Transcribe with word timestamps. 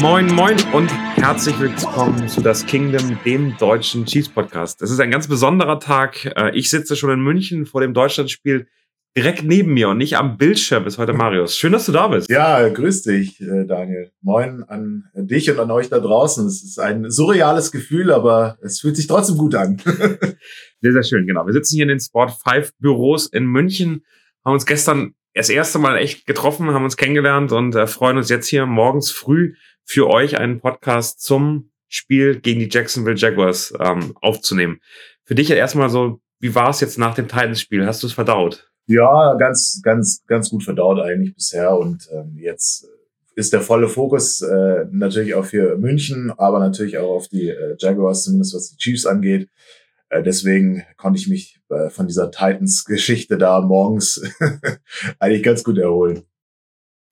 Moin, 0.00 0.26
moin 0.34 0.56
und 0.72 0.88
herzlich 1.16 1.58
willkommen 1.58 2.28
zu 2.28 2.42
Das 2.42 2.66
Kingdom, 2.66 3.18
dem 3.24 3.56
deutschen 3.56 4.04
Chiefs 4.04 4.28
Podcast. 4.28 4.82
Es 4.82 4.90
ist 4.90 5.00
ein 5.00 5.10
ganz 5.10 5.26
besonderer 5.26 5.80
Tag. 5.80 6.26
Äh, 6.36 6.56
ich 6.56 6.68
sitze 6.68 6.96
schon 6.96 7.10
in 7.10 7.20
München 7.20 7.64
vor 7.64 7.80
dem 7.80 7.94
Deutschlandspiel 7.94 8.66
direkt 9.16 9.42
neben 9.42 9.72
mir 9.72 9.88
und 9.88 9.98
nicht 9.98 10.16
am 10.16 10.36
Bildschirm 10.36 10.86
ist 10.86 10.98
heute 10.98 11.14
Marius. 11.14 11.56
Schön, 11.56 11.72
dass 11.72 11.86
du 11.86 11.92
da 11.92 12.08
bist. 12.08 12.30
Ja, 12.30 12.68
grüß 12.68 13.02
dich, 13.02 13.40
äh, 13.40 13.64
Daniel. 13.64 14.12
Moin 14.20 14.64
an 14.64 15.04
dich 15.14 15.50
und 15.50 15.58
an 15.58 15.70
euch 15.70 15.88
da 15.88 15.98
draußen. 15.98 16.46
Es 16.46 16.62
ist 16.62 16.78
ein 16.78 17.10
surreales 17.10 17.72
Gefühl, 17.72 18.12
aber 18.12 18.58
es 18.60 18.80
fühlt 18.80 18.96
sich 18.96 19.06
trotzdem 19.06 19.38
gut 19.38 19.54
an. 19.54 19.78
sehr, 20.80 20.92
sehr 20.92 21.02
schön, 21.02 21.26
genau. 21.26 21.46
Wir 21.46 21.54
sitzen 21.54 21.76
hier 21.76 21.84
in 21.84 21.88
den 21.88 22.00
Sport 22.00 22.32
5 22.46 22.72
Büros 22.78 23.26
in 23.26 23.46
München, 23.46 24.04
haben 24.44 24.54
uns 24.54 24.66
gestern 24.66 25.14
das 25.34 25.48
erste 25.48 25.78
Mal 25.78 25.96
echt 25.98 26.26
getroffen, 26.26 26.72
haben 26.72 26.84
uns 26.84 26.96
kennengelernt 26.96 27.52
und 27.52 27.74
äh, 27.74 27.86
freuen 27.86 28.16
uns 28.16 28.28
jetzt 28.28 28.48
hier 28.48 28.66
morgens 28.66 29.10
früh 29.10 29.54
für 29.84 30.08
euch 30.08 30.38
einen 30.38 30.60
Podcast 30.60 31.20
zum 31.22 31.70
Spiel 31.88 32.40
gegen 32.40 32.60
die 32.60 32.68
Jacksonville 32.70 33.16
Jaguars 33.16 33.72
ähm, 33.80 34.16
aufzunehmen. 34.20 34.80
Für 35.24 35.34
dich 35.34 35.50
erstmal 35.50 35.90
so, 35.90 36.20
wie 36.38 36.54
war 36.54 36.70
es 36.70 36.80
jetzt 36.80 36.98
nach 36.98 37.14
dem 37.14 37.28
Titans-Spiel? 37.28 37.86
Hast 37.86 38.02
du 38.02 38.06
es 38.06 38.12
verdaut? 38.12 38.70
Ja, 38.86 39.34
ganz, 39.34 39.80
ganz, 39.84 40.24
ganz 40.26 40.50
gut 40.50 40.64
verdaut 40.64 40.98
eigentlich 40.98 41.34
bisher. 41.34 41.76
Und 41.76 42.08
ähm, 42.12 42.36
jetzt 42.36 42.88
ist 43.36 43.52
der 43.52 43.60
volle 43.60 43.88
Fokus 43.88 44.40
äh, 44.42 44.86
natürlich 44.90 45.34
auch 45.34 45.44
für 45.44 45.76
München, 45.76 46.32
aber 46.36 46.58
natürlich 46.58 46.98
auch 46.98 47.10
auf 47.10 47.28
die 47.28 47.48
äh, 47.48 47.76
Jaguars, 47.78 48.24
zumindest 48.24 48.54
was 48.54 48.70
die 48.70 48.76
Chiefs 48.76 49.06
angeht. 49.06 49.48
Äh, 50.10 50.22
deswegen 50.22 50.84
konnte 50.96 51.18
ich 51.18 51.28
mich 51.28 51.60
äh, 51.70 51.88
von 51.88 52.06
dieser 52.06 52.30
Titans-Geschichte 52.30 53.38
da 53.38 53.60
morgens 53.62 54.22
eigentlich 55.18 55.42
ganz 55.42 55.64
gut 55.64 55.78
erholen. 55.78 56.24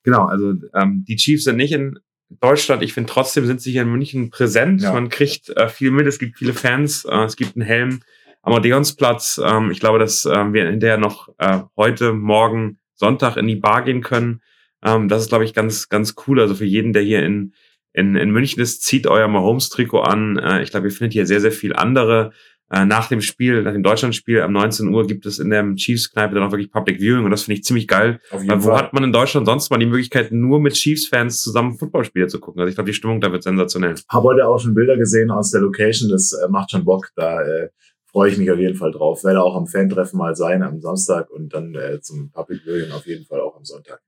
Genau, 0.03 0.27
also 0.27 0.55
ähm, 0.75 1.05
die 1.08 1.17
Chiefs 1.17 1.45
sind 1.45 1.56
nicht 1.56 1.73
in 1.73 1.98
Deutschland. 2.28 2.83
Ich 2.83 2.92
finde 2.92 3.11
trotzdem 3.11 3.47
sind 3.47 3.61
sie 3.61 3.73
hier 3.73 3.83
in 3.83 3.91
München 3.91 4.31
präsent. 4.31 4.83
Ja. 4.83 4.92
Man 4.92 5.08
kriegt 5.08 5.48
äh, 5.50 5.69
viel 5.69 5.91
mit, 5.91 6.06
es 6.06 6.19
gibt 6.19 6.39
viele 6.39 6.53
Fans, 6.55 7.05
äh, 7.05 7.25
es 7.25 7.36
gibt 7.36 7.56
einen 7.56 7.67
Helm 7.67 8.00
Amadeonsplatz. 8.42 9.41
Ähm, 9.42 9.70
ich 9.70 9.80
glaube, 9.80 9.98
dass 9.98 10.25
ähm, 10.25 10.53
wir 10.53 10.69
hinterher 10.69 10.98
noch 10.98 11.28
äh, 11.39 11.61
heute, 11.77 12.12
morgen, 12.12 12.78
Sonntag 12.95 13.36
in 13.36 13.47
die 13.47 13.56
Bar 13.56 13.84
gehen 13.84 14.03
können. 14.03 14.42
Ähm, 14.83 15.08
das 15.08 15.23
ist, 15.23 15.28
glaube 15.28 15.45
ich, 15.45 15.55
ganz, 15.55 15.89
ganz 15.89 16.14
cool. 16.27 16.41
Also 16.41 16.55
für 16.55 16.64
jeden, 16.64 16.92
der 16.92 17.03
hier 17.03 17.23
in, 17.23 17.55
in, 17.92 18.17
in 18.17 18.30
München 18.30 18.61
ist, 18.61 18.83
zieht 18.83 19.06
euer 19.06 19.28
Mahomes-Trikot 19.28 20.01
an. 20.01 20.36
Äh, 20.39 20.62
ich 20.62 20.70
glaube, 20.70 20.89
ihr 20.89 20.92
findet 20.92 21.12
hier 21.12 21.27
sehr, 21.27 21.41
sehr 21.41 21.53
viel 21.53 21.75
andere. 21.75 22.33
Äh, 22.70 22.84
nach 22.84 23.08
dem 23.08 23.22
Spiel, 23.22 23.62
nach 23.62 23.72
dem 23.72 23.83
Deutschlandspiel 23.83 24.42
am 24.42 24.52
19 24.52 24.88
Uhr 24.88 25.06
gibt 25.06 25.24
es 25.24 25.38
in 25.38 25.48
der 25.48 25.74
Chiefs-Kneipe 25.74 26.34
dann 26.34 26.44
auch 26.44 26.50
wirklich 26.50 26.70
Public 26.70 27.00
Viewing 27.00 27.24
und 27.24 27.30
das 27.30 27.44
finde 27.44 27.58
ich 27.58 27.64
ziemlich 27.64 27.88
geil. 27.88 28.20
Weil 28.30 28.62
wo 28.62 28.69
Fall. 28.69 28.77
hat 28.77 28.92
man 28.92 29.05
in 29.05 29.12
Deutschland 29.12 29.47
sonst 29.47 29.70
mal 29.70 29.78
die 29.78 29.86
Möglichkeit, 29.86 30.33
nur 30.33 30.61
mit 30.61 30.74
Chiefs-Fans 30.74 31.41
zusammen 31.41 31.78
Footballspiele 31.78 32.27
zu 32.27 32.41
gucken? 32.41 32.61
Also 32.61 32.69
ich 32.69 32.74
glaube, 32.74 32.91
die 32.91 32.94
Stimmung 32.94 33.22
da 33.22 33.33
wird 33.33 33.42
sensationell. 33.42 33.94
Habe 34.11 34.24
heute 34.24 34.46
auch 34.46 34.58
schon 34.58 34.74
Bilder 34.74 34.98
gesehen 34.98 35.30
aus 35.30 35.50
der 35.50 35.62
Location, 35.62 36.11
das 36.11 36.33
äh, 36.33 36.48
macht 36.48 36.70
schon 36.70 36.84
Bock. 36.84 37.08
Da 37.16 37.41
äh, 37.41 37.70
freue 38.11 38.30
ich 38.30 38.36
mich 38.36 38.50
auf 38.50 38.58
jeden 38.58 38.77
Fall 38.77 38.92
drauf. 38.92 39.24
Werde 39.24 39.42
auch 39.42 39.56
am 39.56 39.66
Fan-Treffen 39.66 40.19
mal 40.19 40.36
sein 40.36 40.62
am 40.62 40.78
Samstag 40.80 41.30
und 41.30 41.55
dann 41.55 41.74
äh, 41.74 42.00
zum 42.02 42.30
Public 42.33 42.62
Viewing 42.64 42.92
auf 42.92 43.06
jeden 43.06 43.24
Fall 43.24 43.41
auch 43.41 43.56
am 43.56 43.64
Sonntag. 43.64 44.00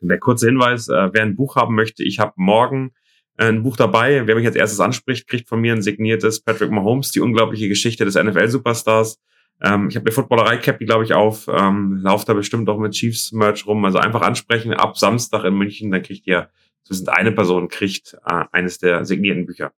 Der 0.00 0.18
kurze 0.18 0.46
Hinweis, 0.46 0.88
äh, 0.88 1.08
wer 1.12 1.22
ein 1.22 1.36
Buch 1.36 1.54
haben 1.54 1.76
möchte, 1.76 2.02
ich 2.02 2.18
habe 2.18 2.32
morgen 2.36 2.92
ein 3.38 3.62
Buch 3.62 3.76
dabei. 3.76 4.26
Wer 4.26 4.34
mich 4.34 4.46
als 4.46 4.56
erstes 4.56 4.80
anspricht, 4.80 5.28
kriegt 5.28 5.48
von 5.48 5.60
mir 5.60 5.72
ein 5.72 5.82
signiertes 5.82 6.40
Patrick 6.40 6.70
Mahomes, 6.70 7.10
die 7.12 7.20
unglaubliche 7.20 7.68
Geschichte 7.68 8.04
des 8.04 8.16
NFL-Superstars. 8.16 9.18
Ähm, 9.60 9.88
ich 9.88 9.96
habe 9.96 10.06
eine 10.06 10.12
Footballerei-Cappy, 10.12 10.84
glaube 10.84 11.04
ich, 11.04 11.14
auf. 11.14 11.48
Ähm, 11.48 12.00
lauft 12.02 12.28
da 12.28 12.34
bestimmt 12.34 12.68
auch 12.68 12.78
mit 12.78 12.92
Chiefs-Merch 12.92 13.66
rum. 13.66 13.84
Also 13.84 13.98
einfach 13.98 14.22
ansprechen 14.22 14.72
ab 14.74 14.98
Samstag 14.98 15.44
in 15.44 15.54
München, 15.54 15.90
dann 15.90 16.02
kriegt 16.02 16.26
ihr, 16.26 16.50
zumindest 16.84 17.08
eine 17.10 17.32
Person 17.32 17.68
kriegt 17.68 18.16
äh, 18.26 18.44
eines 18.52 18.78
der 18.78 19.04
signierten 19.04 19.46
Bücher. 19.46 19.72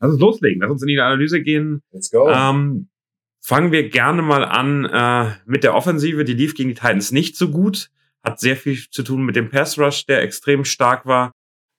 Lass 0.00 0.12
uns 0.12 0.20
loslegen, 0.20 0.60
lass 0.60 0.70
uns 0.70 0.82
in 0.82 0.88
die 0.88 1.00
Analyse 1.00 1.42
gehen. 1.42 1.82
Let's 1.92 2.10
go. 2.10 2.28
Ähm, 2.28 2.88
fangen 3.40 3.72
wir 3.72 3.88
gerne 3.88 4.22
mal 4.22 4.44
an 4.44 4.84
äh, 4.84 5.34
mit 5.46 5.64
der 5.64 5.74
Offensive. 5.74 6.24
Die 6.24 6.34
lief 6.34 6.54
gegen 6.54 6.70
die 6.70 6.74
Titans 6.74 7.12
nicht 7.12 7.36
so 7.36 7.50
gut. 7.50 7.90
Hat 8.22 8.40
sehr 8.40 8.56
viel 8.56 8.78
zu 8.90 9.02
tun 9.02 9.24
mit 9.24 9.36
dem 9.36 9.50
Pass 9.50 9.78
Rush, 9.78 10.06
der 10.06 10.22
extrem 10.22 10.64
stark 10.64 11.06
war. 11.06 11.32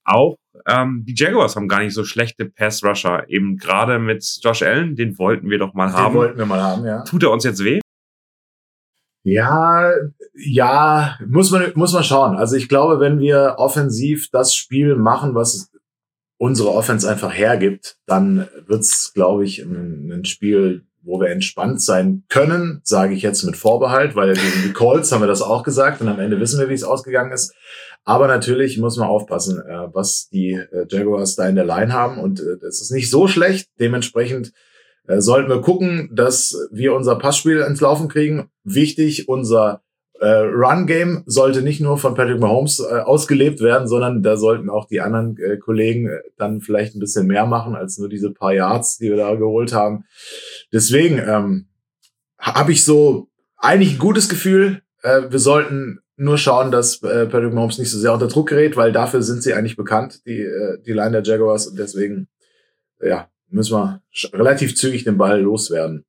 Auch 0.05 0.37
ähm, 0.67 1.03
die 1.07 1.13
Jaguars 1.15 1.55
haben 1.55 1.67
gar 1.67 1.81
nicht 1.81 1.93
so 1.93 2.03
schlechte 2.03 2.45
Pass 2.45 2.83
Rusher. 2.83 3.25
Eben 3.27 3.57
gerade 3.57 3.99
mit 3.99 4.25
Josh 4.41 4.63
Allen, 4.63 4.95
den 4.95 5.17
wollten 5.17 5.49
wir 5.49 5.59
doch 5.59 5.73
mal 5.73 5.87
den 5.87 5.95
haben. 5.95 6.13
Den 6.13 6.19
wollten 6.19 6.37
wir 6.37 6.45
mal 6.45 6.61
haben, 6.61 6.85
ja. 6.85 7.03
Tut 7.03 7.23
er 7.23 7.31
uns 7.31 7.43
jetzt 7.43 7.63
weh? 7.63 7.79
Ja, 9.23 9.91
ja, 10.35 11.17
muss 11.27 11.49
man, 11.49 11.71
muss 11.73 11.93
man 11.93 12.03
schauen. 12.03 12.35
Also 12.37 12.55
ich 12.55 12.69
glaube, 12.69 12.99
wenn 12.99 13.17
wir 13.17 13.55
offensiv 13.57 14.29
das 14.31 14.55
Spiel 14.55 14.95
machen, 14.95 15.33
was 15.33 15.71
unsere 16.37 16.71
Offense 16.71 17.09
einfach 17.09 17.33
hergibt, 17.33 17.97
dann 18.05 18.47
wird's, 18.67 19.13
glaube 19.13 19.45
ich, 19.45 19.63
ein, 19.63 20.11
ein, 20.11 20.25
Spiel, 20.25 20.85
wo 21.01 21.19
wir 21.19 21.29
entspannt 21.29 21.81
sein 21.81 22.23
können, 22.29 22.81
sage 22.83 23.15
ich 23.15 23.23
jetzt 23.23 23.43
mit 23.43 23.55
Vorbehalt, 23.55 24.15
weil 24.15 24.33
gegen 24.33 24.63
die 24.63 24.73
Colts 24.73 25.11
haben 25.11 25.21
wir 25.21 25.27
das 25.27 25.41
auch 25.41 25.63
gesagt 25.63 26.01
und 26.01 26.07
am 26.07 26.19
Ende 26.19 26.39
wissen 26.39 26.59
wir, 26.59 26.69
wie 26.69 26.73
es 26.73 26.83
ausgegangen 26.83 27.31
ist. 27.31 27.53
Aber 28.05 28.27
natürlich 28.27 28.77
muss 28.77 28.97
man 28.97 29.09
aufpassen, 29.09 29.59
äh, 29.59 29.87
was 29.91 30.29
die 30.29 30.51
äh, 30.51 30.85
Jaguars 30.87 31.35
da 31.35 31.49
in 31.49 31.55
der 31.55 31.65
Line 31.65 31.91
haben 31.91 32.19
und 32.19 32.39
äh, 32.39 32.57
das 32.61 32.81
ist 32.81 32.91
nicht 32.91 33.09
so 33.09 33.27
schlecht. 33.27 33.67
Dementsprechend 33.79 34.53
äh, 35.07 35.21
sollten 35.21 35.49
wir 35.49 35.61
gucken, 35.61 36.09
dass 36.13 36.55
wir 36.71 36.93
unser 36.93 37.15
Passspiel 37.15 37.61
ins 37.61 37.81
Laufen 37.81 38.07
kriegen. 38.07 38.49
Wichtig, 38.63 39.27
unser 39.27 39.81
äh, 40.19 40.27
Run-Game 40.27 41.23
sollte 41.25 41.61
nicht 41.61 41.81
nur 41.81 41.97
von 41.97 42.13
Patrick 42.13 42.39
Mahomes 42.39 42.79
äh, 42.79 42.99
ausgelebt 42.99 43.59
werden, 43.59 43.87
sondern 43.87 44.23
da 44.23 44.37
sollten 44.37 44.69
auch 44.69 44.87
die 44.87 45.01
anderen 45.01 45.37
äh, 45.37 45.57
Kollegen 45.57 46.07
äh, 46.07 46.19
dann 46.37 46.61
vielleicht 46.61 46.95
ein 46.95 46.99
bisschen 46.99 47.27
mehr 47.27 47.45
machen 47.45 47.75
als 47.75 47.97
nur 47.97 48.07
diese 48.07 48.31
paar 48.31 48.53
Yards, 48.53 48.97
die 48.97 49.09
wir 49.09 49.17
da 49.17 49.35
geholt 49.35 49.73
haben. 49.73 50.05
Deswegen 50.71 51.17
ähm, 51.17 51.67
habe 52.39 52.71
ich 52.71 52.85
so 52.85 53.27
eigentlich 53.57 53.93
ein 53.93 53.99
gutes 53.99 54.29
Gefühl. 54.29 54.81
Äh, 55.01 55.23
wir 55.29 55.39
sollten 55.39 55.99
nur 56.17 56.37
schauen, 56.37 56.71
dass 56.71 57.01
äh, 57.03 57.25
Patrick 57.25 57.53
Mahomes 57.53 57.77
nicht 57.77 57.91
so 57.91 57.99
sehr 57.99 58.13
unter 58.13 58.27
Druck 58.27 58.49
gerät, 58.49 58.77
weil 58.77 58.91
dafür 58.91 59.21
sind 59.21 59.43
sie 59.43 59.53
eigentlich 59.53 59.75
bekannt, 59.75 60.25
die, 60.25 60.41
äh, 60.41 60.81
die 60.85 60.93
Line 60.93 61.11
der 61.11 61.23
Jaguars. 61.23 61.67
Und 61.67 61.77
deswegen, 61.77 62.27
ja, 63.01 63.29
müssen 63.49 63.77
wir 63.77 64.01
relativ 64.33 64.75
zügig 64.75 65.03
den 65.03 65.17
Ball 65.17 65.41
loswerden 65.41 66.05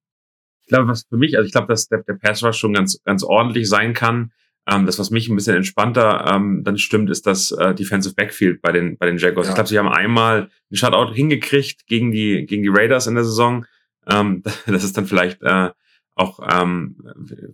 ich 0.66 0.70
glaube, 0.70 0.88
was 0.88 1.04
für 1.08 1.16
mich, 1.16 1.36
also 1.36 1.46
ich 1.46 1.52
glaube, 1.52 1.68
dass 1.68 1.86
der, 1.86 2.02
der 2.02 2.14
Pass 2.14 2.42
Rush 2.42 2.58
schon 2.58 2.72
ganz, 2.72 3.00
ganz 3.04 3.22
ordentlich 3.22 3.68
sein 3.68 3.94
kann. 3.94 4.32
Ähm, 4.68 4.84
das, 4.84 4.98
was 4.98 5.10
mich 5.10 5.28
ein 5.28 5.36
bisschen 5.36 5.54
entspannter 5.54 6.26
ähm, 6.28 6.64
dann 6.64 6.76
stimmt, 6.76 7.08
ist 7.08 7.24
das 7.24 7.52
äh, 7.52 7.72
Defensive 7.72 8.16
Backfield 8.16 8.60
bei 8.62 8.72
den, 8.72 8.98
bei 8.98 9.06
den 9.06 9.16
Jaguars. 9.16 9.46
Ja. 9.46 9.52
Ich 9.52 9.54
glaube, 9.54 9.68
sie 9.68 9.78
haben 9.78 9.88
einmal 9.88 10.38
einen 10.40 10.76
Shutout 10.76 11.14
hingekriegt 11.14 11.86
gegen 11.86 12.10
die, 12.10 12.46
gegen 12.46 12.64
die 12.64 12.68
Raiders 12.68 13.06
in 13.06 13.14
der 13.14 13.22
Saison. 13.22 13.64
Ähm, 14.08 14.42
das 14.66 14.82
ist 14.82 14.96
dann 14.96 15.06
vielleicht 15.06 15.40
äh, 15.42 15.70
auch 16.16 16.40
ähm, 16.50 16.96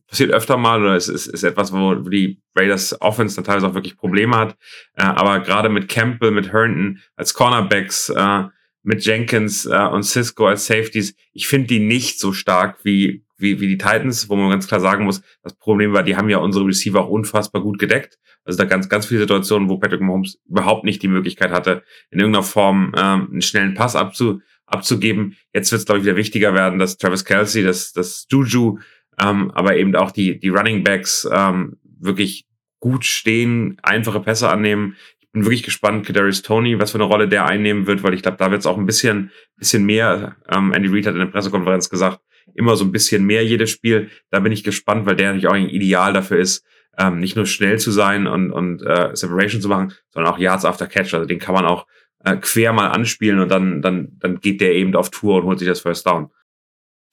passiert 0.07 0.31
öfter 0.31 0.57
mal 0.57 0.81
oder 0.81 0.95
es 0.95 1.09
ist, 1.09 1.27
ist 1.27 1.43
etwas, 1.43 1.73
wo 1.73 1.95
die 1.97 2.41
Raiders 2.55 3.01
Offense 3.01 3.35
dann 3.35 3.45
teilweise 3.45 3.67
auch 3.67 3.75
wirklich 3.75 3.97
Probleme 3.97 4.37
hat. 4.37 4.57
Äh, 4.95 5.03
aber 5.03 5.41
gerade 5.41 5.69
mit 5.69 5.89
Campbell, 5.89 6.31
mit 6.31 6.53
Herndon 6.53 7.01
als 7.17 7.35
Cornerbacks, 7.35 8.09
äh, 8.11 8.45
mit 8.85 9.05
Jenkins 9.05 9.67
äh, 9.67 9.77
und 9.77 10.05
Cisco 10.05 10.47
als 10.47 10.67
Safeties, 10.67 11.15
ich 11.33 11.49
finde 11.49 11.69
die 11.69 11.81
nicht 11.81 12.21
so 12.21 12.33
stark 12.33 12.79
wie, 12.85 13.25
wie, 13.37 13.61
wie 13.61 13.67
die 13.67 13.79
Titans, 13.79 14.29
wo 14.29 14.37
man 14.37 14.51
ganz 14.51 14.69
klar 14.69 14.81
sagen 14.81 15.05
muss, 15.05 15.23
das 15.43 15.55
Problem 15.55 15.93
war, 15.93 16.05
die 16.05 16.17
haben 16.17 16.29
ja 16.29 16.39
unsere 16.39 16.65
Receiver 16.65 17.01
auch 17.01 17.09
unfassbar 17.09 17.63
gut 17.63 17.81
gedeckt. 17.81 18.19
Also 18.45 18.59
da 18.59 18.65
ganz, 18.65 18.89
ganz 18.89 19.07
viele 19.07 19.21
Situationen, 19.21 19.69
wo 19.69 19.79
Patrick 19.79 20.01
Mahomes 20.01 20.41
überhaupt 20.49 20.85
nicht 20.85 21.03
die 21.03 21.09
Möglichkeit 21.09 21.51
hatte, 21.51 21.83
in 22.11 22.19
irgendeiner 22.19 22.45
Form 22.45 22.93
ähm, 22.97 23.29
einen 23.31 23.43
schnellen 23.43 23.75
Pass 23.75 23.97
abzu, 23.97 24.41
abzugeben. 24.73 25.37
Jetzt 25.53 25.71
wird 25.71 25.81
es, 25.81 25.87
glaube 25.87 26.01
ich, 26.01 26.05
wieder 26.05 26.17
wichtiger 26.17 26.55
werden, 26.55 26.79
dass 26.79 26.97
Travis 26.99 27.25
Kelsey, 27.25 27.63
dass, 27.63 27.93
dass 27.93 28.27
Juju, 28.31 28.79
ähm, 29.21 29.51
aber 29.53 29.77
eben 29.77 29.95
auch 29.97 30.11
die, 30.11 30.39
die 30.39 30.49
Running 30.49 30.85
Backs 30.85 31.29
ähm, 31.31 31.77
wirklich 32.01 32.47
gut 32.81 33.05
stehen, 33.05 33.77
einfache 33.83 34.21
Pässe 34.21 34.49
annehmen 34.49 34.97
bin 35.33 35.45
wirklich 35.45 35.63
gespannt, 35.63 36.07
Kadarius 36.07 36.43
Tony, 36.43 36.79
was 36.79 36.93
für 36.93 36.99
eine 36.99 37.05
Rolle 37.05 37.27
der 37.27 37.47
einnehmen 37.47 37.87
wird, 37.87 38.03
weil 38.03 38.15
ich 38.15 38.23
glaube, 38.23 38.37
da 38.37 38.51
wird 38.51 38.61
es 38.61 38.67
auch 38.67 38.77
ein 38.77 38.87
bisschen, 38.87 39.31
bisschen 39.57 39.85
mehr. 39.85 40.37
Ähm, 40.51 40.73
Andy 40.73 40.89
Reid 40.89 41.07
hat 41.07 41.15
in 41.15 41.21
der 41.21 41.27
Pressekonferenz 41.27 41.89
gesagt, 41.89 42.21
immer 42.55 42.77
so 42.77 42.85
ein 42.85 42.93
bisschen 42.93 43.25
mehr 43.25 43.45
jedes 43.45 43.71
Spiel. 43.71 44.11
Da 44.31 44.41
bin 44.41 44.53
ich 44.53 44.63
gespannt, 44.63 45.07
weil 45.07 45.17
der 45.17 45.29
natürlich 45.29 45.49
auch 45.49 45.55
ein 45.55 45.71
Ideal 45.71 46.13
dafür 46.13 46.39
ist, 46.39 46.67
ähm, 46.99 47.19
nicht 47.19 47.37
nur 47.37 47.47
schnell 47.47 47.79
zu 47.79 47.91
sein 47.91 48.27
und, 48.27 48.51
und 48.51 48.83
äh, 48.83 49.17
Separation 49.17 49.63
zu 49.63 49.69
machen, 49.69 49.95
sondern 50.11 50.33
auch 50.33 50.39
Yards 50.39 50.67
after 50.67 50.87
Catch. 50.87 51.15
Also 51.15 51.25
den 51.25 51.39
kann 51.39 51.55
man 51.55 51.65
auch 51.65 51.87
äh, 52.25 52.37
quer 52.37 52.73
mal 52.73 52.89
anspielen 52.89 53.41
und 53.41 53.49
dann, 53.49 53.83
dann, 53.83 54.17
dann 54.21 54.41
geht 54.41 54.61
der 54.61 54.75
eben 54.75 54.95
auf 54.97 55.11
Tour 55.11 55.37
und 55.37 55.45
holt 55.45 55.59
sich 55.59 55.69
das 55.69 55.81
First 55.81 56.07
Down. 56.07 56.31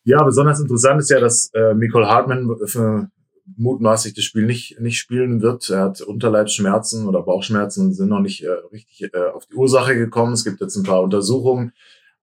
Ja, 0.03 0.23
besonders 0.23 0.59
interessant 0.59 0.99
ist 1.01 1.09
ja, 1.09 1.19
dass 1.19 1.51
äh, 1.53 1.73
Nicole 1.73 2.07
Hartman 2.07 2.49
für 2.65 3.09
mutmaßlich 3.57 4.13
das 4.13 4.23
Spiel 4.23 4.45
nicht, 4.45 4.79
nicht 4.79 4.97
spielen 4.97 5.41
wird. 5.41 5.69
Er 5.69 5.81
hat 5.85 6.01
Unterleibsschmerzen 6.01 7.07
oder 7.07 7.21
Bauchschmerzen, 7.21 7.93
sind 7.93 8.09
noch 8.09 8.21
nicht 8.21 8.43
äh, 8.43 8.49
richtig 8.71 9.13
äh, 9.13 9.17
auf 9.33 9.45
die 9.45 9.55
Ursache 9.55 9.95
gekommen. 9.95 10.33
Es 10.33 10.43
gibt 10.43 10.61
jetzt 10.61 10.75
ein 10.75 10.83
paar 10.83 11.01
Untersuchungen. 11.01 11.73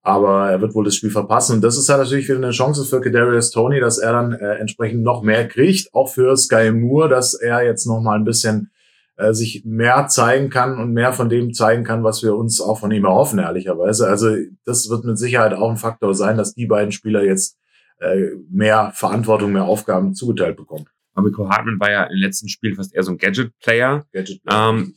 Aber 0.02 0.48
er 0.48 0.60
wird 0.60 0.74
wohl 0.74 0.84
das 0.84 0.94
Spiel 0.94 1.10
verpassen. 1.10 1.56
Und 1.56 1.62
das 1.62 1.76
ist 1.76 1.88
ja 1.88 1.96
natürlich 1.96 2.28
wieder 2.28 2.38
eine 2.38 2.52
Chance 2.52 2.84
für 2.84 3.00
Kadarius 3.00 3.50
Tony, 3.50 3.80
dass 3.80 3.98
er 3.98 4.12
dann 4.12 4.32
äh, 4.34 4.54
entsprechend 4.54 5.02
noch 5.02 5.22
mehr 5.22 5.48
kriegt. 5.48 5.92
Auch 5.92 6.08
für 6.08 6.36
Sky 6.36 6.70
Moore, 6.70 7.08
dass 7.08 7.34
er 7.34 7.64
jetzt 7.64 7.86
noch 7.86 8.00
mal 8.00 8.16
ein 8.16 8.24
bisschen 8.24 8.70
äh, 9.16 9.32
sich 9.32 9.64
mehr 9.64 10.08
zeigen 10.08 10.50
kann 10.50 10.78
und 10.78 10.92
mehr 10.92 11.12
von 11.12 11.28
dem 11.28 11.52
zeigen 11.54 11.84
kann, 11.84 12.04
was 12.04 12.22
wir 12.22 12.34
uns 12.34 12.60
auch 12.60 12.78
von 12.78 12.90
ihm 12.90 13.04
erhoffen, 13.04 13.38
ehrlicherweise. 13.38 14.06
Also 14.06 14.36
das 14.64 14.88
wird 14.90 15.04
mit 15.04 15.18
Sicherheit 15.18 15.54
auch 15.54 15.70
ein 15.70 15.76
Faktor 15.76 16.14
sein, 16.14 16.36
dass 16.36 16.54
die 16.54 16.66
beiden 16.66 16.92
Spieler 16.92 17.24
jetzt 17.24 17.58
äh, 17.98 18.30
mehr 18.50 18.92
Verantwortung, 18.94 19.52
mehr 19.52 19.64
Aufgaben 19.64 20.14
zugeteilt 20.14 20.56
bekommen. 20.56 20.86
Miko 21.22 21.48
Hartman 21.48 21.80
war 21.80 21.90
ja 21.90 22.04
im 22.04 22.18
letzten 22.18 22.48
Spiel 22.48 22.74
fast 22.74 22.94
eher 22.94 23.02
so 23.02 23.12
ein 23.12 23.18
Gadget-Player. 23.18 24.04
Gadget 24.12 24.40
ähm, 24.50 24.94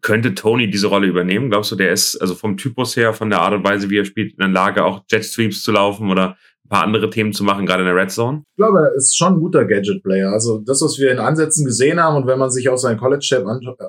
könnte 0.00 0.34
Tony 0.34 0.68
diese 0.68 0.88
Rolle 0.88 1.06
übernehmen? 1.06 1.50
Glaubst 1.50 1.70
du, 1.70 1.76
der 1.76 1.92
ist 1.92 2.16
also 2.16 2.34
vom 2.34 2.56
Typus 2.56 2.96
her, 2.96 3.12
von 3.12 3.30
der 3.30 3.40
Art 3.40 3.54
und 3.54 3.64
Weise, 3.64 3.90
wie 3.90 3.98
er 3.98 4.04
spielt, 4.04 4.32
in 4.32 4.38
der 4.38 4.48
Lage, 4.48 4.84
auch 4.84 5.04
Jet-Sweeps 5.08 5.62
zu 5.62 5.72
laufen 5.72 6.10
oder 6.10 6.36
paar 6.70 6.84
andere 6.84 7.10
Themen 7.10 7.32
zu 7.32 7.44
machen, 7.44 7.66
gerade 7.66 7.82
in 7.82 7.86
der 7.86 7.96
Red 7.96 8.10
Zone? 8.10 8.44
Ich 8.52 8.56
glaube, 8.56 8.78
er 8.78 8.94
ist 8.94 9.16
schon 9.16 9.34
ein 9.34 9.40
guter 9.40 9.66
Gadget-Player. 9.66 10.30
Also 10.30 10.62
das, 10.64 10.80
was 10.80 10.98
wir 10.98 11.10
in 11.12 11.18
Ansätzen 11.18 11.66
gesehen 11.66 12.00
haben 12.00 12.16
und 12.16 12.26
wenn 12.26 12.38
man 12.38 12.50
sich 12.50 12.70
auch 12.70 12.78
sein 12.78 12.96
College-Chap 12.96 13.44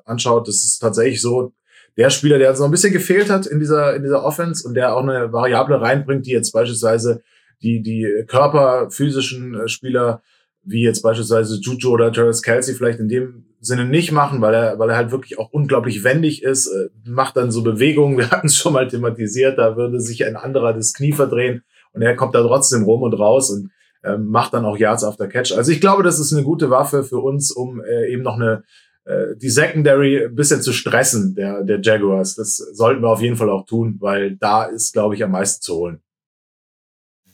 anschaut, 0.05 0.47
das 0.47 0.63
ist 0.63 0.79
tatsächlich 0.79 1.21
so, 1.21 1.53
der 1.97 2.09
Spieler, 2.09 2.37
der 2.37 2.55
so 2.55 2.63
ein 2.63 2.71
bisschen 2.71 2.93
gefehlt 2.93 3.29
hat 3.29 3.45
in 3.45 3.59
dieser, 3.59 3.95
in 3.95 4.03
dieser 4.03 4.23
Offense 4.23 4.67
und 4.67 4.75
der 4.75 4.95
auch 4.95 5.03
eine 5.03 5.31
Variable 5.31 5.81
reinbringt, 5.81 6.25
die 6.25 6.31
jetzt 6.31 6.51
beispielsweise 6.51 7.21
die, 7.61 7.81
die 7.81 8.23
körperphysischen 8.27 9.55
äh, 9.55 9.67
Spieler 9.67 10.21
wie 10.63 10.83
jetzt 10.83 11.01
beispielsweise 11.01 11.59
Juju 11.59 11.89
oder 11.89 12.11
Travis 12.13 12.43
Kelsey 12.43 12.75
vielleicht 12.75 12.99
in 12.99 13.09
dem 13.09 13.45
Sinne 13.59 13.85
nicht 13.85 14.11
machen, 14.11 14.41
weil 14.41 14.53
er, 14.53 14.79
weil 14.79 14.89
er 14.89 14.95
halt 14.95 15.11
wirklich 15.11 15.39
auch 15.39 15.51
unglaublich 15.51 16.03
wendig 16.03 16.43
ist, 16.43 16.67
äh, 16.67 16.89
macht 17.03 17.35
dann 17.35 17.51
so 17.51 17.61
Bewegungen, 17.61 18.17
wir 18.17 18.31
hatten 18.31 18.47
es 18.47 18.55
schon 18.55 18.73
mal 18.73 18.87
thematisiert, 18.87 19.57
da 19.57 19.75
würde 19.75 19.99
sich 19.99 20.25
ein 20.25 20.35
anderer 20.35 20.73
das 20.73 20.93
Knie 20.93 21.13
verdrehen 21.13 21.63
und 21.93 22.01
er 22.01 22.15
kommt 22.15 22.35
da 22.35 22.41
trotzdem 22.41 22.83
rum 22.83 23.01
und 23.01 23.13
raus 23.13 23.49
und 23.49 23.71
äh, 24.03 24.17
macht 24.17 24.53
dann 24.53 24.65
auch 24.65 24.77
Yards 24.77 25.03
after 25.03 25.27
Catch. 25.27 25.51
Also 25.51 25.71
ich 25.71 25.81
glaube, 25.81 26.03
das 26.03 26.19
ist 26.19 26.33
eine 26.33 26.43
gute 26.43 26.69
Waffe 26.69 27.03
für 27.03 27.19
uns, 27.19 27.51
um 27.51 27.81
äh, 27.81 28.11
eben 28.11 28.23
noch 28.23 28.35
eine 28.35 28.63
äh, 29.05 29.35
die 29.35 29.49
Secondary 29.49 30.25
ein 30.25 30.35
bisschen 30.35 30.61
zu 30.61 30.73
stressen, 30.73 31.35
der, 31.35 31.63
der 31.63 31.81
Jaguars. 31.81 32.35
Das 32.35 32.57
sollten 32.57 33.01
wir 33.01 33.09
auf 33.09 33.21
jeden 33.21 33.35
Fall 33.35 33.49
auch 33.49 33.65
tun, 33.65 33.97
weil 33.99 34.37
da 34.37 34.65
ist, 34.65 34.93
glaube 34.93 35.15
ich, 35.15 35.23
am 35.23 35.31
meisten 35.31 35.61
zu 35.61 35.75
holen. 35.75 36.01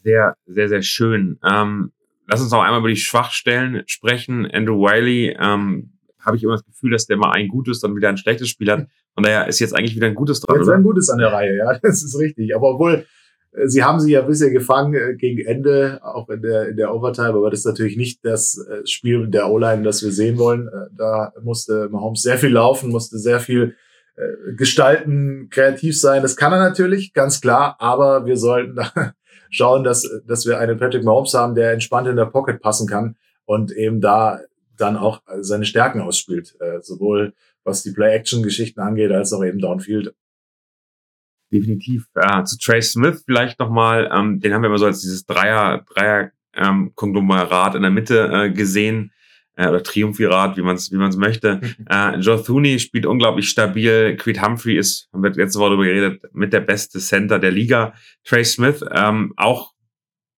Sehr, 0.04 0.36
sehr, 0.46 0.70
sehr 0.70 0.82
schön. 0.82 1.40
Ähm, 1.44 1.92
lass 2.28 2.42
uns 2.42 2.52
noch 2.52 2.62
einmal 2.62 2.80
über 2.80 2.90
die 2.90 2.96
Schwachstellen 2.96 3.84
sprechen. 3.88 4.50
Andrew 4.50 4.80
Wiley, 4.80 5.36
ähm, 5.40 5.98
habe 6.20 6.38
ich 6.38 6.44
immer 6.44 6.54
das 6.54 6.66
Gefühl, 6.66 6.92
dass 6.92 7.06
der 7.06 7.18
mal 7.18 7.32
ein 7.32 7.48
gutes, 7.48 7.80
dann 7.80 7.96
wieder 7.96 8.10
ein 8.10 8.18
schlechtes 8.18 8.50
Spiel 8.50 8.72
hat. 8.72 8.88
Von 9.14 9.24
daher 9.24 9.48
ist 9.48 9.60
jetzt 9.60 9.76
eigentlich 9.76 9.96
wieder 9.96 10.08
ein 10.08 10.16
gutes 10.16 10.42
dran. 10.42 10.58
Jetzt 10.58 10.68
oder? 10.68 10.78
ein 10.78 10.84
gutes 10.84 11.10
an 11.10 11.18
der 11.18 11.32
Reihe, 11.32 11.58
ja, 11.58 11.80
das 11.82 12.04
ist 12.04 12.18
richtig. 12.20 12.56
Aber 12.56 12.76
obwohl, 12.76 13.06
sie 13.66 13.84
haben 13.84 14.00
sie 14.00 14.12
ja 14.12 14.22
bisher 14.22 14.52
gefangen 14.52 14.94
äh, 14.94 15.16
gegen 15.16 15.46
Ende, 15.46 16.00
auch 16.04 16.30
in 16.30 16.42
der, 16.42 16.70
in 16.70 16.78
der 16.78 16.94
Overtime, 16.94 17.30
aber 17.30 17.50
das 17.50 17.60
ist 17.60 17.66
natürlich 17.66 17.98
nicht 17.98 18.24
das 18.24 18.58
äh, 18.58 18.86
Spiel 18.86 19.28
der 19.28 19.50
O-Line, 19.50 19.84
das 19.84 20.04
wir 20.04 20.12
sehen 20.12 20.38
wollen. 20.38 20.70
Da 20.96 21.34
musste 21.42 21.90
Mahomes 21.90 22.22
sehr 22.22 22.38
viel 22.38 22.52
laufen, 22.52 22.90
musste 22.90 23.18
sehr 23.18 23.40
viel 23.40 23.76
gestalten, 24.56 25.50
kreativ 25.52 26.00
sein. 26.00 26.24
Das 26.24 26.36
kann 26.36 26.52
er 26.52 26.58
natürlich, 26.58 27.14
ganz 27.14 27.40
klar, 27.40 27.76
aber 27.78 28.26
wir 28.26 28.36
sollten 28.36 28.80
schauen, 29.52 29.84
dass, 29.84 30.10
dass 30.26 30.48
wir 30.48 30.58
einen 30.58 30.80
Patrick 30.80 31.04
Mahomes 31.04 31.36
haben, 31.36 31.54
der 31.54 31.72
entspannt 31.72 32.08
in 32.08 32.16
der 32.16 32.26
Pocket 32.26 32.60
passen 32.60 32.88
kann 32.88 33.16
und 33.46 33.72
eben 33.72 34.02
da 34.02 34.40
dann 34.78 34.98
auch 34.98 35.22
seine 35.42 35.66
Stärken 35.66 36.02
ausspielt, 36.02 36.56
äh, 36.60 36.82
sowohl 36.82 37.34
was 37.64 37.84
die 37.84 37.92
Play-Action-Geschichten 37.92 38.80
angeht, 38.80 39.12
als 39.12 39.34
auch 39.34 39.44
eben 39.44 39.60
Downfield. 39.60 40.14
Definitiv. 41.52 42.08
Äh, 42.16 42.44
zu 42.44 42.58
Trey 42.58 42.82
Smith 42.82 43.24
vielleicht 43.26 43.60
nochmal, 43.60 44.10
ähm, 44.14 44.40
den 44.40 44.54
haben 44.54 44.62
wir 44.62 44.68
immer 44.68 44.78
so 44.78 44.86
als 44.86 45.02
dieses 45.02 45.26
Dreier, 45.26 45.86
Dreier 45.94 46.32
ähm, 46.56 46.92
Konglomerat 46.96 47.76
in 47.76 47.84
der 47.84 47.92
Mitte 47.92 48.30
äh, 48.32 48.50
gesehen 48.52 49.12
äh, 49.56 49.68
oder 49.68 49.84
Triumphirat, 49.84 50.58
wie 50.58 50.62
man 50.62 50.76
es 50.76 50.92
wie 50.92 50.98
man's 50.98 51.16
möchte. 51.16 51.62
äh, 51.90 52.18
Joe 52.18 52.42
Thuney 52.44 52.80
spielt 52.80 53.06
unglaublich 53.06 53.50
stabil. 53.50 54.16
Creed 54.18 54.42
Humphrey 54.42 54.78
ist, 54.78 55.10
haben 55.14 55.24
wir 55.24 55.32
letzte 55.32 55.60
Woche 55.60 55.70
darüber 55.70 55.86
geredet, 55.86 56.22
mit 56.34 56.52
der 56.54 56.62
beste 56.62 57.00
Center 57.00 57.40
der 57.40 57.52
Liga. 57.52 57.94
Trey 58.26 58.44
Smith, 58.44 58.84
ähm, 58.92 59.34
auch 59.38 59.74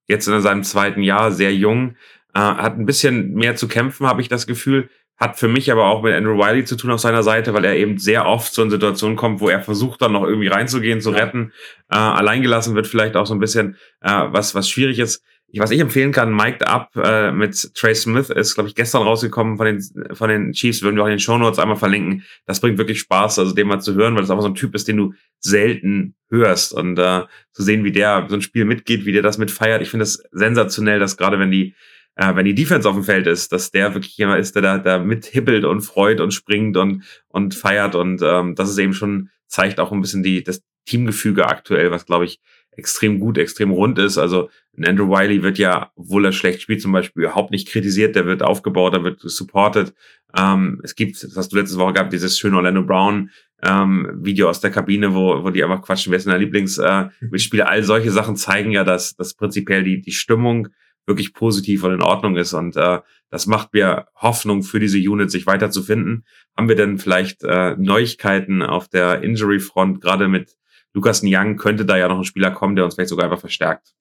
jetzt 0.08 0.28
in 0.28 0.42
seinem 0.42 0.64
zweiten 0.64 1.02
Jahr, 1.02 1.32
sehr 1.32 1.54
jung, 1.54 1.96
äh, 2.34 2.40
hat 2.40 2.78
ein 2.78 2.86
bisschen 2.86 3.34
mehr 3.34 3.56
zu 3.56 3.68
kämpfen, 3.68 4.08
habe 4.08 4.22
ich 4.22 4.28
das 4.28 4.48
Gefühl. 4.48 4.90
Hat 5.20 5.38
für 5.38 5.48
mich 5.48 5.72
aber 5.72 5.86
auch 5.86 6.02
mit 6.02 6.14
Andrew 6.14 6.38
Wiley 6.38 6.64
zu 6.64 6.78
tun 6.78 6.92
auf 6.92 7.02
seiner 7.02 7.24
Seite, 7.24 7.54
weil 7.54 7.66
er 7.66 7.76
eben 7.76 7.98
sehr 7.98 8.26
oft 8.26 8.54
zu 8.54 8.62
einer 8.62 8.72
Situation 8.72 9.16
kommt, 9.16 9.42
wo 9.42 9.50
er 9.50 9.62
versucht 9.62 10.02
dann 10.02 10.14
noch 10.14 10.24
irgendwie 10.24 10.48
reinzugehen, 10.48 11.02
zu 11.02 11.10
retten. 11.12 11.52
Äh, 11.90 11.98
alleingelassen 11.98 12.76
wird 12.76 12.88
vielleicht 12.88 13.16
auch 13.16 13.26
so 13.26 13.34
ein 13.34 13.40
bisschen, 13.40 13.76
äh, 14.02 14.26
was, 14.30 14.56
was 14.56 14.70
schwierig 14.70 15.00
ist 15.00 15.24
was 15.58 15.72
ich 15.72 15.80
empfehlen 15.80 16.12
kann, 16.12 16.36
Mic'd 16.36 16.64
Up 16.64 16.96
äh, 16.96 17.32
mit 17.32 17.74
Trey 17.74 17.96
Smith 17.96 18.30
ist, 18.30 18.54
glaube 18.54 18.70
ich, 18.70 18.76
gestern 18.76 19.04
rausgekommen 19.04 19.58
von 19.58 19.66
den, 19.66 19.82
von 20.14 20.30
den 20.30 20.52
Chiefs, 20.52 20.84
würden 20.84 20.96
wir 20.96 21.04
auch 21.04 21.08
in 21.08 21.14
den 21.14 21.20
Show 21.20 21.38
Notes 21.38 21.58
einmal 21.58 21.78
verlinken. 21.78 22.24
Das 22.46 22.60
bringt 22.60 22.78
wirklich 22.78 23.00
Spaß, 23.00 23.40
also 23.40 23.56
den 23.56 23.68
mal 23.68 23.80
zu 23.80 23.96
hören, 23.96 24.14
weil 24.14 24.22
das 24.22 24.30
einfach 24.30 24.44
so 24.44 24.50
ein 24.50 24.56
Typ 24.56 24.76
ist, 24.76 24.88
den 24.88 24.98
du 24.98 25.14
selten 25.40 26.16
hörst. 26.30 26.74
Und 26.74 27.00
äh, 27.00 27.24
zu 27.52 27.64
sehen, 27.64 27.84
wie 27.84 27.92
der 27.92 28.28
so 28.30 28.36
ein 28.36 28.42
Spiel 28.42 28.66
mitgeht, 28.66 29.06
wie 29.06 29.12
der 29.12 29.24
das 29.24 29.38
mitfeiert. 29.38 29.82
Ich 29.82 29.90
finde 29.90 30.04
das 30.04 30.24
sensationell, 30.32 31.00
dass 31.00 31.18
gerade 31.18 31.40
wenn 31.40 31.52
die 31.52 31.74
äh, 32.20 32.36
wenn 32.36 32.44
die 32.44 32.54
Defense 32.54 32.88
auf 32.88 32.96
dem 32.96 33.06
Feld 33.06 33.28
ist, 33.28 33.54
dass 33.54 33.72
der 33.72 33.94
wirklich 33.94 34.18
jemand 34.18 34.42
ist, 34.42 34.54
der 34.54 34.62
da, 34.62 34.78
da 34.78 35.00
mithippelt 35.00 35.64
und 35.64 35.80
freut 35.82 36.20
und 36.20 36.34
springt 36.34 36.76
und, 36.76 37.04
und 37.30 37.56
feiert. 37.56 37.96
Und 37.96 38.22
ähm, 38.22 38.56
das 38.56 38.70
ist 38.70 38.78
eben 38.78 38.94
schon, 38.94 39.30
zeigt 39.48 39.80
auch 39.80 39.94
ein 39.94 40.02
bisschen 40.02 40.22
die, 40.22 40.44
das 40.44 40.62
Teamgefüge 40.86 41.48
aktuell, 41.48 41.92
was, 41.92 42.06
glaube 42.06 42.26
ich, 42.26 42.42
extrem 42.72 43.20
gut, 43.22 43.38
extrem 43.38 43.72
rund 43.72 44.00
ist. 44.00 44.18
Also 44.18 44.50
Andrew 44.78 45.08
Wiley 45.10 45.44
wird 45.44 45.58
ja, 45.58 45.92
obwohl 45.96 46.26
er 46.26 46.34
schlecht 46.34 46.62
spielt, 46.62 46.82
zum 46.82 46.92
Beispiel 46.92 47.24
überhaupt 47.24 47.52
nicht 47.52 47.70
kritisiert, 47.70 48.18
der 48.18 48.26
wird 48.26 48.44
aufgebaut, 48.44 48.96
der 48.96 49.06
wird 49.06 49.22
supported. 49.22 49.94
Ähm, 50.38 50.82
es 50.84 50.96
gibt, 50.96 51.24
das 51.24 51.38
hast 51.38 51.54
du 51.54 51.56
letzte 51.56 51.78
Woche 51.78 51.94
gehabt, 51.94 52.12
dieses 52.12 52.38
schöne 52.38 52.58
Orlando 52.58 52.84
Brown 52.84 53.30
ähm, 53.64 54.10
Video 54.22 54.50
aus 54.50 54.60
der 54.60 54.72
Kabine, 54.72 55.14
wo, 55.14 55.42
wo 55.46 55.52
die 55.52 55.64
einfach 55.64 55.82
quatschen, 55.82 56.12
wer 56.12 56.18
ist 56.18 56.26
denn 56.26 56.32
der 56.32 56.40
Lieblingsspieler. 56.40 57.66
Äh, 57.66 57.68
All 57.70 57.84
solche 57.84 58.12
Sachen 58.12 58.36
zeigen 58.36 58.72
ja, 58.72 58.84
dass, 58.84 59.16
dass 59.16 59.36
prinzipiell 59.36 59.86
die, 59.86 60.02
die 60.02 60.12
Stimmung 60.12 60.68
wirklich 61.06 61.34
positiv 61.34 61.84
und 61.84 61.94
in 61.94 62.02
Ordnung 62.02 62.36
ist. 62.36 62.54
Und 62.54 62.76
äh, 62.76 63.00
das 63.30 63.48
macht 63.48 63.74
mir 63.74 64.08
Hoffnung 64.16 64.64
für 64.64 64.80
diese 64.80 64.98
Unit, 64.98 65.32
sich 65.32 65.46
weiterzufinden. 65.46 66.26
Haben 66.58 66.70
wir 66.70 66.76
denn 66.76 66.98
vielleicht 66.98 67.44
äh, 67.44 67.76
Neuigkeiten 67.78 68.62
auf 68.62 68.88
der 68.88 69.24
Injury-Front, 69.24 70.02
gerade 70.02 70.28
mit 70.28 70.56
Lukas 70.94 71.22
Young 71.24 71.58
könnte 71.58 71.86
da 71.86 71.98
ja 71.98 72.08
noch 72.08 72.18
ein 72.18 72.24
Spieler 72.24 72.52
kommen, 72.52 72.76
der 72.76 72.86
uns 72.86 72.96
vielleicht 72.96 73.10
sogar 73.10 73.26
einfach 73.26 73.40
verstärkt. 73.40 73.94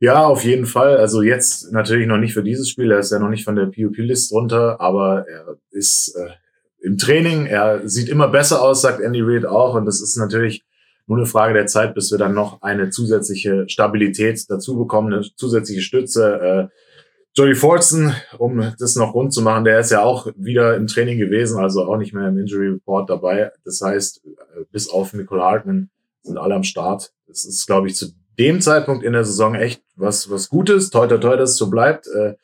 Ja, 0.00 0.26
auf 0.26 0.44
jeden 0.44 0.66
Fall. 0.66 0.96
Also 0.96 1.22
jetzt 1.22 1.72
natürlich 1.72 2.06
noch 2.06 2.18
nicht 2.18 2.34
für 2.34 2.42
dieses 2.42 2.68
Spiel. 2.68 2.90
Er 2.90 2.98
ist 2.98 3.12
ja 3.12 3.18
noch 3.18 3.30
nicht 3.30 3.44
von 3.44 3.56
der 3.56 3.66
PUP-List 3.66 4.32
runter, 4.32 4.80
aber 4.80 5.26
er 5.28 5.56
ist 5.70 6.14
äh, 6.16 6.32
im 6.84 6.98
Training. 6.98 7.46
Er 7.46 7.88
sieht 7.88 8.08
immer 8.08 8.28
besser 8.28 8.60
aus, 8.60 8.82
sagt 8.82 9.00
Andy 9.00 9.20
Reid 9.22 9.46
auch. 9.46 9.74
Und 9.74 9.86
das 9.86 10.02
ist 10.02 10.16
natürlich 10.16 10.64
nur 11.06 11.18
eine 11.18 11.26
Frage 11.26 11.54
der 11.54 11.66
Zeit, 11.66 11.94
bis 11.94 12.10
wir 12.10 12.18
dann 12.18 12.34
noch 12.34 12.62
eine 12.62 12.90
zusätzliche 12.90 13.68
Stabilität 13.68 14.44
dazu 14.48 14.76
bekommen, 14.78 15.12
eine 15.12 15.22
zusätzliche 15.36 15.82
Stütze. 15.82 16.40
Äh, 16.40 16.68
Jody 17.36 17.56
Fortson, 17.56 18.14
um 18.38 18.72
das 18.78 18.94
noch 18.94 19.12
rund 19.12 19.34
zu 19.34 19.42
machen, 19.42 19.64
der 19.64 19.80
ist 19.80 19.90
ja 19.90 20.02
auch 20.02 20.28
wieder 20.36 20.76
im 20.76 20.86
Training 20.86 21.18
gewesen, 21.18 21.58
also 21.58 21.84
auch 21.84 21.96
nicht 21.96 22.14
mehr 22.14 22.28
im 22.28 22.38
Injury 22.38 22.68
Report 22.68 23.10
dabei. 23.10 23.50
Das 23.64 23.80
heißt, 23.80 24.24
äh, 24.24 24.64
bis 24.70 24.88
auf 24.88 25.12
Nicole 25.12 25.42
Hartman 25.42 25.90
sind 26.22 26.38
alle 26.38 26.54
am 26.54 26.62
Start. 26.62 27.12
Das 27.26 27.44
ist, 27.44 27.66
glaube 27.66 27.88
ich, 27.88 27.96
zu 27.96 28.06
dem 28.38 28.60
Zeitpunkt 28.60 29.04
in 29.04 29.12
der 29.12 29.24
Saison 29.24 29.54
echt 29.54 29.82
was, 29.96 30.30
was 30.30 30.48
Gutes. 30.48 30.90
Toi, 30.90 31.06
toi, 31.06 31.18
toi, 31.18 31.36
dass 31.36 31.50
es 31.50 31.56
so 31.56 31.70
bleibt. 31.70 32.06
Äh, 32.06 32.34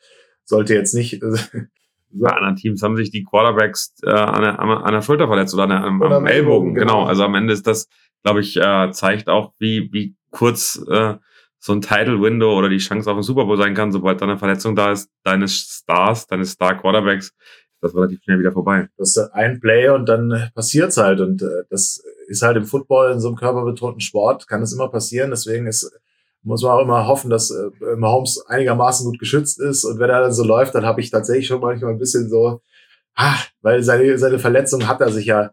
sollte 0.43 0.73
jetzt 0.73 0.93
nicht. 0.93 1.21
Äh, 1.23 1.37
Bei 2.13 2.29
anderen 2.29 2.57
Teams 2.57 2.83
haben 2.83 2.97
sich 2.97 3.09
die 3.09 3.23
Quarterbacks 3.23 3.95
äh, 4.03 4.09
an, 4.09 4.41
der, 4.41 4.59
an 4.59 4.93
der 4.93 5.01
Schulter 5.01 5.27
verletzt 5.27 5.53
oder, 5.53 5.63
an 5.63 5.69
der, 5.69 5.83
am, 5.83 6.01
am 6.01 6.27
Ellbogen. 6.27 6.73
Genau. 6.73 6.95
genau. 6.95 7.05
Also 7.05 7.23
am 7.23 7.35
Ende 7.35 7.53
ist 7.53 7.65
das, 7.65 7.87
glaube 8.23 8.41
ich, 8.41 8.57
äh, 8.57 8.91
zeigt 8.91 9.29
auch, 9.29 9.53
wie, 9.59 9.89
wie 9.91 10.15
kurz 10.29 10.83
äh, 10.89 11.15
so 11.59 11.73
ein 11.73 11.81
Title 11.81 12.21
Window 12.21 12.57
oder 12.57 12.69
die 12.69 12.79
Chance 12.79 13.09
auf 13.09 13.17
den 13.17 13.23
Super 13.23 13.45
Bowl 13.45 13.57
sein 13.57 13.75
kann, 13.75 13.91
sobald 13.91 14.19
da 14.19 14.25
eine 14.25 14.37
Verletzung 14.37 14.75
da 14.75 14.91
ist, 14.91 15.11
deines 15.23 15.81
Stars, 15.83 16.25
deines 16.25 16.51
Star 16.51 16.75
Quarterbacks, 16.75 17.33
das 17.81 17.95
relativ 17.95 18.19
schnell 18.23 18.39
wieder 18.39 18.51
vorbei. 18.51 18.87
Das 18.97 19.09
ist 19.09 19.33
ein 19.33 19.59
Play 19.59 19.89
und 19.89 20.07
dann 20.07 20.49
passiert's 20.55 20.97
halt. 20.97 21.19
Und 21.19 21.41
äh, 21.41 21.63
das 21.69 22.03
ist 22.27 22.41
halt 22.41 22.57
im 22.57 22.65
Football, 22.65 23.11
in 23.11 23.19
so 23.19 23.27
einem 23.27 23.37
körperbetonten 23.37 24.01
Sport, 24.01 24.47
kann 24.47 24.61
das 24.61 24.73
immer 24.73 24.89
passieren. 24.89 25.31
Deswegen 25.31 25.67
ist, 25.67 25.91
muss 26.43 26.63
man 26.63 26.71
auch 26.71 26.81
immer 26.81 27.07
hoffen, 27.07 27.29
dass 27.29 27.51
äh, 27.51 27.95
Mahomes 27.95 28.43
einigermaßen 28.47 29.05
gut 29.05 29.19
geschützt 29.19 29.59
ist. 29.59 29.83
Und 29.83 29.99
wenn 29.99 30.09
er 30.09 30.21
dann 30.21 30.33
so 30.33 30.43
läuft, 30.43 30.73
dann 30.73 30.85
habe 30.85 31.01
ich 31.01 31.11
tatsächlich 31.11 31.47
schon 31.47 31.61
manchmal 31.61 31.91
ein 31.91 31.99
bisschen 31.99 32.29
so, 32.29 32.61
ah, 33.15 33.37
weil 33.61 33.83
seine, 33.83 34.17
seine 34.17 34.39
Verletzung 34.39 34.87
hat 34.87 35.01
er 35.01 35.11
sich 35.11 35.25
ja 35.25 35.51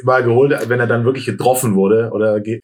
immer 0.00 0.22
geholt, 0.22 0.56
wenn 0.68 0.80
er 0.80 0.86
dann 0.86 1.04
wirklich 1.04 1.26
getroffen 1.26 1.74
wurde 1.74 2.10
oder 2.12 2.40
geht. 2.40 2.62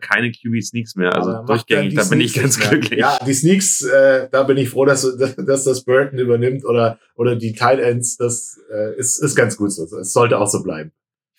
keine 0.00 0.30
QB 0.30 0.62
Sneaks 0.62 0.96
mehr, 0.96 1.14
also 1.14 1.44
durchgängig, 1.46 1.94
da 1.94 2.04
bin 2.04 2.20
ich 2.20 2.34
ganz 2.34 2.58
glücklich. 2.58 2.98
Ja, 2.98 3.18
die 3.24 3.34
Sneaks, 3.34 3.82
äh, 3.82 4.28
da 4.30 4.42
bin 4.44 4.56
ich 4.56 4.70
froh, 4.70 4.84
dass, 4.84 5.06
dass 5.16 5.64
das 5.64 5.84
Burton 5.84 6.18
übernimmt 6.18 6.64
oder 6.64 6.98
oder 7.16 7.36
die 7.36 7.52
Tight 7.52 7.80
Ends, 7.80 8.16
das 8.16 8.58
äh, 8.72 8.96
ist 8.96 9.22
ist 9.22 9.34
ganz 9.34 9.56
gut 9.56 9.72
so. 9.72 9.84
Es 9.98 10.12
sollte 10.12 10.38
auch 10.38 10.48
so 10.48 10.62
bleiben. 10.62 10.92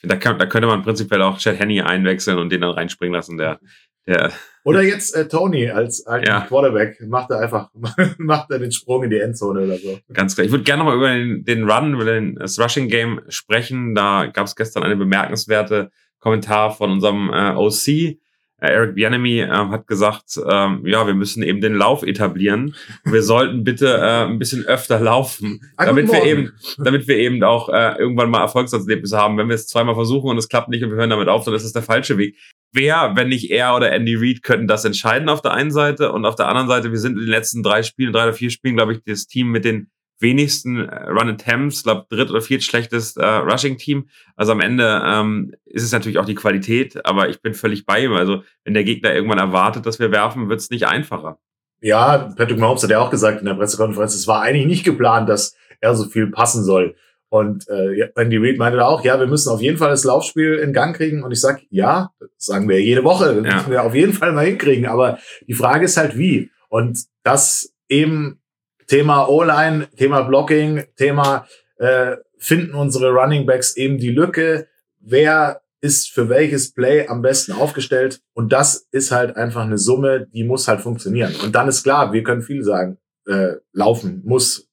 Da, 0.04 0.18
kann, 0.18 0.38
da 0.38 0.46
könnte 0.46 0.68
man 0.68 0.84
prinzipiell 0.84 1.22
auch 1.22 1.38
Chad 1.38 1.58
Henney 1.58 1.82
einwechseln 1.82 2.38
und 2.38 2.52
den 2.52 2.62
dann 2.62 2.72
reinspringen 2.72 3.14
lassen. 3.14 3.38
Der 3.38 3.60
der 4.08 4.32
oder 4.66 4.82
jetzt 4.82 5.16
äh, 5.16 5.28
Tony 5.28 5.70
als, 5.70 6.08
als 6.08 6.28
ja. 6.28 6.42
Quarterback 6.42 7.00
macht 7.08 7.30
er 7.30 7.40
einfach 7.40 7.70
macht 8.18 8.50
er 8.50 8.58
den 8.58 8.72
Sprung 8.72 9.04
in 9.04 9.12
die 9.12 9.20
Endzone 9.20 9.62
oder 9.62 9.78
so. 9.78 10.00
Ganz 10.12 10.34
klar. 10.34 10.44
Ich 10.44 10.52
würde 10.52 10.64
gerne 10.64 10.84
noch 10.84 10.90
mal 10.90 10.98
über 10.98 11.14
den, 11.14 11.46
den 11.46 11.70
Run, 11.70 11.94
über 11.94 12.06
den, 12.06 12.36
das 12.36 12.60
Rushing 12.60 12.88
Game 12.88 13.22
sprechen. 13.30 13.94
Da 13.94 14.26
gab 14.26 14.48
es 14.48 14.56
gestern 14.56 14.82
eine 14.82 14.96
bemerkenswerte 14.96 15.92
Kommentar 16.20 16.72
von 16.72 16.94
unserem 16.94 17.32
äh, 17.32 17.52
OC. 17.52 18.18
Äh, 18.66 18.74
Eric 18.74 18.96
Bianemi 18.96 19.40
äh, 19.40 19.48
hat 19.48 19.88
gesagt, 19.88 20.40
ähm, 20.50 20.86
ja, 20.86 21.08
wir 21.08 21.14
müssen 21.14 21.44
eben 21.44 21.62
den 21.62 21.76
Lauf 21.76 22.04
etablieren. 22.04 22.76
Wir 23.04 23.24
sollten 23.24 23.64
bitte 23.64 23.98
äh, 23.98 24.26
ein 24.26 24.40
bisschen 24.40 24.66
öfter 24.66 25.00
laufen, 25.00 25.62
ah, 25.78 25.86
damit 25.86 26.12
wir 26.12 26.24
eben, 26.24 26.54
damit 26.78 27.08
wir 27.08 27.18
eben 27.18 27.44
auch 27.44 27.70
äh, 27.70 27.96
irgendwann 27.98 28.30
mal 28.30 28.42
Erfolgserlebnisse 28.42 29.18
haben. 29.18 29.38
Wenn 29.38 29.48
wir 29.48 29.56
es 29.56 29.68
zweimal 29.68 29.96
versuchen 29.96 30.30
und 30.30 30.38
es 30.38 30.50
klappt 30.50 30.70
nicht 30.70 30.84
und 30.84 30.92
wir 30.92 30.98
hören 30.98 31.10
damit 31.10 31.28
auf, 31.28 31.46
dann 31.46 31.54
ist 31.54 31.64
es 31.64 31.74
der 31.74 31.84
falsche 31.84 32.18
Weg. 32.18 32.38
Wer, 32.74 33.14
wenn 33.16 33.30
nicht 33.30 33.52
er 33.52 33.76
oder 33.76 33.92
Andy 33.92 34.16
Reid, 34.16 34.44
könnten 34.44 34.68
das 34.68 34.84
entscheiden 34.84 35.30
auf 35.30 35.42
der 35.42 35.54
einen 35.54 35.72
Seite 35.72 36.12
und 36.12 36.26
auf 36.26 36.36
der 36.36 36.50
anderen 36.50 36.68
Seite, 36.68 36.92
wir 36.92 37.00
sind 37.00 37.14
in 37.14 37.20
den 37.20 37.30
letzten 37.30 37.64
drei 37.64 37.84
Spielen, 37.84 38.12
drei 38.12 38.24
oder 38.24 38.34
vier 38.34 38.50
Spielen, 38.50 38.76
glaube 38.76 38.94
ich, 38.94 39.00
das 39.06 39.28
Team 39.28 39.50
mit 39.50 39.64
den 39.64 39.90
wenigsten 40.20 40.88
äh, 40.88 41.10
Run 41.10 41.30
Attempts, 41.30 41.84
glaube 41.84 42.06
dritt 42.10 42.30
oder 42.30 42.42
viert 42.42 42.64
schlechtes 42.64 43.18
äh, 43.18 43.26
Rushing 43.26 43.78
Team. 43.78 44.08
Also 44.36 44.52
am 44.52 44.62
Ende 44.62 45.02
ähm, 45.06 45.54
ist 45.66 45.84
es 45.84 45.92
natürlich 45.92 46.20
auch 46.20 46.26
die 46.26 46.36
Qualität, 46.36 47.06
aber 47.06 47.30
ich 47.30 47.42
bin 47.42 47.54
völlig 47.54 47.86
bei 47.86 48.04
ihm. 48.04 48.14
Also 48.14 48.44
wenn 48.64 48.74
der 48.74 48.84
Gegner 48.84 49.14
irgendwann 49.14 49.40
erwartet, 49.40 49.86
dass 49.86 50.00
wir 50.00 50.12
werfen, 50.12 50.50
wird 50.50 50.60
es 50.60 50.70
nicht 50.70 50.88
einfacher. 50.88 51.40
Ja, 51.82 52.34
Patrick 52.36 52.58
Mahomes 52.58 52.84
hat 52.84 52.90
ja 52.90 53.00
auch 53.00 53.12
gesagt 53.12 53.40
in 53.40 53.46
der 53.46 53.54
Pressekonferenz, 53.54 54.16
es 54.16 54.28
war 54.28 54.42
eigentlich 54.42 54.66
nicht 54.66 54.86
geplant, 54.86 55.30
dass 55.30 55.56
er 55.82 55.96
so 55.96 56.06
viel 56.06 56.28
passen 56.32 56.64
soll. 56.64 56.96
Und 57.30 57.68
äh, 57.68 58.10
Andy 58.16 58.38
Reid 58.38 58.58
meinte 58.58 58.78
da 58.78 58.86
auch, 58.86 59.04
ja, 59.04 59.20
wir 59.20 59.28
müssen 59.28 59.50
auf 59.50 59.62
jeden 59.62 59.78
Fall 59.78 59.90
das 59.90 60.06
Laufspiel 60.06 60.54
in 60.56 60.72
Gang 60.74 60.96
kriegen. 60.96 61.22
Und 61.22 61.32
ich 61.32 61.42
sag, 61.42 61.62
ja, 61.70 62.12
das 62.20 62.30
sagen 62.38 62.70
wir 62.70 62.82
jede 62.82 63.04
Woche, 63.04 63.36
das 63.36 63.46
ja. 63.46 63.56
müssen 63.58 63.72
wir 63.72 63.84
auf 63.84 63.94
jeden 63.94 64.14
Fall 64.14 64.32
mal 64.32 64.46
hinkriegen. 64.46 64.86
Aber 64.86 65.20
die 65.48 65.54
Frage 65.54 65.86
ist 65.86 65.98
halt, 65.98 66.18
wie. 66.18 66.50
Und 66.70 66.98
das 67.24 67.74
eben 67.90 68.40
Thema 68.88 69.28
O-Line, 69.28 69.88
Thema 69.96 70.22
Blocking, 70.24 70.84
Thema 70.96 71.48
äh, 71.78 72.18
finden 72.38 72.74
unsere 72.76 73.12
Running 73.12 73.46
Backs 73.46 73.76
eben 73.76 73.98
die 73.98 74.12
Lücke, 74.12 74.68
wer 75.00 75.62
ist 75.82 76.12
für 76.12 76.30
welches 76.30 76.74
Play 76.74 77.08
am 77.08 77.22
besten 77.22 77.52
aufgestellt 77.52 78.22
und 78.34 78.52
das 78.52 78.88
ist 78.92 79.12
halt 79.12 79.36
einfach 79.36 79.64
eine 79.64 79.78
Summe, 79.78 80.28
die 80.34 80.44
muss 80.44 80.68
halt 80.68 80.82
funktionieren. 80.82 81.34
Und 81.44 81.54
dann 81.54 81.68
ist 81.68 81.84
klar, 81.84 82.12
wir 82.12 82.24
können 82.24 82.42
viel 82.42 82.64
sagen, 82.64 82.98
äh, 83.28 83.54
laufen 83.74 84.22
muss. 84.26 84.70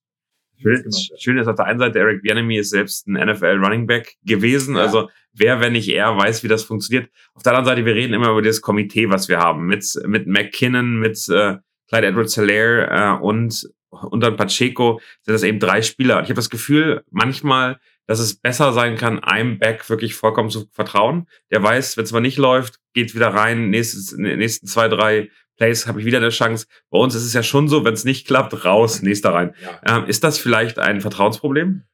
Schön, 0.59 0.85
schön 1.19 1.38
ist 1.38 1.49
auf 1.49 1.57
der 1.57 1.66
einen 1.66 1.81
Seite, 1.81 1.99
Eric 1.99 2.23
Bianemi 2.23 2.57
ist 2.57 2.71
selbst 2.71 3.09
ein 3.09 3.14
NFL 3.14 3.59
Running 3.62 3.87
Back 3.87 4.16
gewesen, 4.25 4.76
ja. 4.76 4.83
also 4.83 5.09
wer, 5.33 5.61
wenn 5.61 5.73
nicht 5.73 5.88
er, 5.88 6.16
weiß, 6.16 6.45
wie 6.45 6.49
das 6.49 6.62
funktioniert. 6.62 7.11
Auf 7.35 7.42
der 7.42 7.52
anderen 7.52 7.76
Seite, 7.76 7.85
wir 7.85 7.95
reden 7.95 8.14
immer 8.14 8.31
über 8.31 8.42
das 8.42 8.61
Komitee, 8.61 9.11
was 9.11 9.28
wir 9.28 9.38
haben, 9.38 9.66
mit, 9.66 9.85
mit 10.07 10.26
McKinnon, 10.26 10.99
mit 10.99 11.28
äh, 11.28 11.57
Clyde 11.88 12.07
Edwards-Hilaire 12.07 13.19
äh, 13.19 13.23
und 13.23 13.69
und 13.92 14.20
dann 14.20 14.37
Pacheco 14.37 15.00
sind 15.22 15.34
das 15.34 15.42
eben 15.42 15.61
drei 15.61 15.82
Spieler. 15.82 16.18
Und 16.18 16.25
ich 16.25 16.30
habe 16.30 16.37
das 16.37 16.50
Gefühl, 16.50 17.04
manchmal, 17.11 17.78
dass 18.06 18.18
es 18.18 18.34
besser 18.34 18.72
sein 18.72 18.96
kann, 18.96 19.20
einem 19.20 19.58
Back 19.58 19.88
wirklich 19.88 20.14
vollkommen 20.14 20.50
zu 20.50 20.66
vertrauen. 20.72 21.28
Der 21.50 21.62
weiß, 21.62 21.96
wenn 21.96 22.04
es 22.04 22.12
mal 22.12 22.20
nicht 22.20 22.38
läuft, 22.38 22.80
geht 22.94 23.14
wieder 23.14 23.28
rein, 23.28 23.70
nächstes, 23.70 24.12
in 24.12 24.25
den 24.25 24.38
nächsten 24.38 24.66
zwei, 24.66 24.88
drei 24.88 25.30
Plays 25.56 25.87
habe 25.87 26.00
ich 26.00 26.06
wieder 26.06 26.18
eine 26.18 26.30
Chance. 26.30 26.66
Bei 26.90 26.99
uns 26.99 27.14
ist 27.14 27.25
es 27.25 27.34
ja 27.34 27.42
schon 27.42 27.68
so, 27.68 27.84
wenn 27.84 27.94
es 27.94 28.04
nicht 28.04 28.26
klappt, 28.26 28.64
raus, 28.64 29.02
nächster 29.02 29.34
rein. 29.34 29.54
Ja. 29.62 29.99
Ähm, 29.99 30.06
ist 30.06 30.25
das 30.25 30.38
vielleicht 30.38 30.78
ein 30.78 31.00
Vertrauensproblem? 31.00 31.84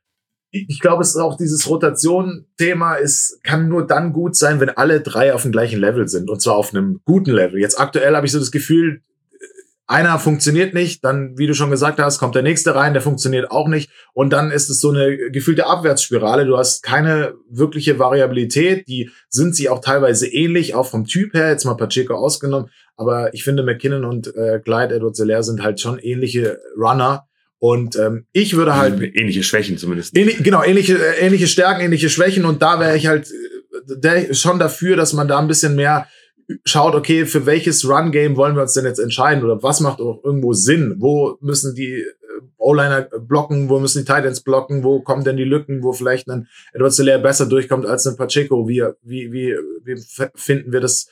ich 0.51 0.81
glaube, 0.81 1.03
es 1.03 1.11
ist 1.11 1.17
auch 1.17 1.37
dieses 1.37 1.69
Rotation-Thema, 1.69 2.97
es 2.97 3.39
kann 3.43 3.69
nur 3.69 3.87
dann 3.87 4.13
gut 4.13 4.35
sein, 4.35 4.61
wenn 4.61 4.71
alle 4.71 5.01
drei 5.01 5.35
auf 5.35 5.43
dem 5.43 5.53
gleichen 5.53 5.79
Level 5.79 6.09
sind 6.09 6.31
und 6.31 6.41
zwar 6.41 6.57
auf 6.57 6.75
einem 6.75 7.01
guten 7.05 7.33
Level. 7.33 7.61
Jetzt 7.61 7.79
aktuell 7.79 8.17
habe 8.17 8.27
ich 8.27 8.33
so 8.33 8.39
das 8.39 8.51
Gefühl, 8.51 9.03
einer 9.89 10.19
funktioniert 10.19 10.75
nicht, 10.75 11.03
dann, 11.03 11.39
wie 11.39 11.47
du 11.47 11.55
schon 11.55 11.71
gesagt 11.71 11.99
hast, 11.99 12.19
kommt 12.19 12.35
der 12.35 12.43
nächste 12.43 12.75
rein, 12.75 12.93
der 12.93 13.01
funktioniert 13.01 13.51
auch 13.51 13.69
nicht. 13.69 13.91
Und 14.13 14.31
dann 14.35 14.51
ist 14.51 14.69
es 14.69 14.81
so 14.81 14.91
eine 14.91 15.31
gefühlte 15.31 15.67
Abwärtsspirale. 15.67 16.45
Du 16.45 16.59
hast 16.59 16.83
keine 16.83 17.35
wirkliche 17.49 17.99
Variabilität. 17.99 18.87
Die 18.87 19.11
sind 19.31 19.57
sie 19.57 19.71
auch 19.71 19.81
teilweise 19.81 20.29
ähnlich, 20.29 20.75
auch 20.75 20.87
vom 20.87 21.07
Typ 21.07 21.33
her, 21.33 21.49
jetzt 21.49 21.65
mal 21.65 21.75
Pacheco 21.75 22.15
ausgenommen. 22.15 22.69
Aber 22.97 23.33
ich 23.33 23.45
finde, 23.45 23.63
McKinnon 23.63 24.05
und 24.05 24.27
äh, 24.37 24.61
Clyde 24.63 24.95
Edward 24.95 25.17
Zeller 25.17 25.43
sind 25.43 25.63
halt 25.63 25.81
schon 25.81 25.99
ähnliche 25.99 26.61
Runner. 26.77 27.27
Und 27.59 27.97
ähm, 27.97 28.27
ich 28.33 28.57
würde 28.57 28.77
halt. 28.77 29.01
Ähnliche 29.01 29.43
Schwächen 29.43 29.79
zumindest. 29.79 30.15
Ähnlich, 30.17 30.45
genau, 30.45 30.63
ähnliche, 30.63 30.99
äh, 30.99 31.25
ähnliche 31.27 31.47
Stärken, 31.47 31.81
ähnliche 31.81 32.11
Schwächen. 32.11 32.45
Und 32.45 32.61
da 32.61 32.79
wäre 32.79 32.95
ich 32.95 33.07
halt 33.07 33.31
äh, 33.31 33.97
der, 33.97 34.35
schon 34.35 34.59
dafür, 34.59 34.97
dass 34.97 35.15
man 35.15 35.29
da 35.29 35.39
ein 35.39 35.49
bisschen 35.49 35.77
mehr 35.77 36.07
schaut, 36.65 36.95
okay, 36.95 37.27
für 37.27 37.47
welches 37.47 37.89
Run-Game 37.89 38.37
wollen 38.37 38.55
wir 38.55 38.63
uns 38.63 38.73
denn 38.73 38.85
jetzt 38.85 38.99
entscheiden 38.99 39.45
oder 39.45 39.63
was 39.63 39.81
macht 39.81 40.01
auch 40.01 40.23
irgendwo 40.25 40.53
Sinn? 40.53 40.97
Wo 40.99 41.37
müssen 41.41 41.75
die 41.75 42.01
äh, 42.01 42.07
O-Liner 42.57 43.03
blocken, 43.03 43.69
wo 43.69 43.79
müssen 43.79 44.05
die 44.05 44.13
Titans 44.13 44.41
blocken, 44.41 44.83
wo 44.83 45.03
kommen 45.03 45.25
denn 45.25 45.37
die 45.37 45.45
Lücken, 45.45 45.83
wo 45.83 45.93
vielleicht 45.93 46.29
ein 46.29 46.49
Edward 46.73 46.95
Hilaire 46.95 47.21
besser 47.21 47.47
durchkommt 47.47 47.87
als 47.87 48.07
ein 48.07 48.17
Pacheco? 48.17 48.67
Wie, 48.69 48.83
wie, 49.03 49.33
wie, 49.33 49.57
wie 49.85 50.03
finden 50.35 50.73
wir 50.73 50.81
das, 50.81 51.09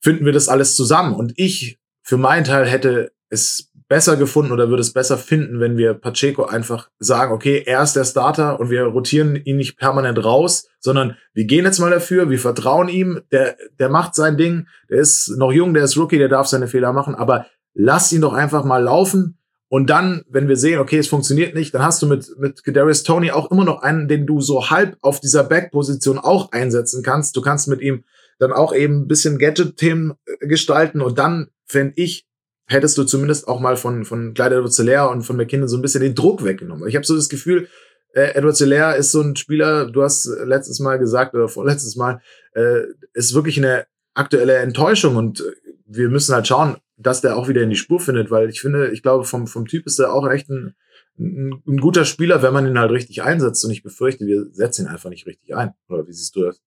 finden 0.00 0.24
wir 0.24 0.32
das 0.32 0.48
alles 0.48 0.76
zusammen? 0.76 1.14
Und 1.14 1.32
ich 1.36 1.78
für 2.02 2.16
meinen 2.16 2.44
Teil 2.44 2.66
hätte 2.66 3.12
es 3.30 3.70
besser 3.88 4.16
gefunden 4.16 4.52
oder 4.52 4.68
würde 4.68 4.82
es 4.82 4.92
besser 4.92 5.16
finden, 5.16 5.60
wenn 5.60 5.78
wir 5.78 5.94
Pacheco 5.94 6.44
einfach 6.44 6.90
sagen, 6.98 7.32
okay, 7.32 7.62
er 7.66 7.82
ist 7.82 7.94
der 7.94 8.04
Starter 8.04 8.60
und 8.60 8.70
wir 8.70 8.84
rotieren 8.84 9.34
ihn 9.36 9.56
nicht 9.56 9.78
permanent 9.78 10.22
raus, 10.22 10.68
sondern 10.78 11.16
wir 11.32 11.46
gehen 11.46 11.64
jetzt 11.64 11.78
mal 11.78 11.90
dafür, 11.90 12.28
wir 12.28 12.38
vertrauen 12.38 12.88
ihm, 12.88 13.22
der, 13.32 13.56
der 13.78 13.88
macht 13.88 14.14
sein 14.14 14.36
Ding, 14.36 14.66
der 14.90 14.98
ist 14.98 15.34
noch 15.38 15.52
jung, 15.52 15.72
der 15.72 15.84
ist 15.84 15.96
Rookie, 15.96 16.18
der 16.18 16.28
darf 16.28 16.46
seine 16.46 16.68
Fehler 16.68 16.92
machen, 16.92 17.14
aber 17.14 17.46
lass 17.72 18.12
ihn 18.12 18.20
doch 18.20 18.34
einfach 18.34 18.64
mal 18.64 18.82
laufen 18.82 19.38
und 19.70 19.90
dann, 19.90 20.24
wenn 20.28 20.48
wir 20.48 20.56
sehen, 20.56 20.80
okay, 20.80 20.98
es 20.98 21.08
funktioniert 21.08 21.54
nicht, 21.54 21.74
dann 21.74 21.82
hast 21.82 22.00
du 22.02 22.06
mit, 22.06 22.26
mit 22.38 22.64
Kadarius 22.64 23.02
Tony 23.02 23.30
auch 23.30 23.50
immer 23.50 23.64
noch 23.64 23.82
einen, 23.82 24.08
den 24.08 24.26
du 24.26 24.40
so 24.40 24.70
halb 24.70 24.96
auf 25.02 25.20
dieser 25.20 25.44
Back-Position 25.44 26.18
auch 26.18 26.52
einsetzen 26.52 27.02
kannst. 27.02 27.36
Du 27.36 27.42
kannst 27.42 27.68
mit 27.68 27.82
ihm 27.82 28.04
dann 28.38 28.52
auch 28.52 28.74
eben 28.74 29.02
ein 29.02 29.08
bisschen 29.08 29.38
Gadget-Themen 29.38 30.14
gestalten 30.40 31.02
und 31.02 31.18
dann 31.18 31.48
fände 31.66 31.94
ich, 31.96 32.27
hättest 32.68 32.98
du 32.98 33.04
zumindest 33.04 33.48
auch 33.48 33.60
mal 33.60 33.76
von, 33.76 34.04
von 34.04 34.34
Clyde 34.34 34.56
Edwards 34.56 34.78
und 34.78 35.22
von 35.22 35.36
McKinnon 35.36 35.68
so 35.68 35.76
ein 35.76 35.82
bisschen 35.82 36.02
den 36.02 36.14
Druck 36.14 36.44
weggenommen. 36.44 36.88
Ich 36.88 36.94
habe 36.94 37.06
so 37.06 37.16
das 37.16 37.28
Gefühl, 37.28 37.68
äh, 38.12 38.34
Edward 38.34 38.56
Hilaire 38.56 38.96
ist 38.96 39.10
so 39.12 39.20
ein 39.20 39.36
Spieler, 39.36 39.90
du 39.90 40.02
hast 40.02 40.26
letztes 40.44 40.80
Mal 40.80 40.98
gesagt, 40.98 41.34
oder 41.34 41.48
vorletztes 41.48 41.96
Mal, 41.96 42.20
äh, 42.52 42.82
ist 43.14 43.34
wirklich 43.34 43.58
eine 43.58 43.86
aktuelle 44.14 44.56
Enttäuschung 44.56 45.16
und 45.16 45.42
wir 45.86 46.08
müssen 46.08 46.34
halt 46.34 46.46
schauen, 46.46 46.76
dass 46.96 47.20
der 47.20 47.36
auch 47.36 47.48
wieder 47.48 47.62
in 47.62 47.70
die 47.70 47.76
Spur 47.76 48.00
findet, 48.00 48.30
weil 48.30 48.50
ich 48.50 48.60
finde, 48.60 48.90
ich 48.90 49.02
glaube, 49.02 49.24
vom, 49.24 49.46
vom 49.46 49.66
Typ 49.66 49.86
ist 49.86 49.98
er 49.98 50.12
auch 50.12 50.28
echt 50.28 50.48
ein, 50.50 50.74
ein, 51.18 51.62
ein 51.66 51.78
guter 51.78 52.04
Spieler, 52.04 52.42
wenn 52.42 52.52
man 52.52 52.66
ihn 52.66 52.78
halt 52.78 52.90
richtig 52.90 53.22
einsetzt 53.22 53.64
und 53.64 53.70
ich 53.70 53.82
befürchte, 53.82 54.26
wir 54.26 54.46
setzen 54.52 54.86
ihn 54.86 54.88
einfach 54.88 55.10
nicht 55.10 55.26
richtig 55.26 55.54
ein. 55.54 55.72
Oder 55.88 56.06
wie 56.06 56.12
siehst 56.12 56.34
du 56.36 56.42
das? 56.42 56.60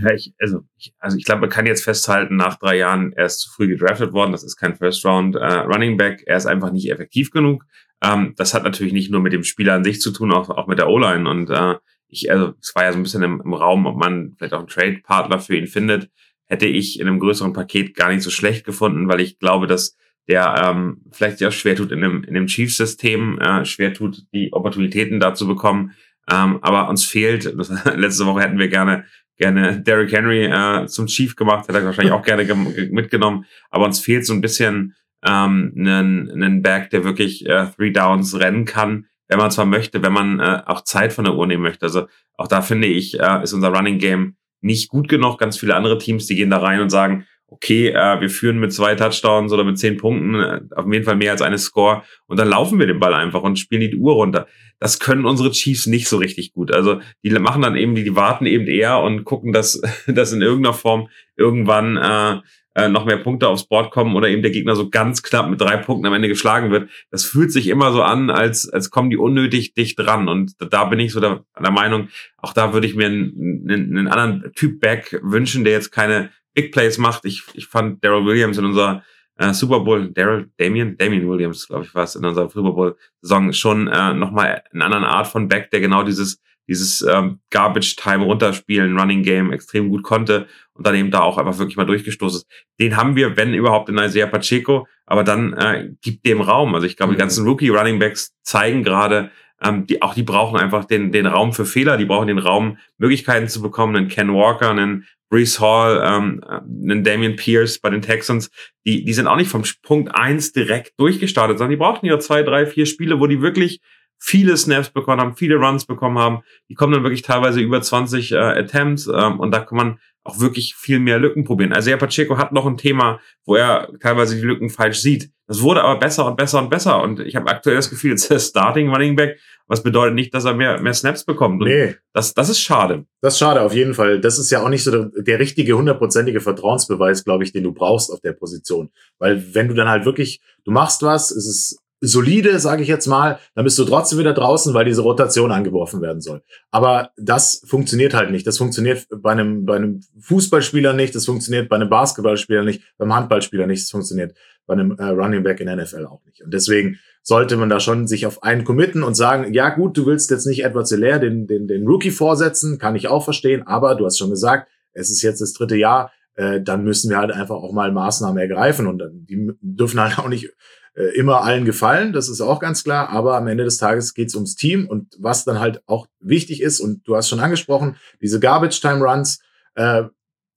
Ja, 0.00 0.12
ich, 0.14 0.32
also, 0.38 0.64
ich, 0.78 0.94
also 0.98 1.16
ich 1.16 1.24
glaube, 1.24 1.42
man 1.42 1.50
kann 1.50 1.66
jetzt 1.66 1.84
festhalten, 1.84 2.36
nach 2.36 2.58
drei 2.58 2.76
Jahren, 2.78 3.12
er 3.12 3.26
ist 3.26 3.40
zu 3.40 3.50
früh 3.50 3.68
gedraftet 3.68 4.12
worden. 4.12 4.32
Das 4.32 4.44
ist 4.44 4.56
kein 4.56 4.76
First 4.76 5.04
Round 5.04 5.36
äh. 5.36 6.20
Er 6.26 6.36
ist 6.36 6.46
einfach 6.46 6.72
nicht 6.72 6.90
effektiv 6.90 7.30
genug. 7.30 7.64
Ähm, 8.02 8.34
das 8.36 8.54
hat 8.54 8.64
natürlich 8.64 8.92
nicht 8.92 9.10
nur 9.10 9.20
mit 9.20 9.32
dem 9.32 9.44
Spieler 9.44 9.74
an 9.74 9.84
sich 9.84 10.00
zu 10.00 10.10
tun, 10.10 10.32
auch, 10.32 10.50
auch 10.50 10.66
mit 10.66 10.78
der 10.78 10.88
O-Line. 10.88 11.28
Und 11.28 11.50
äh, 11.50 11.76
ich, 12.08 12.30
also 12.30 12.54
es 12.60 12.74
war 12.74 12.84
ja 12.84 12.92
so 12.92 12.98
ein 12.98 13.02
bisschen 13.02 13.22
im, 13.22 13.40
im 13.44 13.54
Raum, 13.54 13.86
ob 13.86 13.96
man 13.96 14.34
vielleicht 14.36 14.54
auch 14.54 14.58
einen 14.58 14.68
Trade-Partner 14.68 15.38
für 15.38 15.56
ihn 15.56 15.66
findet. 15.66 16.10
Hätte 16.46 16.66
ich 16.66 17.00
in 17.00 17.06
einem 17.06 17.20
größeren 17.20 17.52
Paket 17.52 17.94
gar 17.94 18.10
nicht 18.10 18.22
so 18.22 18.30
schlecht 18.30 18.64
gefunden, 18.64 19.08
weil 19.08 19.20
ich 19.20 19.38
glaube, 19.38 19.66
dass 19.66 19.96
der 20.28 20.54
ähm, 20.64 21.02
vielleicht 21.10 21.38
sich 21.38 21.46
auch 21.46 21.52
schwer 21.52 21.76
tut 21.76 21.90
in 21.90 22.00
dem, 22.00 22.22
in 22.24 22.34
dem 22.34 22.46
Chiefs-System, 22.46 23.38
äh, 23.40 23.64
schwer 23.64 23.92
tut, 23.92 24.24
die 24.32 24.52
Opportunitäten 24.52 25.18
da 25.18 25.34
zu 25.34 25.46
bekommen. 25.46 25.92
Ähm, 26.30 26.58
aber 26.62 26.88
uns 26.88 27.04
fehlt, 27.04 27.52
das, 27.58 27.68
letzte 27.96 28.26
Woche 28.26 28.42
hätten 28.42 28.58
wir 28.58 28.68
gerne 28.68 29.04
gerne 29.38 29.80
Derrick 29.80 30.12
Henry 30.12 30.44
äh, 30.44 30.86
zum 30.86 31.06
Chief 31.06 31.34
gemacht, 31.34 31.66
hätte 31.66 31.78
er 31.78 31.84
wahrscheinlich 31.84 32.12
auch 32.12 32.22
gerne 32.22 32.44
mitgenommen. 32.90 33.44
Aber 33.70 33.86
uns 33.86 33.98
fehlt 33.98 34.24
so 34.24 34.32
ein 34.32 34.40
bisschen 34.40 34.94
ähm, 35.26 35.72
einen, 35.76 36.30
einen 36.30 36.62
Back, 36.62 36.90
der 36.90 37.04
wirklich 37.04 37.46
äh, 37.46 37.66
Three 37.76 37.90
Downs 37.90 38.38
rennen 38.38 38.64
kann, 38.64 39.06
wenn 39.28 39.38
man 39.38 39.50
zwar 39.50 39.64
möchte, 39.64 40.02
wenn 40.02 40.12
man 40.12 40.40
äh, 40.40 40.62
auch 40.66 40.82
Zeit 40.82 41.12
von 41.12 41.24
der 41.24 41.34
Uhr 41.34 41.46
nehmen 41.46 41.62
möchte. 41.62 41.86
Also 41.86 42.06
auch 42.36 42.48
da 42.48 42.62
finde 42.62 42.88
ich, 42.88 43.18
äh, 43.18 43.42
ist 43.42 43.52
unser 43.52 43.68
Running 43.68 43.98
Game 43.98 44.36
nicht 44.60 44.88
gut 44.88 45.08
genug. 45.08 45.38
Ganz 45.38 45.58
viele 45.58 45.74
andere 45.74 45.98
Teams, 45.98 46.26
die 46.26 46.36
gehen 46.36 46.50
da 46.50 46.58
rein 46.58 46.80
und 46.80 46.90
sagen, 46.90 47.26
okay, 47.52 47.88
äh, 47.88 48.20
wir 48.20 48.30
führen 48.30 48.58
mit 48.58 48.72
zwei 48.72 48.94
Touchdowns 48.94 49.52
oder 49.52 49.64
mit 49.64 49.78
zehn 49.78 49.96
Punkten, 49.96 50.34
äh, 50.34 50.60
auf 50.74 50.90
jeden 50.90 51.04
Fall 51.04 51.16
mehr 51.16 51.32
als 51.32 51.42
eine 51.42 51.58
Score 51.58 52.02
und 52.26 52.38
dann 52.38 52.48
laufen 52.48 52.78
wir 52.78 52.86
den 52.86 52.98
Ball 52.98 53.14
einfach 53.14 53.42
und 53.42 53.58
spielen 53.58 53.82
die 53.82 53.96
Uhr 53.96 54.14
runter. 54.14 54.46
Das 54.78 54.98
können 54.98 55.26
unsere 55.26 55.50
Chiefs 55.50 55.86
nicht 55.86 56.08
so 56.08 56.16
richtig 56.16 56.52
gut. 56.52 56.72
Also 56.72 57.00
die 57.22 57.30
machen 57.30 57.62
dann 57.62 57.76
eben, 57.76 57.94
die, 57.94 58.04
die 58.04 58.16
warten 58.16 58.46
eben 58.46 58.66
eher 58.66 59.00
und 59.00 59.24
gucken, 59.24 59.52
dass, 59.52 59.80
dass 60.06 60.32
in 60.32 60.42
irgendeiner 60.42 60.74
Form 60.74 61.08
irgendwann 61.36 61.96
äh, 61.96 62.40
äh, 62.74 62.88
noch 62.88 63.04
mehr 63.04 63.18
Punkte 63.18 63.48
aufs 63.48 63.68
Board 63.68 63.90
kommen 63.90 64.16
oder 64.16 64.28
eben 64.28 64.42
der 64.42 64.50
Gegner 64.50 64.74
so 64.74 64.88
ganz 64.88 65.22
knapp 65.22 65.50
mit 65.50 65.60
drei 65.60 65.76
Punkten 65.76 66.06
am 66.06 66.14
Ende 66.14 66.28
geschlagen 66.28 66.70
wird. 66.70 66.88
Das 67.10 67.24
fühlt 67.24 67.52
sich 67.52 67.68
immer 67.68 67.92
so 67.92 68.02
an, 68.02 68.30
als, 68.30 68.68
als 68.68 68.90
kommen 68.90 69.10
die 69.10 69.18
unnötig 69.18 69.74
dicht 69.74 69.98
dran. 69.98 70.28
Und 70.28 70.54
da 70.58 70.84
bin 70.84 70.98
ich 70.98 71.12
so 71.12 71.20
der, 71.20 71.44
der 71.62 71.70
Meinung, 71.70 72.08
auch 72.38 72.54
da 72.54 72.72
würde 72.72 72.86
ich 72.86 72.94
mir 72.94 73.06
einen, 73.06 73.68
einen, 73.68 73.98
einen 73.98 74.08
anderen 74.08 74.52
Typ 74.54 74.80
Back 74.80 75.20
wünschen, 75.22 75.64
der 75.64 75.74
jetzt 75.74 75.92
keine 75.92 76.30
Big 76.54 76.72
Plays 76.72 76.98
macht. 76.98 77.24
Ich, 77.24 77.44
ich 77.54 77.66
fand 77.66 78.02
Daryl 78.04 78.24
Williams 78.24 78.58
in 78.58 78.64
unserer 78.64 79.02
äh, 79.36 79.52
Super 79.52 79.80
Bowl, 79.80 80.10
Daryl, 80.10 80.50
Damien, 80.58 80.96
Damien 80.96 81.28
Williams, 81.28 81.66
glaube 81.66 81.84
ich, 81.84 81.94
war 81.94 82.04
es 82.04 82.14
in 82.14 82.24
unserer 82.24 82.48
Super 82.48 82.72
Bowl-Saison 82.72 83.52
schon 83.52 83.88
äh, 83.88 84.14
nochmal 84.14 84.62
eine 84.72 84.84
andere 84.84 85.08
Art 85.08 85.26
von 85.26 85.48
Back, 85.48 85.70
der 85.70 85.80
genau 85.80 86.02
dieses 86.02 86.40
dieses 86.68 87.02
ähm, 87.02 87.40
Garbage-Time 87.50 88.24
runterspielen, 88.24 88.98
Running 88.98 89.22
Game 89.22 89.52
extrem 89.52 89.88
gut 89.88 90.02
konnte 90.02 90.46
und 90.74 90.86
dann 90.86 90.94
eben 90.94 91.10
da 91.10 91.20
auch 91.20 91.38
einfach 91.38 91.58
wirklich 91.58 91.76
mal 91.76 91.84
durchgestoßen 91.84 92.40
ist. 92.40 92.46
Den 92.80 92.96
haben 92.96 93.16
wir, 93.16 93.36
wenn 93.36 93.54
überhaupt, 93.54 93.88
in 93.88 93.98
Isaiah 93.98 94.26
Pacheco, 94.26 94.86
aber 95.06 95.24
dann 95.24 95.52
äh, 95.54 95.90
gibt 96.00 96.24
dem 96.24 96.40
Raum. 96.40 96.74
Also 96.74 96.86
ich 96.86 96.96
glaube, 96.96 97.12
mhm. 97.12 97.16
die 97.16 97.20
ganzen 97.20 97.46
Rookie-Running 97.46 97.98
Backs 97.98 98.34
zeigen 98.42 98.84
gerade, 98.84 99.30
ähm, 99.60 99.86
die, 99.86 100.02
auch 100.02 100.14
die 100.14 100.22
brauchen 100.22 100.58
einfach 100.58 100.84
den, 100.84 101.12
den 101.12 101.26
Raum 101.26 101.52
für 101.52 101.66
Fehler, 101.66 101.96
die 101.96 102.04
brauchen 102.04 102.28
den 102.28 102.38
Raum, 102.38 102.78
Möglichkeiten 102.98 103.48
zu 103.48 103.60
bekommen, 103.60 103.96
einen 103.96 104.08
Ken 104.08 104.32
Walker, 104.32 104.70
einen 104.70 105.06
Brees 105.32 105.58
Hall, 105.60 106.02
ähm, 106.04 106.44
einen 106.46 107.04
Damian 107.04 107.36
Pierce 107.36 107.78
bei 107.78 107.88
den 107.88 108.02
Texans, 108.02 108.50
die, 108.84 109.02
die 109.02 109.12
sind 109.14 109.26
auch 109.26 109.36
nicht 109.36 109.50
vom 109.50 109.64
Punkt 109.82 110.14
eins 110.14 110.52
direkt 110.52 110.92
durchgestartet, 110.98 111.56
sondern 111.56 111.70
die 111.70 111.82
brauchten 111.82 112.04
ja 112.04 112.18
zwei, 112.18 112.42
drei, 112.42 112.66
vier 112.66 112.84
Spiele, 112.84 113.18
wo 113.18 113.26
die 113.26 113.40
wirklich 113.40 113.80
viele 114.18 114.56
Snaps 114.58 114.90
bekommen 114.90 115.22
haben, 115.22 115.34
viele 115.34 115.56
Runs 115.56 115.86
bekommen 115.86 116.18
haben. 116.18 116.42
Die 116.68 116.74
kommen 116.74 116.92
dann 116.92 117.02
wirklich 117.02 117.22
teilweise 117.22 117.62
über 117.62 117.80
20 117.80 118.32
äh, 118.32 118.36
Attempts 118.36 119.06
ähm, 119.06 119.40
und 119.40 119.52
da 119.52 119.60
kann 119.60 119.78
man 119.78 119.98
auch 120.22 120.38
wirklich 120.38 120.74
viel 120.76 120.98
mehr 120.98 121.18
Lücken 121.18 121.44
probieren. 121.44 121.72
Also 121.72 121.88
ja, 121.88 121.96
Pacheco 121.96 122.36
hat 122.36 122.52
noch 122.52 122.66
ein 122.66 122.76
Thema, 122.76 123.18
wo 123.46 123.56
er 123.56 123.88
teilweise 124.00 124.36
die 124.36 124.46
Lücken 124.46 124.68
falsch 124.68 124.98
sieht. 124.98 125.30
Das 125.52 125.60
wurde 125.60 125.84
aber 125.84 126.00
besser 126.00 126.24
und 126.24 126.38
besser 126.38 126.60
und 126.60 126.70
besser 126.70 127.02
und 127.02 127.20
ich 127.20 127.36
habe 127.36 127.50
aktuell 127.50 127.76
das 127.76 127.90
Gefühl, 127.90 128.10
jetzt 128.12 128.30
ist 128.30 128.48
Starting 128.48 128.88
Running 128.88 129.16
Back, 129.16 129.38
was 129.66 129.82
bedeutet 129.82 130.14
nicht, 130.14 130.32
dass 130.32 130.46
er 130.46 130.54
mehr, 130.54 130.80
mehr 130.80 130.94
Snaps 130.94 131.24
bekommt. 131.24 131.60
Und 131.60 131.68
nee. 131.68 131.94
Das, 132.14 132.32
das 132.32 132.48
ist 132.48 132.60
schade. 132.60 133.04
Das 133.20 133.34
ist 133.34 133.38
schade, 133.38 133.60
auf 133.60 133.74
jeden 133.74 133.92
Fall. 133.92 134.18
Das 134.18 134.38
ist 134.38 134.50
ja 134.50 134.64
auch 134.64 134.70
nicht 134.70 134.82
so 134.82 134.90
der, 134.90 135.10
der 135.14 135.38
richtige, 135.38 135.76
hundertprozentige 135.76 136.40
Vertrauensbeweis, 136.40 137.24
glaube 137.24 137.44
ich, 137.44 137.52
den 137.52 137.64
du 137.64 137.72
brauchst 137.72 138.10
auf 138.10 138.20
der 138.20 138.32
Position. 138.32 138.88
Weil 139.18 139.54
wenn 139.54 139.68
du 139.68 139.74
dann 139.74 139.90
halt 139.90 140.06
wirklich, 140.06 140.40
du 140.64 140.70
machst 140.70 141.02
was, 141.02 141.30
es 141.30 141.46
ist 141.46 141.78
solide, 142.00 142.58
sage 142.58 142.82
ich 142.82 142.88
jetzt 142.88 143.06
mal, 143.06 143.38
dann 143.54 143.64
bist 143.64 143.78
du 143.78 143.84
trotzdem 143.84 144.18
wieder 144.18 144.32
draußen, 144.32 144.72
weil 144.72 144.86
diese 144.86 145.02
Rotation 145.02 145.52
angeworfen 145.52 146.00
werden 146.00 146.22
soll. 146.22 146.42
Aber 146.70 147.10
das 147.16 147.62
funktioniert 147.66 148.14
halt 148.14 148.30
nicht. 148.30 148.46
Das 148.46 148.56
funktioniert 148.56 149.06
bei 149.14 149.32
einem, 149.32 149.66
bei 149.66 149.76
einem 149.76 150.00
Fußballspieler 150.18 150.94
nicht, 150.94 151.14
das 151.14 151.26
funktioniert 151.26 151.68
bei 151.68 151.76
einem 151.76 151.90
Basketballspieler 151.90 152.64
nicht, 152.64 152.82
beim 152.96 153.14
Handballspieler 153.14 153.66
nicht, 153.66 153.82
das 153.82 153.90
funktioniert 153.90 154.34
bei 154.66 154.74
einem 154.74 154.92
äh, 154.98 155.04
Running 155.04 155.42
Back 155.42 155.60
in 155.60 155.66
der 155.66 155.76
NFL 155.76 156.06
auch 156.06 156.24
nicht. 156.24 156.42
Und 156.42 156.52
deswegen 156.52 156.98
sollte 157.22 157.56
man 157.56 157.68
da 157.68 157.80
schon 157.80 158.06
sich 158.06 158.26
auf 158.26 158.42
einen 158.42 158.64
committen 158.64 159.02
und 159.02 159.14
sagen, 159.14 159.52
ja 159.54 159.68
gut, 159.70 159.96
du 159.96 160.06
willst 160.06 160.30
jetzt 160.30 160.46
nicht 160.46 160.64
Edward 160.64 160.88
Hilaire 160.88 161.20
den, 161.20 161.46
den, 161.46 161.66
den 161.66 161.86
Rookie 161.86 162.10
vorsetzen, 162.10 162.78
kann 162.78 162.96
ich 162.96 163.08
auch 163.08 163.24
verstehen, 163.24 163.66
aber 163.66 163.94
du 163.94 164.04
hast 164.04 164.18
schon 164.18 164.30
gesagt, 164.30 164.68
es 164.92 165.10
ist 165.10 165.22
jetzt 165.22 165.40
das 165.40 165.52
dritte 165.52 165.76
Jahr, 165.76 166.12
äh, 166.34 166.60
dann 166.60 166.84
müssen 166.84 167.10
wir 167.10 167.18
halt 167.18 167.32
einfach 167.32 167.56
auch 167.56 167.72
mal 167.72 167.92
Maßnahmen 167.92 168.38
ergreifen 168.38 168.86
und 168.86 168.98
dann, 168.98 169.26
die 169.26 169.52
dürfen 169.60 170.00
halt 170.00 170.18
auch 170.18 170.28
nicht 170.28 170.50
äh, 170.94 171.16
immer 171.16 171.42
allen 171.42 171.64
gefallen, 171.64 172.12
das 172.12 172.28
ist 172.28 172.40
auch 172.40 172.60
ganz 172.60 172.84
klar, 172.84 173.08
aber 173.10 173.36
am 173.36 173.46
Ende 173.46 173.64
des 173.64 173.78
Tages 173.78 174.14
geht 174.14 174.28
es 174.28 174.34
ums 174.34 174.56
Team 174.56 174.88
und 174.88 175.16
was 175.18 175.44
dann 175.44 175.60
halt 175.60 175.82
auch 175.86 176.06
wichtig 176.20 176.60
ist, 176.60 176.80
und 176.80 177.06
du 177.06 177.16
hast 177.16 177.28
schon 177.28 177.40
angesprochen, 177.40 177.96
diese 178.20 178.40
Garbage-Time-Runs, 178.40 179.40
äh, 179.74 180.04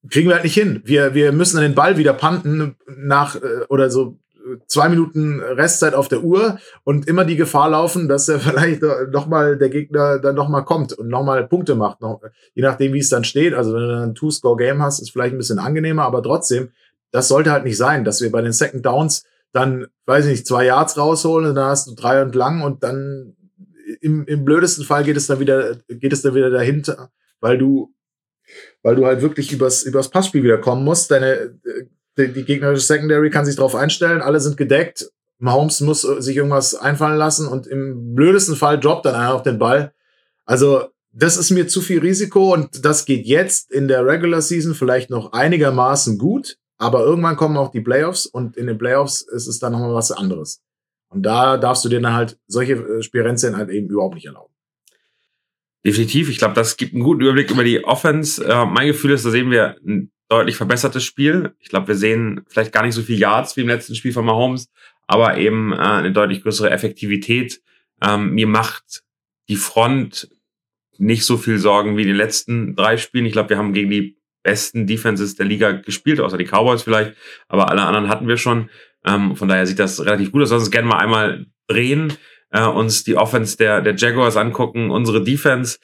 kriegen 0.09 0.27
wir 0.27 0.35
halt 0.35 0.43
nicht 0.43 0.53
hin. 0.53 0.81
Wir, 0.85 1.13
wir 1.13 1.31
müssen 1.31 1.59
den 1.61 1.75
Ball 1.75 1.97
wieder 1.97 2.13
panten 2.13 2.75
nach 2.87 3.35
äh, 3.35 3.65
oder 3.69 3.89
so 3.89 4.17
zwei 4.67 4.89
Minuten 4.89 5.39
Restzeit 5.39 5.93
auf 5.93 6.07
der 6.07 6.23
Uhr 6.23 6.59
und 6.83 7.07
immer 7.07 7.25
die 7.25 7.35
Gefahr 7.35 7.69
laufen, 7.69 8.07
dass 8.07 8.29
er 8.29 8.39
vielleicht 8.41 8.81
nochmal 9.11 9.57
der 9.57 9.69
Gegner 9.69 10.19
dann 10.19 10.35
nochmal 10.35 10.65
kommt 10.65 10.93
und 10.93 11.07
nochmal 11.07 11.47
Punkte 11.47 11.75
macht. 11.75 11.99
Je 12.53 12.63
nachdem, 12.63 12.93
wie 12.93 12.99
es 12.99 13.09
dann 13.09 13.23
steht. 13.23 13.53
Also 13.53 13.73
wenn 13.73 13.81
du 13.81 13.87
dann 13.87 14.09
ein 14.09 14.15
Two-Score-Game 14.15 14.81
hast, 14.81 14.99
ist 14.99 15.11
vielleicht 15.11 15.33
ein 15.33 15.39
bisschen 15.39 15.59
angenehmer, 15.59 16.03
aber 16.03 16.21
trotzdem, 16.21 16.69
das 17.11 17.27
sollte 17.27 17.51
halt 17.51 17.63
nicht 17.63 17.77
sein, 17.77 18.03
dass 18.03 18.21
wir 18.21 18.31
bei 18.31 18.41
den 18.41 18.51
Second 18.51 18.85
Downs 18.85 19.25
dann, 19.51 19.87
weiß 20.05 20.25
ich 20.25 20.31
nicht, 20.31 20.47
zwei 20.47 20.65
Yards 20.65 20.97
rausholen 20.97 21.49
und 21.49 21.55
dann 21.55 21.69
hast 21.69 21.87
du 21.87 21.95
drei 21.95 22.21
und 22.21 22.35
lang 22.35 22.61
und 22.61 22.83
dann 22.83 23.35
im, 24.01 24.25
im 24.25 24.43
blödesten 24.43 24.83
Fall 24.83 25.03
geht 25.03 25.15
es 25.15 25.27
dann 25.27 25.39
wieder, 25.39 25.77
geht 25.87 26.11
es 26.11 26.21
dann 26.21 26.35
wieder 26.35 26.49
dahinter, 26.49 27.09
weil 27.39 27.57
du, 27.57 27.94
weil 28.85 28.95
du 28.95 29.07
halt 29.07 29.23
wirklich 29.23 29.51
übers, 29.51 29.81
übers 29.81 30.09
Passspiel 30.09 30.43
wieder 30.43 30.59
kommen 30.59 30.83
musst. 30.83 31.09
Deine, 31.09 31.59
die, 32.19 32.31
die 32.31 32.45
gegnerische 32.45 32.85
Secondary 32.85 33.31
kann 33.31 33.43
sich 33.43 33.55
darauf 33.55 33.73
einstellen, 33.73 34.21
alle 34.21 34.39
sind 34.39 34.57
gedeckt. 34.57 35.09
Mahomes 35.39 35.81
muss 35.81 36.03
sich 36.03 36.37
irgendwas 36.37 36.75
einfallen 36.75 37.17
lassen 37.17 37.47
und 37.47 37.65
im 37.65 38.13
blödesten 38.13 38.55
Fall 38.55 38.79
droppt 38.79 39.07
dann 39.07 39.15
einer 39.15 39.33
auf 39.33 39.41
den 39.41 39.57
Ball. 39.57 39.91
Also, 40.45 40.83
das 41.11 41.35
ist 41.35 41.49
mir 41.49 41.67
zu 41.67 41.81
viel 41.81 41.99
Risiko 41.99 42.53
und 42.53 42.85
das 42.85 43.05
geht 43.05 43.25
jetzt 43.25 43.71
in 43.71 43.87
der 43.87 44.05
Regular 44.05 44.41
Season 44.41 44.75
vielleicht 44.75 45.09
noch 45.09 45.33
einigermaßen 45.33 46.19
gut. 46.19 46.57
Aber 46.77 47.03
irgendwann 47.03 47.37
kommen 47.37 47.57
auch 47.57 47.71
die 47.71 47.81
Playoffs 47.81 48.27
und 48.27 48.55
in 48.55 48.67
den 48.67 48.77
Playoffs 48.77 49.21
ist 49.21 49.47
es 49.47 49.57
dann 49.57 49.71
nochmal 49.71 49.95
was 49.95 50.11
anderes. 50.11 50.61
Und 51.09 51.23
da 51.23 51.57
darfst 51.57 51.83
du 51.85 51.89
dir 51.89 52.01
dann 52.01 52.13
halt 52.13 52.37
solche 52.45 52.73
äh, 52.73 53.01
Spirenzien 53.01 53.57
halt 53.57 53.71
eben 53.71 53.89
überhaupt 53.89 54.13
nicht 54.13 54.27
erlauben. 54.27 54.53
Definitiv. 55.85 56.29
Ich 56.29 56.39
glaube, 56.39 56.55
das 56.55 56.77
gibt 56.77 56.93
einen 56.93 57.03
guten 57.03 57.21
Überblick 57.21 57.51
über 57.51 57.63
die 57.63 57.83
Offense. 57.83 58.43
Äh, 58.43 58.65
mein 58.65 58.87
Gefühl 58.87 59.11
ist, 59.11 59.23
da 59.23 59.29
sehen 59.29 59.51
wir 59.51 59.77
ein 59.85 60.11
deutlich 60.29 60.55
verbessertes 60.55 61.03
Spiel. 61.03 61.53
Ich 61.59 61.69
glaube, 61.69 61.89
wir 61.89 61.95
sehen 61.95 62.41
vielleicht 62.47 62.71
gar 62.71 62.83
nicht 62.83 62.95
so 62.95 63.03
viel 63.03 63.19
Yards 63.19 63.55
wie 63.55 63.61
im 63.61 63.67
letzten 63.67 63.93
Spiel 63.93 64.11
von 64.11 64.25
Mahomes, 64.25 64.71
aber 65.05 65.37
eben 65.37 65.73
äh, 65.73 65.75
eine 65.75 66.11
deutlich 66.11 66.41
größere 66.41 66.71
Effektivität. 66.71 67.61
Ähm, 68.01 68.31
mir 68.33 68.47
macht 68.47 69.03
die 69.47 69.57
Front 69.57 70.27
nicht 70.97 71.23
so 71.23 71.37
viel 71.37 71.59
Sorgen 71.59 71.97
wie 71.97 72.05
die 72.05 72.13
letzten 72.13 72.75
drei 72.75 72.97
Spielen. 72.97 73.27
Ich 73.27 73.33
glaube, 73.33 73.49
wir 73.49 73.57
haben 73.59 73.73
gegen 73.73 73.91
die 73.91 74.17
besten 74.41 74.87
Defenses 74.87 75.35
der 75.35 75.45
Liga 75.45 75.71
gespielt, 75.71 76.19
außer 76.19 76.37
die 76.37 76.45
Cowboys 76.45 76.81
vielleicht, 76.81 77.15
aber 77.47 77.69
alle 77.69 77.83
anderen 77.83 78.09
hatten 78.09 78.27
wir 78.27 78.37
schon. 78.37 78.71
Ähm, 79.05 79.35
von 79.35 79.47
daher 79.47 79.67
sieht 79.67 79.79
das 79.79 80.03
relativ 80.03 80.31
gut 80.31 80.41
aus. 80.41 80.49
Lass 80.49 80.63
uns 80.63 80.71
gerne 80.71 80.87
mal 80.87 80.97
einmal 80.97 81.45
drehen, 81.67 82.13
äh, 82.55 82.65
uns 82.65 83.03
die 83.03 83.17
Offense 83.17 83.57
der, 83.57 83.81
der 83.81 83.95
Jaguars 83.95 84.37
angucken, 84.37 84.89
unsere 84.89 85.23
Defense. 85.23 85.77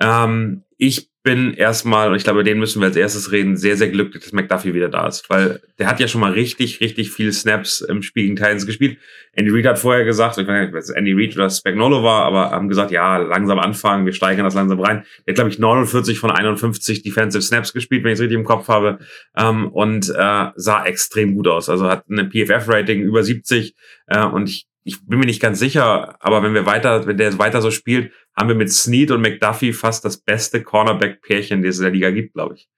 Ähm, 0.00 0.62
ich 0.76 1.08
bin 1.22 1.52
erstmal, 1.54 2.08
und 2.10 2.16
ich 2.16 2.24
glaube, 2.24 2.44
den 2.44 2.58
müssen 2.58 2.80
wir 2.80 2.86
als 2.86 2.96
erstes 2.96 3.32
reden, 3.32 3.56
sehr, 3.56 3.76
sehr 3.76 3.88
glücklich, 3.88 4.22
dass 4.22 4.32
McDuffie 4.32 4.72
wieder 4.74 4.88
da 4.88 5.08
ist. 5.08 5.28
Weil 5.28 5.60
der 5.78 5.88
hat 5.88 6.00
ja 6.00 6.06
schon 6.06 6.20
mal 6.20 6.32
richtig, 6.32 6.80
richtig 6.80 7.10
viele 7.10 7.32
Snaps 7.32 7.80
im 7.80 8.02
Spiel 8.02 8.24
gegen 8.24 8.36
Titans 8.36 8.66
gespielt. 8.66 8.98
Andy 9.32 9.50
Reid 9.50 9.66
hat 9.66 9.78
vorher 9.78 10.04
gesagt, 10.04 10.38
ich 10.38 10.46
weiß 10.46 10.88
nicht, 10.88 10.96
Andy 10.96 11.12
Reid 11.14 11.34
oder 11.34 11.50
Spagnolo 11.50 12.02
war, 12.02 12.24
aber 12.24 12.50
haben 12.50 12.68
gesagt, 12.68 12.90
ja, 12.92 13.16
langsam 13.16 13.58
anfangen, 13.58 14.06
wir 14.06 14.12
steigern 14.12 14.44
das 14.44 14.54
langsam 14.54 14.80
rein. 14.80 15.04
Der 15.26 15.32
hat, 15.32 15.36
glaube 15.36 15.50
ich, 15.50 15.58
49 15.58 16.18
von 16.18 16.30
51 16.30 17.02
Defensive 17.02 17.42
Snaps 17.42 17.72
gespielt, 17.72 18.04
wenn 18.04 18.12
ich 18.12 18.18
es 18.18 18.22
richtig 18.22 18.38
im 18.38 18.44
Kopf 18.44 18.68
habe. 18.68 18.98
Ähm, 19.36 19.68
und 19.68 20.08
äh, 20.10 20.46
sah 20.54 20.84
extrem 20.84 21.34
gut 21.34 21.48
aus. 21.48 21.68
Also 21.68 21.88
hat 21.88 22.04
eine 22.08 22.28
PFF-Rating 22.28 23.00
über 23.00 23.22
70. 23.22 23.74
Äh, 24.06 24.24
und 24.24 24.48
ich 24.48 24.67
ich 24.88 25.06
bin 25.06 25.18
mir 25.18 25.26
nicht 25.26 25.42
ganz 25.42 25.58
sicher, 25.58 26.16
aber 26.20 26.42
wenn 26.42 26.54
wir 26.54 26.64
weiter, 26.64 27.06
wenn 27.06 27.18
der 27.18 27.38
weiter 27.38 27.60
so 27.60 27.70
spielt, 27.70 28.10
haben 28.34 28.48
wir 28.48 28.56
mit 28.56 28.72
Snead 28.72 29.10
und 29.10 29.20
McDuffie 29.20 29.74
fast 29.74 30.02
das 30.06 30.16
beste 30.16 30.62
Cornerback-Pärchen, 30.62 31.62
das 31.62 31.74
es 31.74 31.78
in 31.80 31.84
der 31.84 31.92
Liga 31.92 32.10
gibt, 32.10 32.32
glaube 32.32 32.54
ich. 32.54 32.68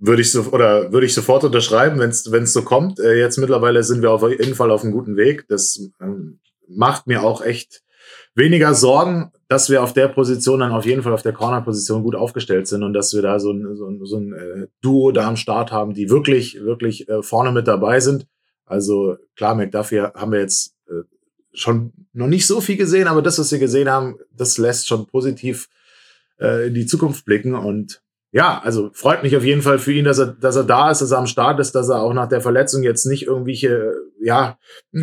Würde 0.00 0.22
ich 0.22 0.32
so 0.32 0.42
oder 0.50 0.92
würde 0.92 1.06
ich 1.06 1.14
sofort 1.14 1.44
unterschreiben, 1.44 2.00
wenn 2.00 2.10
es 2.10 2.30
wenn 2.32 2.42
es 2.42 2.52
so 2.52 2.62
kommt. 2.62 2.98
Äh, 2.98 3.18
jetzt 3.18 3.38
mittlerweile 3.38 3.84
sind 3.84 4.02
wir 4.02 4.10
auf 4.10 4.28
jeden 4.28 4.56
Fall 4.56 4.72
auf 4.72 4.82
einem 4.82 4.92
guten 4.92 5.16
Weg. 5.16 5.46
Das 5.48 5.80
ähm, 6.00 6.40
macht 6.68 7.06
mir 7.06 7.22
auch 7.22 7.42
echt 7.42 7.82
weniger 8.34 8.74
Sorgen, 8.74 9.30
dass 9.48 9.70
wir 9.70 9.84
auf 9.84 9.92
der 9.92 10.08
Position 10.08 10.60
dann 10.60 10.72
auf 10.72 10.84
jeden 10.84 11.02
Fall 11.02 11.12
auf 11.12 11.22
der 11.22 11.32
Corner-Position 11.32 12.02
gut 12.02 12.16
aufgestellt 12.16 12.66
sind 12.66 12.82
und 12.82 12.92
dass 12.92 13.14
wir 13.14 13.22
da 13.22 13.38
so 13.38 13.52
ein, 13.52 13.76
so 13.76 13.86
ein, 13.86 14.04
so 14.04 14.18
ein 14.18 14.32
äh, 14.32 14.66
Duo 14.82 15.12
da 15.12 15.28
am 15.28 15.36
Start 15.36 15.70
haben, 15.70 15.94
die 15.94 16.10
wirklich, 16.10 16.60
wirklich 16.60 17.08
äh, 17.08 17.22
vorne 17.22 17.52
mit 17.52 17.68
dabei 17.68 18.00
sind. 18.00 18.26
Also 18.66 19.16
klar, 19.36 19.54
McDuffie 19.54 20.00
haben 20.00 20.32
wir 20.32 20.40
jetzt 20.40 20.75
schon 21.56 21.92
noch 22.12 22.26
nicht 22.26 22.46
so 22.46 22.60
viel 22.60 22.76
gesehen, 22.76 23.08
aber 23.08 23.22
das, 23.22 23.38
was 23.38 23.50
wir 23.50 23.58
gesehen 23.58 23.90
haben, 23.90 24.18
das 24.36 24.58
lässt 24.58 24.88
schon 24.88 25.06
positiv 25.06 25.68
äh, 26.40 26.68
in 26.68 26.74
die 26.74 26.86
Zukunft 26.86 27.24
blicken. 27.24 27.54
Und 27.54 28.02
ja, 28.32 28.60
also 28.62 28.90
freut 28.92 29.22
mich 29.22 29.36
auf 29.36 29.44
jeden 29.44 29.62
Fall 29.62 29.78
für 29.78 29.92
ihn, 29.92 30.04
dass 30.04 30.18
er, 30.18 30.26
dass 30.26 30.56
er 30.56 30.64
da 30.64 30.90
ist, 30.90 31.00
dass 31.00 31.10
er 31.10 31.18
am 31.18 31.26
Start 31.26 31.58
ist, 31.58 31.74
dass 31.74 31.88
er 31.88 32.02
auch 32.02 32.12
nach 32.12 32.28
der 32.28 32.40
Verletzung 32.40 32.82
jetzt 32.82 33.06
nicht 33.06 33.26
irgendwelche 33.26 33.94
ja, 34.20 34.58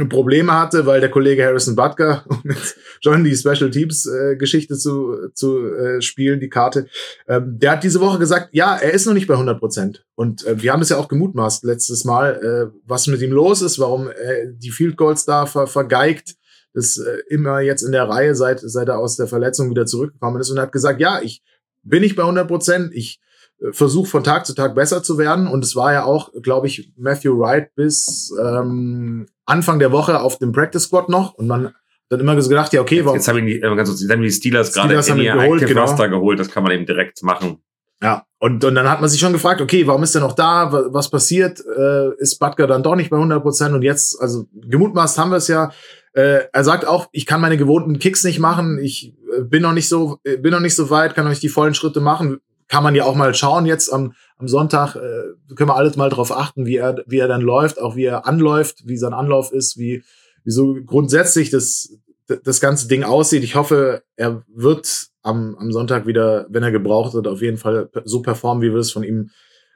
Probleme 0.09 0.51
hatte, 0.51 0.85
weil 0.85 0.99
der 0.99 1.09
Kollege 1.09 1.43
Harrison 1.43 1.75
Butker, 1.75 2.25
um 2.29 2.41
jetzt 2.45 2.77
schon 3.01 3.23
die 3.23 3.35
Special 3.35 3.71
Teams 3.71 4.05
äh, 4.05 4.35
Geschichte 4.35 4.77
zu, 4.77 5.29
zu 5.33 5.65
äh, 5.73 6.01
spielen, 6.01 6.39
die 6.39 6.49
Karte, 6.49 6.87
ähm, 7.27 7.57
der 7.57 7.71
hat 7.71 7.83
diese 7.83 8.01
Woche 8.01 8.19
gesagt, 8.19 8.49
ja, 8.51 8.75
er 8.75 8.91
ist 8.91 9.05
noch 9.05 9.13
nicht 9.13 9.27
bei 9.27 9.33
100 9.33 9.59
Prozent. 9.59 10.05
Und 10.15 10.45
äh, 10.45 10.61
wir 10.61 10.73
haben 10.73 10.81
es 10.81 10.89
ja 10.89 10.97
auch 10.97 11.07
gemutmaßt 11.07 11.63
letztes 11.63 12.05
Mal, 12.05 12.71
äh, 12.71 12.77
was 12.85 13.07
mit 13.07 13.21
ihm 13.21 13.31
los 13.31 13.61
ist, 13.61 13.79
warum 13.79 14.09
er 14.09 14.47
die 14.47 14.71
Field 14.71 14.97
Goals 14.97 15.25
da 15.25 15.45
ver 15.45 15.67
vergeigt 15.67 16.35
ist 16.73 16.97
äh, 16.97 17.19
immer 17.29 17.59
jetzt 17.59 17.83
in 17.83 17.91
der 17.91 18.07
Reihe, 18.09 18.35
seit, 18.35 18.59
seit 18.59 18.87
er 18.87 18.99
aus 18.99 19.15
der 19.15 19.27
Verletzung 19.27 19.69
wieder 19.69 19.85
zurückgekommen 19.85 20.39
ist 20.39 20.49
und 20.49 20.59
hat 20.59 20.71
gesagt, 20.71 20.99
ja, 20.99 21.21
ich 21.21 21.43
bin 21.83 22.01
nicht 22.01 22.15
bei 22.15 22.23
100 22.23 22.47
Prozent, 22.47 22.93
ich 22.93 23.19
äh, 23.61 23.71
versuche 23.71 24.09
von 24.09 24.23
Tag 24.23 24.45
zu 24.45 24.53
Tag 24.53 24.75
besser 24.75 25.03
zu 25.03 25.17
werden 25.17 25.47
und 25.47 25.63
es 25.63 25.75
war 25.75 25.93
ja 25.93 26.03
auch, 26.03 26.31
glaube 26.41 26.67
ich, 26.67 26.91
Matthew 26.97 27.37
Wright 27.37 27.73
bis 27.75 28.33
ähm, 28.41 29.27
Anfang 29.45 29.79
der 29.79 29.91
Woche 29.91 30.21
auf 30.21 30.39
dem 30.39 30.51
Practice 30.51 30.83
Squad 30.83 31.09
noch 31.09 31.33
und 31.33 31.47
man 31.47 31.73
dann 32.09 32.19
immer 32.19 32.35
gedacht, 32.35 32.73
ja, 32.73 32.81
okay, 32.81 33.03
warum. 33.03 33.17
Jetzt 33.17 33.27
haben 33.27 33.45
die, 33.45 33.57
äh, 33.57 33.75
ganz 33.75 33.89
kurz, 33.89 34.05
dann 34.07 34.21
die 34.21 34.31
Steelers, 34.31 34.69
Steelers 34.69 35.07
gerade 35.07 35.19
in 35.19 35.25
ihr 35.25 35.33
geholt, 35.33 35.65
genau. 35.65 35.81
Roster 35.81 36.09
geholt, 36.09 36.39
das 36.39 36.49
kann 36.49 36.63
man 36.63 36.71
eben 36.71 36.85
direkt 36.85 37.23
machen. 37.23 37.57
Ja, 38.01 38.25
und, 38.39 38.63
und 38.65 38.75
dann 38.75 38.89
hat 38.89 38.99
man 38.99 39.09
sich 39.09 39.19
schon 39.19 39.31
gefragt, 39.31 39.61
okay, 39.61 39.87
warum 39.87 40.03
ist 40.03 40.13
er 40.13 40.21
noch 40.21 40.33
da? 40.33 40.69
Was 40.91 41.09
passiert? 41.09 41.63
Äh, 41.65 42.13
ist 42.17 42.37
Butker 42.37 42.67
dann 42.67 42.83
doch 42.83 42.95
nicht 42.95 43.09
bei 43.09 43.15
100 43.15 43.41
Prozent? 43.41 43.73
Und 43.73 43.81
jetzt, 43.81 44.19
also 44.21 44.45
gemutmaßt 44.53 45.17
haben 45.17 45.31
wir 45.31 45.37
es 45.37 45.47
ja. 45.47 45.71
Äh, 46.13 46.45
er 46.51 46.63
sagt 46.63 46.85
auch, 46.85 47.09
ich 47.11 47.25
kann 47.25 47.41
meine 47.41 47.57
gewohnten 47.57 47.97
Kicks 47.99 48.23
nicht 48.23 48.39
machen. 48.39 48.79
Ich 48.79 49.15
äh, 49.35 49.41
bin 49.41 49.63
noch 49.63 49.73
nicht 49.73 49.89
so, 49.89 50.19
äh, 50.23 50.37
bin 50.37 50.51
noch 50.51 50.59
nicht 50.59 50.75
so 50.75 50.89
weit, 50.89 51.15
kann 51.15 51.25
noch 51.25 51.31
nicht 51.31 51.43
die 51.43 51.49
vollen 51.49 51.73
Schritte 51.73 52.01
machen. 52.01 52.39
Kann 52.67 52.83
man 52.83 52.95
ja 52.95 53.05
auch 53.05 53.15
mal 53.15 53.33
schauen 53.33 53.65
jetzt 53.65 53.91
am, 53.91 54.13
am 54.37 54.47
Sonntag. 54.47 54.95
Äh, 54.95 55.55
können 55.55 55.69
wir 55.69 55.75
alles 55.75 55.95
mal 55.95 56.09
drauf 56.09 56.31
achten, 56.31 56.65
wie 56.65 56.77
er, 56.77 57.03
wie 57.07 57.17
er 57.17 57.27
dann 57.27 57.41
läuft, 57.41 57.81
auch 57.81 57.95
wie 57.95 58.05
er 58.05 58.27
anläuft, 58.27 58.87
wie 58.87 58.97
sein 58.97 59.13
Anlauf 59.13 59.51
ist, 59.51 59.77
wie, 59.77 60.03
wie 60.43 60.51
so 60.51 60.75
grundsätzlich 60.85 61.49
das, 61.49 61.97
das 62.27 62.61
ganze 62.61 62.87
Ding 62.87 63.03
aussieht. 63.03 63.43
Ich 63.43 63.55
hoffe, 63.55 64.03
er 64.15 64.43
wird 64.53 65.07
am, 65.23 65.55
am 65.55 65.71
Sonntag 65.71 66.05
wieder, 66.05 66.45
wenn 66.49 66.63
er 66.63 66.71
gebraucht 66.71 67.15
wird, 67.15 67.27
auf 67.27 67.41
jeden 67.41 67.57
Fall 67.57 67.89
so 68.05 68.21
performen, 68.21 68.61
wie 68.61 68.71
wir 68.71 68.79
es 68.79 68.91
von 68.91 69.03
ihm 69.03 69.31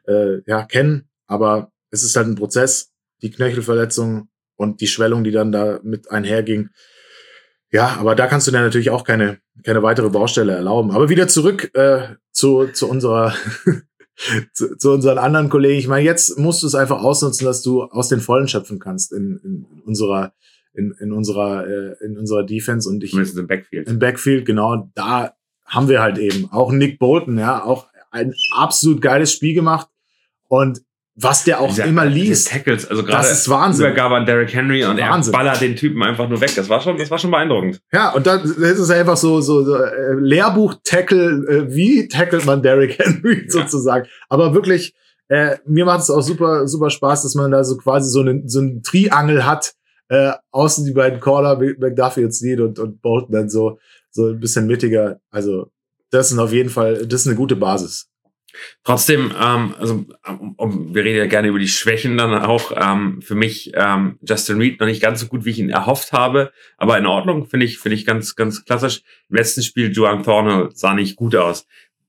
äh, 0.08 0.42
ja, 0.46 0.64
kennen. 0.64 1.10
Aber 1.26 1.72
es 1.90 2.04
ist 2.04 2.16
halt 2.16 2.28
ein 2.28 2.36
Prozess, 2.36 2.92
die 3.24 3.32
Knöchelverletzung 3.32 4.30
und 4.58 4.82
die 4.82 4.88
Schwellung, 4.88 5.24
die 5.24 5.32
dann 5.32 5.52
da 5.52 5.80
mit 5.84 6.12
einherging. 6.12 6.70
Ja, 7.72 7.98
aber 8.00 8.16
da 8.16 8.28
kannst 8.28 8.48
du 8.48 8.52
dir 8.52 8.62
natürlich 8.62 8.90
auch 8.90 9.04
keine, 9.04 9.40
keine 9.64 9.84
weitere 9.84 10.10
Baustelle 10.10 10.54
erlauben. 10.54 10.92
Aber 10.92 11.10
wieder 11.10 11.28
zurück 11.28 11.72
äh, 11.76 12.16
zu, 12.32 12.68
zu 12.68 12.90
unserer 12.90 13.34
zu, 14.54 14.78
zu 14.78 14.92
unseren 14.92 15.18
anderen 15.18 15.50
Kollegen. 15.50 15.80
Ich 15.80 15.88
meine, 15.88 16.06
jetzt 16.06 16.38
musst 16.38 16.64
du 16.64 16.68
es 16.68 16.76
einfach 16.76 17.02
ausnutzen, 17.02 17.46
dass 17.46 17.62
du 17.62 17.84
aus 17.84 18.10
den 18.10 18.20
Vollen 18.20 18.48
schöpfen 18.48 18.80
kannst 18.80 19.14
in, 19.14 19.40
in 19.44 19.82
unserer 19.86 20.34
in, 20.74 20.94
in 21.00 21.12
unserer 21.12 21.68
äh, 21.68 22.06
in 22.06 22.18
unserer 22.18 22.44
Defense 22.44 22.88
und 22.88 23.04
ich 23.04 23.12
Zumindest 23.12 23.38
im 23.38 23.48
Backfield. 23.48 23.88
Im 23.88 24.00
Backfield 24.00 24.46
genau 24.46 24.90
da 24.96 25.34
haben 25.66 25.90
wir 25.90 26.02
halt 26.02 26.18
eben 26.18 26.50
auch 26.52 26.72
Nick 26.72 27.00
Bolton, 27.00 27.38
ja, 27.38 27.64
auch 27.64 27.88
ein 28.12 28.34
absolut 28.56 29.02
geiles 29.02 29.34
Spiel 29.34 29.54
gemacht 29.54 29.90
und 30.48 30.82
was 31.20 31.44
der 31.44 31.60
auch 31.60 31.70
Dieser, 31.70 31.86
immer 31.86 32.06
liest. 32.06 32.50
Tackles, 32.50 32.88
also 32.88 33.04
gerade 33.04 33.28
das 33.28 33.40
ist 33.40 33.50
Wahnsinn. 33.50 33.88
Übergabe 33.88 34.16
an 34.16 34.28
Derrick 34.28 34.54
Henry 34.54 34.86
und 34.86 35.00
Wahnsinn. 35.00 35.34
er 35.34 35.38
ballert 35.38 35.62
den 35.62 35.76
Typen 35.76 36.04
einfach 36.04 36.30
nur 36.30 36.40
weg. 36.40 36.54
Das 36.56 36.70
war 36.70 36.80
schon, 36.80 36.96
das 36.98 37.10
war 37.10 37.18
schon 37.18 37.32
beeindruckend. 37.32 37.82
Ja, 37.92 38.14
und 38.14 38.28
dann 38.28 38.44
ist 38.44 38.92
einfach 38.92 39.18
so, 39.18 39.42
so, 39.42 39.64
so 39.64 39.76
äh, 39.76 40.14
Lehrbuch-Tackle, 40.14 41.48
äh, 41.50 41.76
wie 41.76 42.08
tackelt 42.08 42.46
man 42.46 42.62
Derrick 42.62 43.00
Henry 43.00 43.46
ja. 43.46 43.50
sozusagen. 43.50 44.08
Aber 44.30 44.54
wirklich, 44.54 44.94
äh, 45.28 45.58
mir 45.66 45.86
macht 45.86 46.02
es 46.02 46.12
auch 46.12 46.22
super, 46.22 46.68
super 46.68 46.92
Spaß, 46.92 47.24
dass 47.24 47.34
man 47.34 47.50
da 47.50 47.64
so 47.64 47.78
quasi 47.78 48.12
so 48.12 48.20
einen 48.20 48.48
so 48.48 48.60
einen 48.60 48.84
Triangel 48.84 49.44
hat, 49.44 49.74
äh, 50.10 50.34
außen 50.52 50.86
die 50.86 50.94
beiden 50.94 51.20
Corner, 51.20 51.58
McDuffie 51.58 52.26
und 52.26 52.32
Snead 52.32 52.60
und, 52.60 52.78
und 52.78 53.02
Bolton 53.02 53.32
dann 53.32 53.50
so, 53.50 53.80
so 54.12 54.28
ein 54.28 54.40
bisschen 54.40 54.68
mittiger. 54.68 55.20
Also, 55.32 55.72
das 56.12 56.32
ist 56.32 56.38
auf 56.38 56.54
jeden 56.54 56.70
Fall, 56.70 57.08
das 57.08 57.22
ist 57.22 57.28
eine 57.28 57.36
gute 57.36 57.56
Basis. 57.56 58.08
Trotzdem, 58.84 59.34
ähm, 59.40 59.76
also 59.78 60.06
um, 60.26 60.56
um, 60.56 60.96
wir 60.96 61.04
reden 61.04 61.18
ja 61.18 61.28
gerne 61.28 61.50
über 61.50 61.60
die 61.60 61.68
Schwächen 61.68 62.18
dann 62.18 62.34
auch. 62.34 62.72
Ähm, 62.76 63.22
für 63.22 63.36
mich 63.36 63.72
ähm, 63.76 64.18
Justin 64.28 64.58
Reed 64.58 64.80
noch 64.80 64.88
nicht 64.88 65.02
ganz 65.02 65.20
so 65.20 65.28
gut, 65.28 65.46
wie 65.46 65.52
ich 65.52 65.60
ihn 65.60 65.70
erhofft 65.70 66.14
habe, 66.14 66.52
aber 66.78 66.98
in 66.98 67.06
Ordnung 67.06 67.48
finde 67.48 67.66
ich 67.66 67.78
finde 67.78 67.96
ich 67.96 68.06
ganz 68.06 68.36
ganz 68.36 68.66
klassisch. 68.66 69.02
Im 69.30 69.36
letzten 69.36 69.62
Spiel 69.62 69.92
Joan 69.92 70.24
Thorne 70.24 70.70
sah 70.74 70.94
nicht 70.94 71.16
gut 71.16 71.36
aus. 71.36 71.68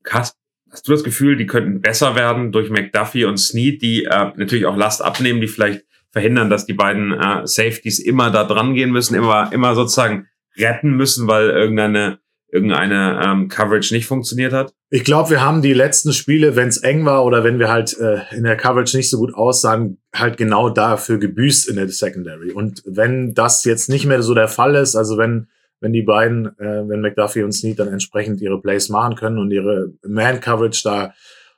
Hast, 0.08 0.38
hast 0.70 0.88
du 0.88 0.92
das 0.92 1.04
Gefühl, 1.04 1.36
die 1.36 1.46
könnten 1.46 1.80
besser 1.80 2.14
werden 2.14 2.52
durch 2.52 2.70
McDuffie 2.70 3.24
und 3.24 3.38
Snead, 3.38 3.82
die 3.82 4.04
äh, 4.04 4.32
natürlich 4.36 4.66
auch 4.66 4.76
Last 4.76 5.02
abnehmen, 5.02 5.40
die 5.40 5.48
vielleicht 5.48 5.84
verhindern, 6.10 6.50
dass 6.50 6.66
die 6.66 6.74
beiden 6.74 7.12
äh, 7.12 7.46
Safeties 7.46 7.98
immer 7.98 8.30
da 8.30 8.44
dran 8.44 8.74
gehen 8.74 8.90
müssen, 8.90 9.14
immer, 9.14 9.52
immer 9.52 9.74
sozusagen 9.74 10.26
retten 10.56 10.96
müssen, 10.96 11.28
weil 11.28 11.50
irgendeine, 11.50 12.18
irgendeine 12.50 13.20
ähm, 13.24 13.48
Coverage 13.48 13.94
nicht 13.94 14.06
funktioniert 14.06 14.52
hat? 14.52 14.74
Ich 14.90 15.04
glaube, 15.04 15.30
wir 15.30 15.44
haben 15.44 15.60
die 15.60 15.74
letzten 15.74 16.12
Spiele, 16.12 16.56
wenn 16.56 16.68
es 16.68 16.78
eng 16.78 17.04
war 17.04 17.24
oder 17.24 17.44
wenn 17.44 17.58
wir 17.58 17.68
halt 17.68 17.98
äh, 17.98 18.20
in 18.34 18.44
der 18.44 18.56
Coverage 18.56 18.96
nicht 18.96 19.10
so 19.10 19.18
gut 19.18 19.34
aussahen, 19.34 19.98
halt 20.14 20.36
genau 20.36 20.70
dafür 20.70 21.18
gebüßt 21.18 21.68
in 21.68 21.76
der 21.76 21.88
Secondary. 21.88 22.52
Und 22.52 22.82
wenn 22.86 23.34
das 23.34 23.64
jetzt 23.64 23.88
nicht 23.88 24.06
mehr 24.06 24.22
so 24.22 24.34
der 24.34 24.48
Fall 24.48 24.74
ist, 24.74 24.96
also 24.96 25.18
wenn 25.18 25.48
wenn 25.80 25.92
die 25.92 26.02
beiden, 26.02 26.46
äh, 26.58 26.88
wenn 26.88 27.00
McDuffie 27.00 27.42
und 27.42 27.52
Snead 27.52 27.78
dann 27.78 27.88
entsprechend 27.88 28.40
ihre 28.40 28.60
Plays 28.60 28.88
machen 28.88 29.14
können 29.14 29.38
und 29.38 29.50
ihre 29.50 29.92
Man-Coverage 30.06 30.82
da 30.82 31.14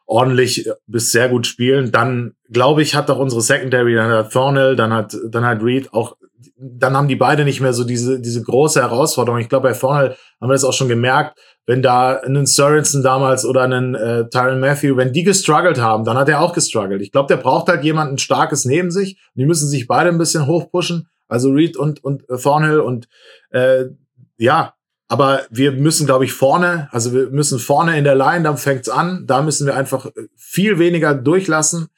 ordentlich 0.07 0.69
bis 0.87 1.13
sehr 1.13 1.29
gut 1.29 1.47
spielen, 1.47 1.93
dann 1.93 2.35
glaube 2.51 2.83
ich, 2.83 2.95
hat 2.97 3.09
doch 3.09 3.19
unsere 3.19 3.41
Secondary, 3.41 3.95
dann 3.95 4.11
hat 4.11 4.33
Thornhill, 4.33 4.77
dann 4.77 4.93
hat, 4.93 5.17
dann 5.29 5.45
hat 5.45 5.63
Reed 5.63 5.93
auch, 5.95 6.17
dann 6.61 6.97
haben 6.97 7.09
die 7.09 7.17
beide 7.17 7.45
nicht 7.45 7.61
mehr 7.61 7.73
so 7.73 7.85
diese, 7.85 8.21
diese 8.21 8.43
große 8.43 8.81
Herausforderung. 8.81 9.41
Ich 9.41 9.49
glaube, 9.49 9.69
bei 9.69 9.75
Thornhill 9.75 10.17
haben 10.41 10.49
wir 10.49 10.55
das 10.55 10.65
auch 10.65 10.73
schon 10.73 10.89
gemerkt, 10.89 11.39
wenn 11.67 11.83
da 11.83 12.17
einen 12.17 12.47
Sorensen 12.47 13.03
damals 13.03 13.45
oder 13.45 13.63
einen 13.63 13.95
äh, 13.95 14.29
Tyron 14.29 14.61
Matthew, 14.61 14.97
wenn 14.97 15.13
die 15.13 15.23
gestruggelt 15.23 15.81
haben, 15.81 16.05
dann 16.05 16.19
hat 16.19 16.29
er 16.29 16.41
auch 16.41 16.53
gestruggelt. 16.53 17.01
Ich 17.01 17.13
glaube, 17.13 17.29
der 17.29 17.41
braucht 17.41 17.69
halt 17.69 17.83
jemanden 17.85 18.19
starkes 18.19 18.65
neben 18.65 18.91
sich. 18.91 19.19
die 19.35 19.47
müssen 19.47 19.69
sich 19.69 19.87
beide 19.87 20.11
ein 20.11 20.19
bisschen 20.19 20.47
hochpushen. 20.47 21.09
Also 21.29 21.51
Reed 21.51 21.77
und, 21.77 22.03
und 22.05 22.29
äh, 22.29 22.37
Thornhill 22.37 22.81
und 22.81 23.09
äh, 23.51 23.85
ja, 24.37 24.75
aber 25.09 25.43
wir 25.51 25.73
müssen, 25.73 26.07
glaube 26.07 26.25
ich, 26.25 26.33
vorne, 26.33 26.89
also 26.93 27.13
wir 27.13 27.31
müssen 27.31 27.59
vorne 27.59 27.99
in 27.99 28.05
der 28.05 28.15
Line, 28.15 28.45
dann 28.45 28.57
fängt's 28.57 28.89
an. 28.89 29.25
Da 29.27 29.43
müssen 29.43 29.67
wir 29.67 29.75
einfach 29.75 30.11
viel 30.37 30.79
weniger 30.79 31.15
durchlassen. 31.15 31.89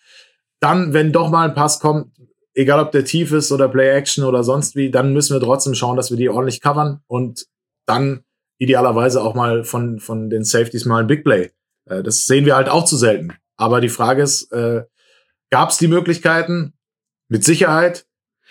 Dann, 0.61 0.93
wenn 0.93 1.13
doch 1.13 1.31
mal 1.31 1.49
ein 1.49 1.55
Pass 1.55 1.81
kommt, 1.81 2.09
egal 2.55 2.81
ob 2.81 2.93
der 2.93 3.05
tief 3.05 3.33
ist 3.33 3.53
oder 3.53 3.69
Play 3.69 3.91
Action 3.91 4.25
oder 4.25 4.45
sonst 4.45 4.77
wie, 4.77 4.91
dann 4.91 5.13
müssen 5.13 5.35
wir 5.35 5.41
trotzdem 5.41 5.75
schauen, 5.75 5.97
dass 5.97 6.11
wir 6.11 6.17
die 6.17 6.29
ordentlich 6.29 6.61
covern 6.61 7.01
und 7.07 7.47
dann 7.87 8.25
idealerweise 8.59 9.23
auch 9.23 9.35
mal 9.35 9.65
von, 9.65 9.99
von 9.99 10.31
den 10.31 10.45
Safeties 10.45 10.85
mal 10.85 11.01
ein 11.01 11.07
Big 11.07 11.25
Play. 11.25 11.51
Äh, 11.87 12.03
das 12.03 12.27
sehen 12.27 12.47
wir 12.47 12.57
halt 12.57 12.69
auch 12.69 12.85
zu 12.85 12.97
selten. 12.97 13.35
Aber 13.57 13.81
die 13.81 13.89
Frage 13.89 14.23
ist, 14.23 14.53
äh, 14.53 14.85
gab 15.51 15.71
es 15.71 15.79
die 15.79 15.89
Möglichkeiten? 15.89 16.75
Mit 17.29 17.45
Sicherheit. 17.45 18.07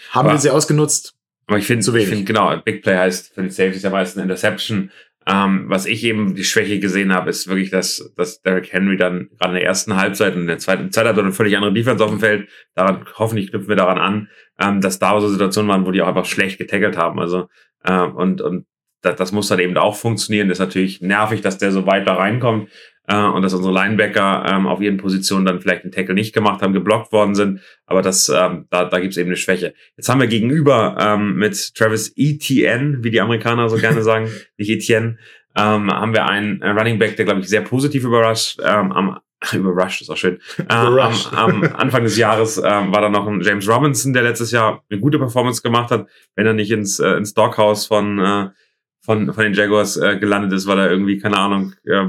Haben 0.09 0.27
Aber 0.27 0.35
wir 0.35 0.39
sie 0.39 0.49
ausgenutzt? 0.49 1.13
Aber 1.47 1.59
ich 1.59 1.67
finde, 1.67 1.85
ich 1.99 2.07
finde 2.07 2.23
genau, 2.23 2.55
Big 2.57 2.81
Play 2.81 2.97
heißt 2.97 3.33
für 3.33 3.43
die 3.43 3.49
Safeties 3.49 3.83
ja 3.83 3.89
meistens 3.89 4.23
Interception. 4.23 4.91
Ähm, 5.27 5.65
was 5.67 5.85
ich 5.85 6.03
eben 6.03 6.33
die 6.33 6.43
Schwäche 6.43 6.79
gesehen 6.79 7.13
habe, 7.13 7.29
ist 7.29 7.47
wirklich, 7.47 7.69
dass, 7.69 8.11
dass 8.17 8.41
Derrick 8.41 8.73
Henry 8.73 8.97
dann 8.97 9.29
gerade 9.37 9.53
in 9.53 9.59
der 9.59 9.65
ersten 9.65 9.95
Halbzeit 9.95 10.35
und 10.35 10.41
in 10.41 10.47
der 10.47 10.57
zweiten 10.57 10.91
Zeit 10.91 11.05
hat 11.05 11.19
eine 11.19 11.31
völlig 11.31 11.55
andere 11.55 11.73
Defense 11.73 12.03
auf 12.03 12.09
dem 12.09 12.19
Feld. 12.19 12.49
Daran 12.73 13.05
hoffentlich 13.15 13.51
knüpfen 13.51 13.69
wir 13.69 13.75
daran 13.75 13.99
an, 13.99 14.29
ähm, 14.59 14.81
dass 14.81 14.97
da 14.97 15.19
so 15.21 15.27
Situationen 15.27 15.69
waren, 15.69 15.85
wo 15.85 15.91
die 15.91 16.01
auch 16.01 16.07
einfach 16.07 16.25
schlecht 16.25 16.57
getackelt 16.57 16.97
haben. 16.97 17.19
Also 17.19 17.47
äh, 17.83 18.01
und 18.01 18.41
und 18.41 18.65
das, 19.01 19.15
das 19.15 19.31
muss 19.31 19.47
dann 19.47 19.59
eben 19.59 19.77
auch 19.77 19.95
funktionieren. 19.95 20.49
Ist 20.49 20.59
natürlich 20.59 21.01
nervig, 21.01 21.41
dass 21.41 21.57
der 21.57 21.71
so 21.71 21.85
weit 21.85 22.07
da 22.07 22.15
reinkommt 22.15 22.69
äh, 23.07 23.15
und 23.15 23.41
dass 23.41 23.53
unsere 23.53 23.73
Linebacker 23.73 24.45
ähm, 24.47 24.67
auf 24.67 24.81
ihren 24.81 24.97
Positionen 24.97 25.45
dann 25.45 25.61
vielleicht 25.61 25.83
den 25.83 25.91
Tackle 25.91 26.13
nicht 26.13 26.33
gemacht 26.33 26.61
haben, 26.61 26.73
geblockt 26.73 27.11
worden 27.11 27.35
sind. 27.35 27.61
Aber 27.85 28.01
das, 28.01 28.29
ähm, 28.29 28.65
da, 28.69 28.85
da 28.85 28.99
gibt 28.99 29.11
es 29.11 29.17
eben 29.17 29.29
eine 29.29 29.37
Schwäche. 29.37 29.73
Jetzt 29.97 30.09
haben 30.09 30.19
wir 30.19 30.27
gegenüber 30.27 30.97
ähm, 30.99 31.35
mit 31.35 31.75
Travis 31.75 32.13
Etienne, 32.15 32.99
wie 33.01 33.11
die 33.11 33.21
Amerikaner 33.21 33.69
so 33.69 33.77
gerne 33.77 34.03
sagen, 34.03 34.29
nicht 34.57 34.69
Etienne, 34.69 35.17
ähm, 35.55 35.91
haben 35.91 36.13
wir 36.13 36.27
einen 36.27 36.63
Running 36.63 36.99
Back, 36.99 37.17
der, 37.17 37.25
glaube 37.25 37.41
ich, 37.41 37.49
sehr 37.49 37.61
positiv 37.61 38.03
überrascht 38.03 38.59
ähm, 38.63 38.91
am 38.91 39.19
überrascht 39.53 40.01
ist 40.01 40.09
auch 40.09 40.17
schön. 40.17 40.39
Äh, 40.69 40.73
am, 40.73 41.13
am, 41.31 41.63
Anfang 41.75 42.03
des 42.03 42.17
Jahres 42.17 42.57
äh, 42.57 42.63
war 42.63 43.01
da 43.01 43.09
noch 43.09 43.27
ein 43.27 43.41
James 43.41 43.67
Robinson, 43.67 44.13
der 44.13 44.23
letztes 44.23 44.51
Jahr 44.51 44.83
eine 44.89 44.99
gute 44.99 45.17
Performance 45.17 45.61
gemacht 45.61 45.91
hat, 45.91 46.07
wenn 46.35 46.45
er 46.45 46.53
nicht 46.53 46.71
ins, 46.71 46.99
äh, 46.99 47.13
ins 47.13 47.33
Doghouse 47.33 47.87
von 47.87 48.19
äh, 48.19 48.49
von, 49.01 49.33
von 49.33 49.43
den 49.43 49.53
Jaguars 49.53 49.97
äh, 49.97 50.17
gelandet 50.17 50.53
ist, 50.53 50.67
weil 50.67 50.79
er 50.79 50.91
irgendwie, 50.91 51.17
keine 51.17 51.37
Ahnung, 51.37 51.73
äh, 51.85 52.05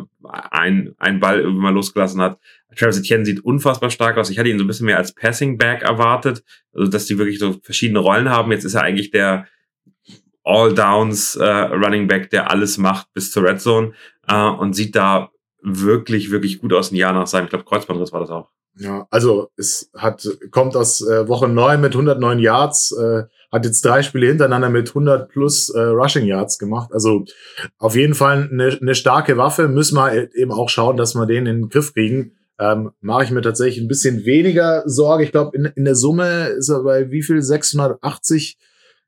ein, 0.51 0.95
ein 0.99 1.21
Ball 1.21 1.41
irgendwie 1.41 1.63
mal 1.63 1.73
losgelassen 1.73 2.21
hat. 2.21 2.39
Travis 2.77 2.99
Etienne 2.99 3.25
sieht 3.25 3.45
unfassbar 3.45 3.91
stark 3.91 4.19
aus. 4.19 4.31
Ich 4.31 4.39
hatte 4.39 4.49
ihn 4.49 4.59
so 4.59 4.65
ein 4.65 4.67
bisschen 4.67 4.87
mehr 4.87 4.99
als 4.99 5.15
Passing 5.15 5.59
Back 5.59 5.83
erwartet, 5.83 6.45
also 6.75 6.91
dass 6.91 7.07
die 7.07 7.19
wirklich 7.19 7.39
so 7.39 7.57
verschiedene 7.63 7.99
Rollen 7.99 8.29
haben. 8.29 8.53
Jetzt 8.53 8.65
ist 8.65 8.75
er 8.75 8.83
eigentlich 8.83 9.11
der 9.11 9.47
All 10.45 10.75
Downs 10.75 11.37
äh, 11.37 11.45
Running 11.45 12.09
Back, 12.09 12.31
der 12.31 12.51
alles 12.51 12.77
macht 12.77 13.13
bis 13.15 13.31
zur 13.31 13.45
Red 13.45 13.61
Zone 13.61 13.93
äh, 14.29 14.49
und 14.49 14.75
sieht 14.75 14.95
da 14.95 15.31
wirklich, 15.63 16.31
wirklich 16.31 16.61
gut 16.61 16.73
aus 16.73 16.91
ein 16.91 16.97
Jahr 16.97 17.13
nach 17.13 17.27
seinem, 17.27 17.45
ich 17.45 17.51
glaube, 17.51 17.65
Kreuzbandriss 17.65 18.13
war 18.13 18.21
das 18.21 18.31
auch. 18.31 18.51
Ja, 18.77 19.07
also 19.11 19.51
es 19.57 19.91
hat 19.95 20.27
kommt 20.51 20.77
aus 20.77 21.07
äh, 21.07 21.29
Woche 21.29 21.47
9 21.47 21.81
mit 21.81 21.93
109 21.93 22.39
Yards, 22.39 22.93
äh, 22.93 23.25
hat 23.53 23.67
jetzt 23.67 23.85
drei 23.85 24.03
Spiele 24.03 24.29
hintereinander 24.29 24.71
mit 24.71 24.89
100 24.89 25.29
plus 25.29 25.69
äh, 25.69 25.81
Rushing 25.81 26.25
Yards 26.27 26.59
gemacht. 26.59 26.91
Also 26.93 27.25
auf 27.79 27.95
jeden 27.95 28.15
Fall 28.15 28.49
eine, 28.51 28.79
eine 28.81 28.95
starke 28.95 29.37
Waffe. 29.37 29.69
Müssen 29.69 29.97
wir 29.97 30.35
eben 30.35 30.51
auch 30.51 30.71
schauen, 30.71 30.97
dass 30.97 31.15
wir 31.15 31.27
den 31.27 31.47
in 31.47 31.61
den 31.61 31.69
Griff 31.69 31.93
kriegen. 31.93 32.33
Ähm, 32.59 32.93
Mache 33.01 33.25
ich 33.25 33.31
mir 33.31 33.43
tatsächlich 33.43 33.85
ein 33.85 33.89
bisschen 33.89 34.25
weniger 34.25 34.83
Sorge. 34.87 35.25
Ich 35.25 35.33
glaube, 35.33 35.57
in, 35.57 35.67
in 35.67 35.85
der 35.85 35.95
Summe 35.95 36.47
ist 36.47 36.71
er 36.71 36.83
bei 36.83 37.11
wie 37.11 37.23
viel? 37.23 37.43
680 37.43 38.57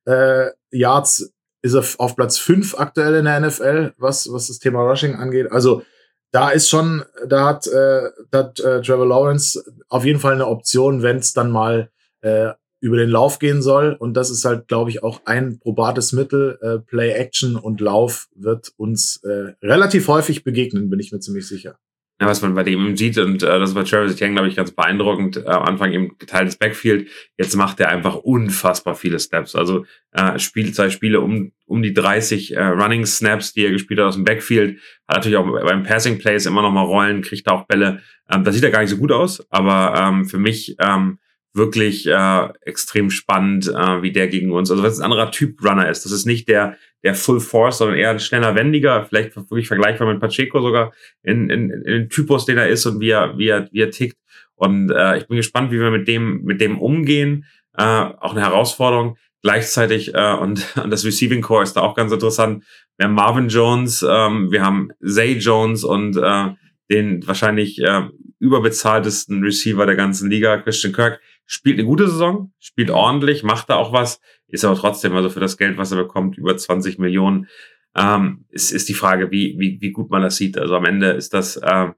äh, 0.04 0.48
Yards 0.70 1.33
ist 1.62 1.74
er 1.74 1.85
auf 1.98 2.14
Platz 2.14 2.37
5 2.37 2.78
aktuell 2.78 3.14
in 3.14 3.24
der 3.24 3.40
NFL, 3.40 3.94
was, 3.96 4.30
was 4.30 4.48
das 4.48 4.59
Thema 4.59 4.83
Rushing 4.83 5.14
angeht. 5.14 5.50
Also 5.50 5.83
da 6.30 6.50
ist 6.50 6.68
schon, 6.68 7.04
da 7.26 7.46
hat, 7.46 7.66
äh, 7.66 8.11
da 8.30 8.38
hat 8.38 8.61
äh, 8.61 8.83
Trevor 8.83 9.07
Lawrence 9.07 9.64
auf 9.88 10.04
jeden 10.04 10.20
Fall 10.20 10.35
eine 10.35 10.48
Option, 10.48 11.02
wenn 11.02 11.18
es 11.18 11.33
dann 11.33 11.50
mal 11.50 11.90
äh, 12.20 12.50
über 12.85 12.99
den 12.99 13.09
Lauf 13.09 13.38
gehen 13.38 13.62
soll. 13.62 13.97
Und 13.99 14.14
das 14.14 14.31
ist 14.31 14.44
halt, 14.44 14.68
glaube 14.68 14.90
ich, 14.90 15.03
auch 15.03 15.23
ein 15.25 15.59
probates 15.59 16.12
Mittel. 16.12 16.59
Äh, 16.61 16.79
Play 16.81 17.12
Action 17.12 17.57
und 17.57 17.81
Lauf 17.81 18.29
wird 18.35 18.73
uns 18.77 19.23
äh, 19.25 19.55
relativ 19.62 20.07
häufig 20.09 20.44
begegnen, 20.44 20.90
bin 20.90 21.01
ich 21.01 21.11
mir 21.11 21.18
ziemlich 21.18 21.49
sicher. 21.49 21.79
ja, 22.20 22.27
was 22.27 22.42
man 22.42 22.55
bei 22.55 22.62
dem 22.62 22.94
sieht, 22.94 23.16
und 23.16 23.42
äh, 23.42 23.59
das 23.59 23.73
bei 23.73 23.85
Travis 23.85 24.12
Etienne, 24.12 24.35
glaube 24.35 24.49
ich, 24.49 24.55
ganz 24.55 24.70
beeindruckend. 24.70 25.38
Äh, 25.38 25.47
am 25.47 25.62
Anfang 25.62 25.92
eben 25.92 26.18
geteiltes 26.18 26.57
Backfield. 26.57 27.09
Jetzt 27.38 27.57
macht 27.57 27.81
er 27.81 27.88
einfach 27.88 28.16
unfassbar 28.16 28.94
viele 28.94 29.18
Snaps. 29.18 29.55
Also 29.55 29.87
äh, 30.12 30.38
spielt 30.38 30.75
zwei 30.75 30.90
Spiele 30.90 31.23
um, 31.23 31.53
um 31.64 31.83
die 31.83 31.94
30 31.94 32.55
äh, 32.55 32.64
Running 32.64 33.07
Snaps, 33.07 33.55
die 33.55 33.64
er 33.64 33.70
gespielt 33.70 33.99
hat 33.99 34.09
aus 34.09 34.16
dem 34.16 34.25
Backfield. 34.25 34.79
Hat 35.09 35.16
natürlich 35.16 35.38
auch 35.38 35.51
beim 35.51 35.85
Passing 35.85 36.18
Plays 36.18 36.44
immer 36.44 36.61
noch 36.61 36.70
mal 36.70 36.85
Rollen, 36.85 37.23
kriegt 37.23 37.47
da 37.47 37.53
auch 37.53 37.66
Bälle. 37.66 38.03
Ähm, 38.31 38.44
das 38.44 38.55
sieht 38.55 38.64
ja 38.64 38.68
gar 38.68 38.83
nicht 38.83 38.90
so 38.90 38.99
gut 38.99 39.11
aus, 39.11 39.42
aber 39.51 39.99
ähm, 39.99 40.27
für 40.27 40.38
mich 40.38 40.77
ähm, 40.79 41.18
wirklich 41.55 42.07
äh, 42.07 42.49
extrem 42.62 43.11
spannend, 43.11 43.69
äh, 43.69 44.03
wie 44.03 44.12
der 44.12 44.29
gegen 44.29 44.53
uns, 44.53 44.71
also 44.71 44.83
was 44.83 44.99
ein 44.99 45.05
anderer 45.05 45.31
Typ 45.31 45.64
Runner 45.64 45.88
ist. 45.88 46.05
Das 46.05 46.12
ist 46.12 46.27
nicht 46.27 46.49
der, 46.49 46.77
der 47.05 47.14
Full 47.14 47.40
Force, 47.40 47.79
sondern 47.79 47.97
eher 47.97 48.11
ein 48.11 48.19
schneller, 48.19 48.57
wendiger, 48.57 49.05
vielleicht 49.05 49.37
wirklich 49.37 49.69
vergleichbar 49.69 50.12
mit 50.12 50.21
Pacheco 50.21 50.61
sogar 50.61 50.93
in, 51.23 51.49
in, 51.51 51.71
in 51.71 51.85
den 51.85 52.09
Typus, 52.09 52.45
den 52.45 52.59
er 52.59 52.69
ist 52.69 52.87
und 52.87 53.01
wie 53.01 53.11
er, 53.11 53.38
wie 53.38 53.49
er, 53.49 53.69
wie 53.71 53.81
er 53.81 53.90
tickt. 53.90 54.19
Und 54.57 54.90
äh, 54.90 55.19
ich 55.19 55.29
bin 55.29 55.37
gespannt, 55.37 55.71
wie 55.71 55.79
wir 55.79 55.90
mit 55.90 56.09
dem, 56.09 56.43
mit 56.43 56.61
dem 56.61 56.79
umgehen. 56.79 57.45
Äh, 57.77 57.83
auch 57.83 58.33
eine 58.33 58.43
Herausforderung. 58.43 59.17
Gleichzeitig, 59.43 60.14
äh, 60.14 60.35
und, 60.35 60.77
und 60.83 60.90
das 60.90 61.05
Receiving 61.05 61.43
Core 61.43 61.62
ist 61.62 61.75
da 61.75 61.83
auch 61.83 61.95
ganz 61.95 62.11
interessant. 62.11 62.64
Wir 62.97 63.07
haben 63.07 63.14
Marvin 63.14 63.49
Jones, 63.49 64.05
ähm, 64.09 64.51
wir 64.51 64.62
haben 64.62 64.90
Zay 65.05 65.38
Jones 65.38 65.85
und 65.85 66.17
äh, 66.17 66.51
den 66.90 67.27
wahrscheinlich 67.27 67.81
äh, 67.81 68.09
überbezahltesten 68.38 69.43
Receiver 69.43 69.87
der 69.87 69.97
ganzen 69.97 70.31
Liga, 70.31 70.59
Christian 70.59 70.93
Kirk 70.93 71.21
spielt 71.46 71.78
eine 71.78 71.87
gute 71.87 72.09
Saison, 72.09 72.52
spielt 72.59 72.90
ordentlich, 72.90 73.42
macht 73.42 73.70
da 73.70 73.76
auch 73.76 73.92
was, 73.92 74.20
ist 74.48 74.64
aber 74.64 74.76
trotzdem, 74.76 75.14
also 75.14 75.30
für 75.30 75.40
das 75.40 75.57
Geld, 75.57 75.76
was 75.76 75.92
er 75.92 75.98
bekommt, 75.98 76.38
über 76.38 76.57
20 76.57 76.98
Millionen, 76.98 77.48
ähm, 77.96 78.44
ist, 78.48 78.72
ist 78.72 78.88
die 78.88 78.94
Frage, 78.94 79.30
wie, 79.30 79.57
wie, 79.59 79.80
wie 79.80 79.92
gut 79.92 80.11
man 80.11 80.22
das 80.22 80.37
sieht. 80.37 80.59
Also 80.59 80.74
am 80.76 80.85
Ende 80.85 81.11
ist 81.11 81.35
das 81.35 81.57
äh, 81.57 81.90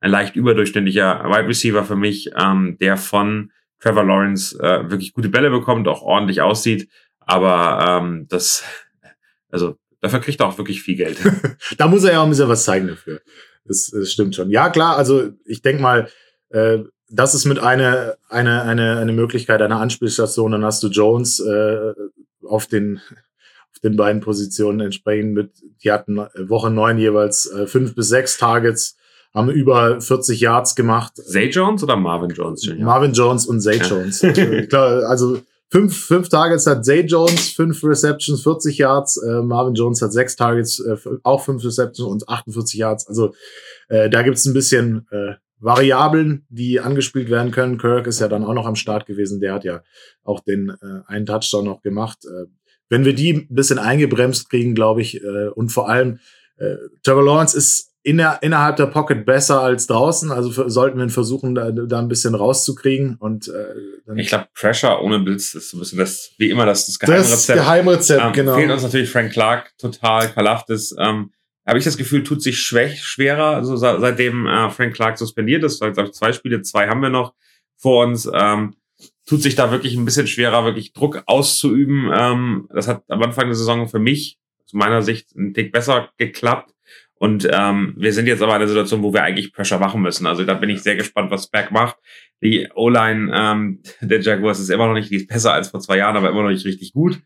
ein 0.00 0.10
leicht 0.10 0.36
überdurchschnittlicher 0.36 1.24
Wide 1.24 1.48
Receiver 1.48 1.84
für 1.84 1.96
mich, 1.96 2.30
ähm, 2.36 2.76
der 2.80 2.96
von 2.96 3.52
Trevor 3.80 4.04
Lawrence 4.04 4.58
äh, 4.58 4.90
wirklich 4.90 5.12
gute 5.12 5.28
Bälle 5.28 5.50
bekommt, 5.50 5.88
auch 5.88 6.02
ordentlich 6.02 6.40
aussieht, 6.40 6.88
aber 7.20 8.02
ähm, 8.02 8.26
das, 8.28 8.64
also 9.50 9.76
dafür 10.00 10.20
kriegt 10.20 10.40
er 10.40 10.48
auch 10.48 10.58
wirklich 10.58 10.82
viel 10.82 10.96
Geld. 10.96 11.18
da 11.78 11.88
muss 11.88 12.04
er 12.04 12.12
ja 12.12 12.20
auch 12.20 12.24
ein 12.24 12.30
bisschen 12.30 12.48
was 12.48 12.64
zeigen 12.64 12.88
dafür. 12.88 13.20
Das, 13.64 13.90
das 13.90 14.12
stimmt 14.12 14.34
schon. 14.34 14.50
Ja, 14.50 14.68
klar, 14.68 14.96
also 14.96 15.30
ich 15.44 15.62
denke 15.62 15.82
mal, 15.82 16.08
äh, 16.50 16.78
das 17.10 17.34
ist 17.34 17.44
mit 17.44 17.58
eine, 17.58 18.16
eine, 18.28 18.62
eine, 18.62 18.98
eine 18.98 19.12
Möglichkeit 19.12 19.62
einer 19.62 19.80
Anspielstation. 19.80 20.52
Dann 20.52 20.64
hast 20.64 20.82
du 20.82 20.88
Jones 20.88 21.40
äh, 21.40 21.92
auf 22.46 22.66
den 22.66 23.00
auf 23.74 23.80
den 23.80 23.96
beiden 23.96 24.20
Positionen 24.20 24.80
entsprechend 24.80 25.34
mit, 25.34 25.50
die 25.82 25.90
hatten 25.90 26.16
Woche 26.16 26.70
neun 26.70 26.96
jeweils 26.96 27.50
äh, 27.50 27.66
fünf 27.66 27.94
bis 27.96 28.08
sechs 28.08 28.38
Targets, 28.38 28.96
haben 29.34 29.50
über 29.50 30.00
40 30.00 30.40
Yards 30.40 30.76
gemacht. 30.76 31.16
Zay 31.16 31.48
Jones 31.50 31.82
oder 31.82 31.96
Marvin 31.96 32.30
Jones? 32.30 32.64
Ja. 32.64 32.76
Marvin 32.76 33.12
Jones 33.12 33.46
und 33.46 33.60
Zay 33.60 33.78
ja. 33.78 33.84
Jones. 33.84 34.20
Klar, 34.68 35.02
also 35.08 35.40
fünf, 35.70 36.06
fünf 36.06 36.28
Targets 36.28 36.68
hat 36.68 36.84
Zay 36.84 37.00
Jones, 37.00 37.50
fünf 37.50 37.82
Receptions, 37.82 38.42
40 38.44 38.78
Yards. 38.78 39.16
Äh, 39.16 39.42
Marvin 39.42 39.74
Jones 39.74 40.00
hat 40.02 40.12
sechs 40.12 40.36
Targets, 40.36 40.78
äh, 40.78 40.96
auch 41.24 41.44
fünf 41.44 41.64
Receptions 41.64 42.08
und 42.08 42.28
48 42.28 42.78
Yards. 42.78 43.08
Also 43.08 43.34
äh, 43.88 44.08
da 44.08 44.22
gibt's 44.22 44.44
ein 44.46 44.54
bisschen 44.54 45.08
äh, 45.10 45.34
Variablen, 45.64 46.46
die 46.50 46.78
angespielt 46.78 47.30
werden 47.30 47.50
können. 47.50 47.78
Kirk 47.78 48.06
ist 48.06 48.20
ja 48.20 48.28
dann 48.28 48.44
auch 48.44 48.54
noch 48.54 48.66
am 48.66 48.76
Start 48.76 49.06
gewesen. 49.06 49.40
Der 49.40 49.54
hat 49.54 49.64
ja 49.64 49.82
auch 50.22 50.40
den 50.40 50.70
äh, 50.70 51.00
einen 51.06 51.26
Touchdown 51.26 51.64
noch 51.64 51.80
gemacht. 51.82 52.18
Äh, 52.24 52.46
wenn 52.90 53.04
wir 53.04 53.14
die 53.14 53.32
ein 53.32 53.54
bisschen 53.54 53.78
eingebremst 53.78 54.50
kriegen, 54.50 54.74
glaube 54.74 55.00
ich, 55.00 55.22
äh, 55.22 55.48
und 55.48 55.70
vor 55.70 55.88
allem 55.88 56.18
äh, 56.58 56.76
Trevor 57.02 57.24
Lawrence 57.24 57.56
ist 57.56 57.94
in 58.02 58.18
der, 58.18 58.40
innerhalb 58.42 58.76
der 58.76 58.86
Pocket 58.86 59.24
besser 59.24 59.62
als 59.62 59.86
draußen. 59.86 60.30
Also 60.30 60.68
sollten 60.68 60.98
wir 60.98 61.08
versuchen, 61.08 61.54
da, 61.54 61.70
da 61.70 61.98
ein 61.98 62.08
bisschen 62.08 62.34
rauszukriegen. 62.34 63.16
Und 63.18 63.48
äh, 63.48 63.52
dann 64.04 64.18
ich 64.18 64.28
glaube, 64.28 64.48
Pressure 64.54 65.02
ohne 65.02 65.20
Blitz 65.20 65.54
ist 65.54 65.70
so 65.70 65.78
ein 65.78 65.80
bisschen 65.80 65.98
das, 65.98 66.32
wie 66.36 66.50
immer 66.50 66.66
das, 66.66 66.84
das 66.84 66.98
Geheimrezept. 66.98 67.48
Das 67.48 67.56
Geheimrezept, 67.56 68.22
ähm, 68.22 68.32
genau. 68.34 68.54
Fehlt 68.56 68.70
uns 68.70 68.82
natürlich 68.82 69.10
Frank 69.10 69.32
Clark 69.32 69.72
total. 69.78 70.28
Kalaftis 70.28 70.94
ähm, 70.98 71.30
habe 71.66 71.78
ich 71.78 71.84
das 71.84 71.96
Gefühl, 71.96 72.22
tut 72.22 72.42
sich 72.42 72.58
schwäch, 72.58 73.02
schwerer, 73.02 73.56
also 73.56 73.76
seitdem 73.76 74.46
äh, 74.46 74.70
Frank 74.70 74.94
Clark 74.94 75.18
suspendiert 75.18 75.64
ist. 75.64 75.82
Also 75.82 76.08
zwei 76.08 76.32
Spiele, 76.32 76.62
zwei 76.62 76.88
haben 76.88 77.00
wir 77.00 77.10
noch 77.10 77.34
vor 77.76 78.04
uns. 78.04 78.30
Ähm, 78.32 78.74
tut 79.26 79.42
sich 79.42 79.54
da 79.54 79.70
wirklich 79.70 79.94
ein 79.96 80.04
bisschen 80.04 80.26
schwerer, 80.26 80.64
wirklich 80.64 80.92
Druck 80.92 81.22
auszuüben. 81.26 82.10
Ähm, 82.14 82.68
das 82.72 82.88
hat 82.88 83.04
am 83.08 83.22
Anfang 83.22 83.46
der 83.46 83.54
Saison 83.54 83.88
für 83.88 83.98
mich, 83.98 84.38
aus 84.64 84.74
meiner 84.74 85.02
Sicht, 85.02 85.34
ein 85.34 85.54
Tick 85.54 85.72
besser 85.72 86.10
geklappt. 86.18 86.70
Und 87.14 87.48
ähm, 87.50 87.94
wir 87.96 88.12
sind 88.12 88.26
jetzt 88.26 88.42
aber 88.42 88.52
in 88.52 88.56
einer 88.56 88.68
Situation, 88.68 89.02
wo 89.02 89.14
wir 89.14 89.22
eigentlich 89.22 89.52
Pressure 89.52 89.78
machen 89.78 90.02
müssen. 90.02 90.26
Also 90.26 90.44
da 90.44 90.54
bin 90.54 90.68
ich 90.68 90.82
sehr 90.82 90.96
gespannt, 90.96 91.30
was 91.30 91.48
Back 91.48 91.70
macht. 91.70 91.96
Die 92.42 92.68
O-Line 92.74 93.32
ähm, 93.34 93.82
der 94.00 94.20
Jaguars 94.20 94.60
ist 94.60 94.68
immer 94.68 94.86
noch 94.86 94.94
nicht, 94.94 95.10
die 95.10 95.16
ist 95.16 95.28
besser 95.28 95.54
als 95.54 95.68
vor 95.68 95.80
zwei 95.80 95.96
Jahren, 95.96 96.16
aber 96.16 96.28
immer 96.28 96.42
noch 96.42 96.50
nicht 96.50 96.66
richtig 96.66 96.92
gut. 96.92 97.20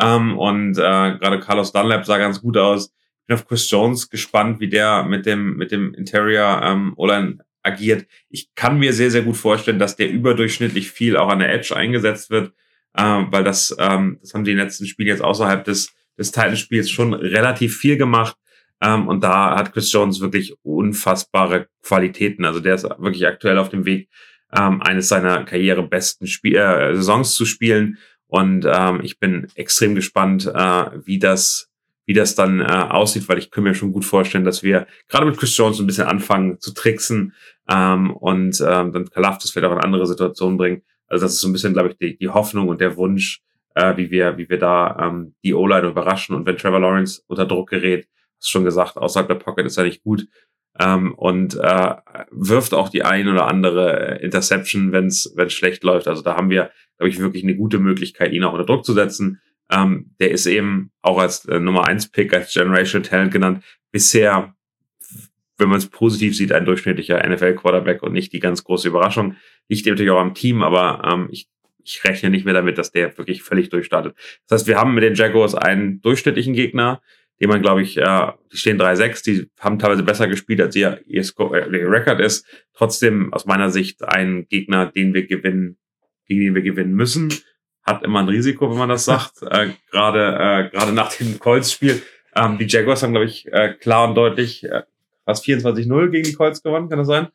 Ähm, 0.00 0.36
und 0.38 0.76
äh, 0.76 0.80
gerade 0.80 1.38
Carlos 1.38 1.72
Dunlap 1.72 2.04
sah 2.04 2.18
ganz 2.18 2.40
gut 2.40 2.56
aus 2.56 2.92
bin 3.26 3.34
auf 3.34 3.46
Chris 3.46 3.70
Jones 3.70 4.10
gespannt, 4.10 4.60
wie 4.60 4.68
der 4.68 5.04
mit 5.04 5.26
dem, 5.26 5.56
mit 5.56 5.72
dem 5.72 5.94
Interior 5.94 6.62
ähm, 6.62 6.92
O-Line 6.96 7.38
agiert. 7.62 8.06
Ich 8.28 8.54
kann 8.54 8.78
mir 8.78 8.92
sehr, 8.92 9.10
sehr 9.10 9.22
gut 9.22 9.36
vorstellen, 9.36 9.78
dass 9.78 9.96
der 9.96 10.10
überdurchschnittlich 10.10 10.90
viel 10.90 11.16
auch 11.16 11.28
an 11.28 11.38
der 11.38 11.52
Edge 11.52 11.74
eingesetzt 11.74 12.30
wird, 12.30 12.52
ähm, 12.96 13.28
weil 13.30 13.44
das, 13.44 13.74
ähm, 13.78 14.18
das 14.20 14.34
haben 14.34 14.44
die 14.44 14.52
letzten 14.52 14.86
Spiele 14.86 15.10
jetzt 15.10 15.22
außerhalb 15.22 15.64
des, 15.64 15.92
des 16.18 16.30
Titanspiels 16.30 16.90
schon 16.90 17.14
relativ 17.14 17.76
viel 17.76 17.96
gemacht. 17.96 18.36
Ähm, 18.82 19.08
und 19.08 19.24
da 19.24 19.56
hat 19.56 19.72
Chris 19.72 19.90
Jones 19.92 20.20
wirklich 20.20 20.54
unfassbare 20.62 21.68
Qualitäten. 21.82 22.44
Also 22.44 22.60
der 22.60 22.74
ist 22.74 22.84
wirklich 22.84 23.26
aktuell 23.26 23.58
auf 23.58 23.70
dem 23.70 23.86
Weg, 23.86 24.08
ähm, 24.54 24.82
eines 24.82 25.08
seiner 25.08 25.44
Karriere 25.44 25.82
besten 25.82 26.26
Spiel 26.26 26.56
äh, 26.56 26.94
Saisons 26.94 27.34
zu 27.34 27.46
spielen. 27.46 27.98
Und 28.26 28.66
ähm, 28.70 29.00
ich 29.02 29.18
bin 29.18 29.48
extrem 29.54 29.94
gespannt, 29.94 30.46
äh, 30.46 30.90
wie 31.04 31.18
das 31.18 31.70
wie 32.06 32.12
das 32.12 32.34
dann 32.34 32.60
äh, 32.60 32.64
aussieht, 32.64 33.28
weil 33.28 33.38
ich 33.38 33.50
kann 33.50 33.64
mir 33.64 33.74
schon 33.74 33.92
gut 33.92 34.04
vorstellen, 34.04 34.44
dass 34.44 34.62
wir 34.62 34.86
gerade 35.08 35.26
mit 35.26 35.38
Chris 35.38 35.56
Jones 35.56 35.80
ein 35.80 35.86
bisschen 35.86 36.06
anfangen 36.06 36.60
zu 36.60 36.74
tricksen 36.74 37.34
ähm, 37.68 38.10
und 38.12 38.60
ähm, 38.60 38.92
dann 38.92 39.10
Kalaf 39.10 39.38
das 39.38 39.50
vielleicht 39.50 39.72
auch 39.72 39.76
in 39.76 39.82
andere 39.82 40.06
Situationen 40.06 40.58
bringen. 40.58 40.82
Also 41.06 41.24
das 41.24 41.34
ist 41.34 41.40
so 41.40 41.48
ein 41.48 41.52
bisschen, 41.52 41.72
glaube 41.72 41.90
ich, 41.90 41.96
die, 41.96 42.16
die 42.18 42.28
Hoffnung 42.28 42.68
und 42.68 42.80
der 42.80 42.96
Wunsch, 42.96 43.42
äh, 43.74 43.96
wie 43.96 44.10
wir, 44.10 44.36
wie 44.36 44.48
wir 44.48 44.58
da 44.58 44.96
ähm, 45.00 45.34
die 45.44 45.54
O-Line 45.54 45.88
überraschen. 45.88 46.34
Und 46.34 46.46
wenn 46.46 46.56
Trevor 46.56 46.80
Lawrence 46.80 47.22
unter 47.26 47.46
Druck 47.46 47.70
gerät, 47.70 48.08
hast 48.38 48.48
du 48.48 48.50
schon 48.50 48.64
gesagt, 48.64 48.96
außerhalb 48.96 49.28
der 49.28 49.36
Pocket 49.36 49.66
ist 49.66 49.76
er 49.76 49.84
nicht 49.84 50.02
gut. 50.02 50.26
Ähm, 50.78 51.14
und 51.14 51.54
äh, 51.54 51.94
wirft 52.30 52.74
auch 52.74 52.88
die 52.88 53.04
ein 53.04 53.28
oder 53.28 53.46
andere 53.46 54.18
Interception, 54.20 54.92
wenn 54.92 55.06
es 55.06 55.32
schlecht 55.48 55.84
läuft. 55.84 56.08
Also 56.08 56.22
da 56.22 56.36
haben 56.36 56.50
wir, 56.50 56.70
glaube 56.98 57.10
ich, 57.10 57.20
wirklich 57.20 57.44
eine 57.44 57.54
gute 57.56 57.78
Möglichkeit, 57.78 58.32
ihn 58.32 58.42
auch 58.42 58.52
unter 58.52 58.66
Druck 58.66 58.84
zu 58.84 58.92
setzen. 58.92 59.40
Ähm, 59.70 60.10
der 60.20 60.30
ist 60.30 60.46
eben 60.46 60.90
auch 61.02 61.18
als 61.18 61.44
äh, 61.46 61.58
Nummer 61.58 61.88
1 61.88 62.10
Pick, 62.10 62.34
als 62.34 62.52
Generational 62.52 63.08
Talent 63.08 63.32
genannt, 63.32 63.64
bisher, 63.90 64.54
wenn 65.56 65.68
man 65.68 65.78
es 65.78 65.88
positiv 65.88 66.36
sieht, 66.36 66.52
ein 66.52 66.64
durchschnittlicher 66.64 67.26
NFL-Quarterback 67.26 68.02
und 68.02 68.12
nicht 68.12 68.32
die 68.32 68.40
ganz 68.40 68.64
große 68.64 68.88
Überraschung. 68.88 69.36
Liegt 69.68 69.86
natürlich 69.86 70.10
auch 70.10 70.20
am 70.20 70.34
Team, 70.34 70.62
aber 70.62 71.02
ähm, 71.10 71.28
ich, 71.30 71.48
ich 71.82 72.04
rechne 72.04 72.30
nicht 72.30 72.44
mehr 72.44 72.54
damit, 72.54 72.76
dass 72.76 72.92
der 72.92 73.16
wirklich 73.16 73.42
völlig 73.42 73.70
durchstartet. 73.70 74.14
Das 74.46 74.60
heißt, 74.60 74.68
wir 74.68 74.78
haben 74.78 74.94
mit 74.94 75.04
den 75.04 75.14
Jaguars 75.14 75.54
einen 75.54 76.00
durchschnittlichen 76.02 76.54
Gegner, 76.54 77.00
den 77.40 77.48
man, 77.48 77.62
glaube 77.62 77.82
ich, 77.82 77.96
äh, 77.96 78.32
die 78.52 78.56
stehen 78.58 78.80
3-6, 78.80 79.24
die 79.24 79.50
haben 79.58 79.78
teilweise 79.78 80.02
besser 80.02 80.28
gespielt, 80.28 80.60
als 80.60 80.76
ihr, 80.76 81.00
ihr, 81.06 81.22
äh, 81.22 81.78
ihr 81.78 81.90
Record 81.90 82.20
ist. 82.20 82.46
Trotzdem 82.74 83.32
aus 83.32 83.46
meiner 83.46 83.70
Sicht 83.70 84.04
ein 84.04 84.46
Gegner, 84.48 84.86
den 84.86 85.14
wir 85.14 85.26
gewinnen, 85.26 85.78
gegen 86.26 86.40
den 86.40 86.54
wir 86.54 86.62
gewinnen 86.62 86.94
müssen 86.94 87.30
hat 87.84 88.02
immer 88.02 88.20
ein 88.20 88.28
Risiko, 88.28 88.70
wenn 88.70 88.78
man 88.78 88.88
das 88.88 89.04
sagt. 89.04 89.42
äh, 89.42 89.70
gerade 89.90 90.68
äh, 90.68 90.70
gerade 90.70 90.92
nach 90.92 91.12
dem 91.12 91.38
Colts-Spiel. 91.38 92.02
Ähm, 92.34 92.58
die 92.58 92.66
Jaguars 92.66 93.02
haben, 93.02 93.12
glaube 93.12 93.26
ich, 93.26 93.46
äh, 93.52 93.74
klar 93.74 94.08
und 94.08 94.14
deutlich 94.14 94.64
äh, 94.64 94.82
fast 95.24 95.44
24-0 95.44 96.08
gegen 96.10 96.24
die 96.24 96.34
Colts 96.34 96.62
gewonnen, 96.62 96.88
kann 96.88 96.98
das 96.98 97.06
sein? 97.06 97.28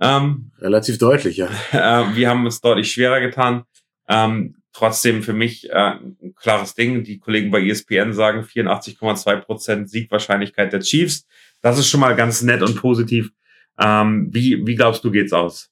Ähm, 0.00 0.52
Relativ 0.60 0.98
deutlich, 0.98 1.38
ja. 1.38 1.48
Äh, 1.72 2.14
wir 2.14 2.28
haben 2.28 2.46
es 2.46 2.60
deutlich 2.60 2.92
schwerer 2.92 3.20
getan. 3.20 3.64
Ähm, 4.08 4.56
trotzdem 4.72 5.22
für 5.22 5.32
mich 5.32 5.68
äh, 5.70 5.74
ein 5.74 6.34
klares 6.36 6.74
Ding. 6.74 7.02
Die 7.02 7.18
Kollegen 7.18 7.50
bei 7.50 7.60
ESPN 7.62 8.12
sagen 8.12 8.42
84,2 8.42 9.36
Prozent 9.40 9.90
Siegwahrscheinlichkeit 9.90 10.72
der 10.72 10.80
Chiefs. 10.80 11.26
Das 11.60 11.78
ist 11.78 11.88
schon 11.88 12.00
mal 12.00 12.14
ganz 12.14 12.42
nett 12.42 12.62
und 12.62 12.76
positiv. 12.76 13.30
Ähm, 13.78 14.28
wie, 14.32 14.64
wie 14.66 14.76
glaubst 14.76 15.02
du, 15.02 15.10
geht's 15.10 15.32
aus? 15.32 15.70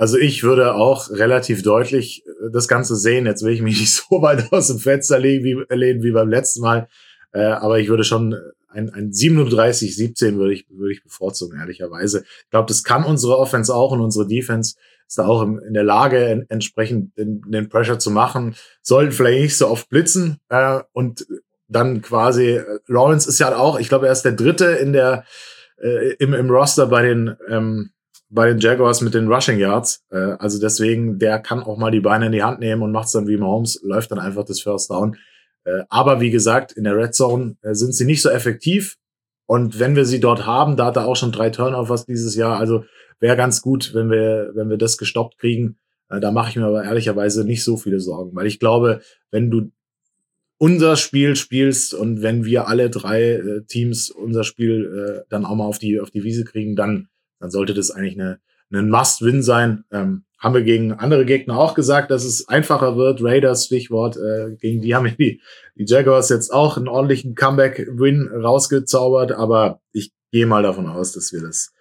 Also 0.00 0.16
ich 0.16 0.42
würde 0.44 0.76
auch 0.76 1.10
relativ 1.10 1.62
deutlich 1.62 2.24
äh, 2.26 2.50
das 2.50 2.68
Ganze 2.68 2.96
sehen. 2.96 3.26
Jetzt 3.26 3.44
will 3.44 3.52
ich 3.52 3.60
mich 3.60 3.78
nicht 3.80 3.92
so 3.92 4.22
weit 4.22 4.50
aus 4.50 4.68
dem 4.68 4.78
Fenster 4.78 5.18
legen 5.18 5.44
wie, 5.44 5.74
lehnen 5.74 6.02
wie 6.02 6.10
beim 6.10 6.30
letzten 6.30 6.62
Mal. 6.62 6.88
Äh, 7.32 7.42
aber 7.42 7.80
ich 7.80 7.90
würde 7.90 8.02
schon 8.02 8.34
ein, 8.68 8.88
ein 8.94 9.12
37, 9.12 9.94
17 9.94 10.38
würde 10.38 10.54
ich, 10.54 10.64
würde 10.70 10.94
ich 10.94 11.02
bevorzugen, 11.02 11.58
ehrlicherweise. 11.60 12.24
Ich 12.44 12.50
glaube, 12.50 12.68
das 12.68 12.82
kann 12.82 13.04
unsere 13.04 13.36
Offense 13.36 13.74
auch 13.74 13.92
und 13.92 14.00
unsere 14.00 14.26
Defense 14.26 14.76
ist 15.06 15.18
da 15.18 15.26
auch 15.26 15.42
in 15.42 15.74
der 15.74 15.84
Lage, 15.84 16.24
en, 16.24 16.46
entsprechend 16.48 17.18
den, 17.18 17.42
den 17.42 17.68
Pressure 17.68 17.98
zu 17.98 18.10
machen. 18.10 18.54
Sollten 18.80 19.12
vielleicht 19.12 19.42
nicht 19.42 19.58
so 19.58 19.68
oft 19.68 19.90
blitzen 19.90 20.38
äh, 20.48 20.80
und 20.92 21.26
dann 21.68 22.00
quasi, 22.00 22.52
äh, 22.52 22.78
Lawrence 22.86 23.28
ist 23.28 23.38
ja 23.38 23.54
auch, 23.54 23.78
ich 23.78 23.90
glaube, 23.90 24.06
er 24.06 24.12
ist 24.12 24.22
der 24.22 24.32
Dritte 24.32 24.64
in 24.64 24.94
der 24.94 25.24
äh, 25.76 26.14
im, 26.14 26.32
im 26.32 26.48
Roster 26.48 26.86
bei 26.86 27.02
den, 27.02 27.36
ähm, 27.50 27.90
bei 28.30 28.48
den 28.48 28.58
Jaguars 28.58 29.00
mit 29.00 29.14
den 29.14 29.28
Rushing 29.28 29.58
Yards. 29.58 30.04
Äh, 30.10 30.16
also 30.38 30.58
deswegen, 30.58 31.18
der 31.18 31.40
kann 31.40 31.62
auch 31.62 31.76
mal 31.76 31.90
die 31.90 32.00
Beine 32.00 32.26
in 32.26 32.32
die 32.32 32.42
Hand 32.42 32.60
nehmen 32.60 32.82
und 32.82 32.92
macht 32.92 33.06
es 33.06 33.12
dann 33.12 33.26
wie 33.26 33.36
Mahomes, 33.36 33.80
läuft 33.82 34.10
dann 34.10 34.18
einfach 34.18 34.44
das 34.44 34.60
First 34.60 34.90
Down. 34.90 35.16
Äh, 35.64 35.82
aber 35.88 36.20
wie 36.20 36.30
gesagt, 36.30 36.72
in 36.72 36.84
der 36.84 36.96
Red 36.96 37.14
Zone 37.14 37.56
äh, 37.62 37.74
sind 37.74 37.94
sie 37.94 38.06
nicht 38.06 38.22
so 38.22 38.30
effektiv. 38.30 38.96
Und 39.46 39.80
wenn 39.80 39.96
wir 39.96 40.04
sie 40.04 40.20
dort 40.20 40.46
haben, 40.46 40.76
da 40.76 40.86
hat 40.86 40.96
er 40.96 41.06
auch 41.06 41.16
schon 41.16 41.32
drei 41.32 41.50
Turnovers 41.50 42.06
dieses 42.06 42.36
Jahr. 42.36 42.58
Also 42.58 42.84
wäre 43.18 43.36
ganz 43.36 43.62
gut, 43.62 43.92
wenn 43.94 44.10
wir, 44.10 44.52
wenn 44.54 44.70
wir 44.70 44.78
das 44.78 44.96
gestoppt 44.96 45.38
kriegen. 45.38 45.76
Äh, 46.08 46.20
da 46.20 46.30
mache 46.30 46.50
ich 46.50 46.56
mir 46.56 46.66
aber 46.66 46.84
ehrlicherweise 46.84 47.44
nicht 47.44 47.64
so 47.64 47.76
viele 47.76 48.00
Sorgen, 48.00 48.34
weil 48.34 48.46
ich 48.46 48.60
glaube, 48.60 49.00
wenn 49.30 49.50
du 49.50 49.72
unser 50.58 50.96
Spiel 50.96 51.36
spielst 51.36 51.94
und 51.94 52.20
wenn 52.20 52.44
wir 52.44 52.68
alle 52.68 52.90
drei 52.90 53.32
äh, 53.32 53.62
Teams 53.66 54.10
unser 54.10 54.44
Spiel 54.44 55.22
äh, 55.24 55.26
dann 55.30 55.46
auch 55.46 55.56
mal 55.56 55.64
auf 55.64 55.78
die 55.78 56.00
auf 56.00 56.10
die 56.10 56.22
Wiese 56.22 56.44
kriegen, 56.44 56.76
dann 56.76 57.08
dann 57.40 57.50
sollte 57.50 57.74
das 57.74 57.90
eigentlich 57.90 58.20
eine 58.20 58.38
ein 58.78 58.90
Must-Win 58.90 59.42
sein. 59.42 59.84
Ähm, 59.90 60.24
haben 60.38 60.54
wir 60.54 60.62
gegen 60.62 60.92
andere 60.92 61.26
Gegner 61.26 61.58
auch 61.58 61.74
gesagt, 61.74 62.10
dass 62.10 62.24
es 62.24 62.48
einfacher 62.48 62.96
wird. 62.96 63.22
Raiders 63.22 63.66
Stichwort, 63.66 64.16
äh, 64.16 64.56
gegen 64.58 64.80
die 64.80 64.94
haben 64.94 65.12
die, 65.18 65.40
die 65.74 65.84
Jaguars 65.86 66.30
jetzt 66.30 66.50
auch 66.50 66.76
einen 66.76 66.88
ordentlichen 66.88 67.34
Comeback-Win 67.34 68.30
rausgezaubert, 68.32 69.32
aber 69.32 69.80
ich 69.92 70.12
gehe 70.32 70.46
mal 70.46 70.62
davon 70.62 70.86
aus, 70.86 71.12
dass 71.12 71.32
wir 71.32 71.42
das 71.42 71.72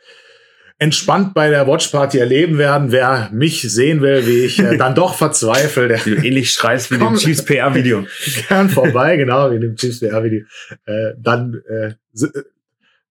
entspannt 0.78 1.34
bei 1.34 1.50
der 1.50 1.68
Watchparty 1.68 2.18
erleben 2.18 2.58
werden. 2.58 2.92
Wer 2.92 3.30
mich 3.34 3.62
sehen 3.62 4.02
will, 4.02 4.26
wie 4.26 4.46
ich 4.46 4.60
äh, 4.60 4.78
dann 4.78 4.96
doch 4.96 5.14
verzweifle, 5.14 5.88
der 5.88 6.00
du 6.04 6.16
ähnlich 6.16 6.52
schreist 6.52 6.92
wie 6.92 6.98
dem 6.98 7.16
Chiefs 7.16 7.46
PR-Video. 7.46 8.06
Gern 8.48 8.70
vorbei, 8.70 9.16
genau, 9.16 9.52
wie 9.52 9.60
dem 9.60 9.76
Chiefs 9.76 10.00
PR-Video. 10.00 10.42
Äh, 10.86 11.14
dann 11.18 11.62
äh, 11.70 11.94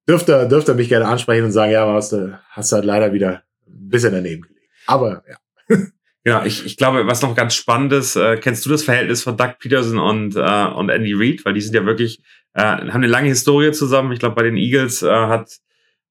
dürft 0.09 0.29
ihr, 0.29 0.47
dürft 0.47 0.69
ihr 0.69 0.75
mich 0.75 0.89
gerne 0.89 1.07
ansprechen 1.07 1.45
und 1.45 1.53
sagen, 1.53 1.73
ja, 1.73 1.87
hast 1.93 2.13
du, 2.13 2.39
hast 2.51 2.73
du 2.73 2.77
halt 2.77 2.85
leider 2.85 3.13
wieder 3.13 3.43
ein 3.67 3.89
bisschen 3.89 4.13
daneben 4.13 4.43
gelegen. 4.43 4.61
Aber 4.87 5.23
ja. 5.29 5.77
Ja, 6.25 6.45
ich, 6.45 6.67
ich 6.67 6.77
glaube, 6.77 7.07
was 7.07 7.23
noch 7.23 7.35
ganz 7.35 7.55
spannend 7.55 7.91
ist, 7.93 8.15
äh, 8.17 8.37
kennst 8.37 8.67
du 8.67 8.69
das 8.69 8.83
Verhältnis 8.83 9.23
von 9.23 9.39
Doug 9.39 9.55
Peterson 9.61 9.99
und, 9.99 10.37
äh, 10.37 10.67
und 10.67 10.91
Andy 10.91 11.15
Reid? 11.15 11.47
Weil 11.47 11.55
die 11.55 11.63
sind 11.63 11.75
ja 11.75 11.87
wirklich, 11.87 12.21
äh, 12.53 12.61
haben 12.63 12.91
eine 12.91 13.07
lange 13.07 13.29
Historie 13.29 13.73
zusammen. 13.73 14.13
Ich 14.13 14.19
glaube, 14.19 14.35
bei 14.35 14.43
den 14.43 14.59
Eagles 14.59 15.03
äh, 15.03 15.09
hat 15.09 15.49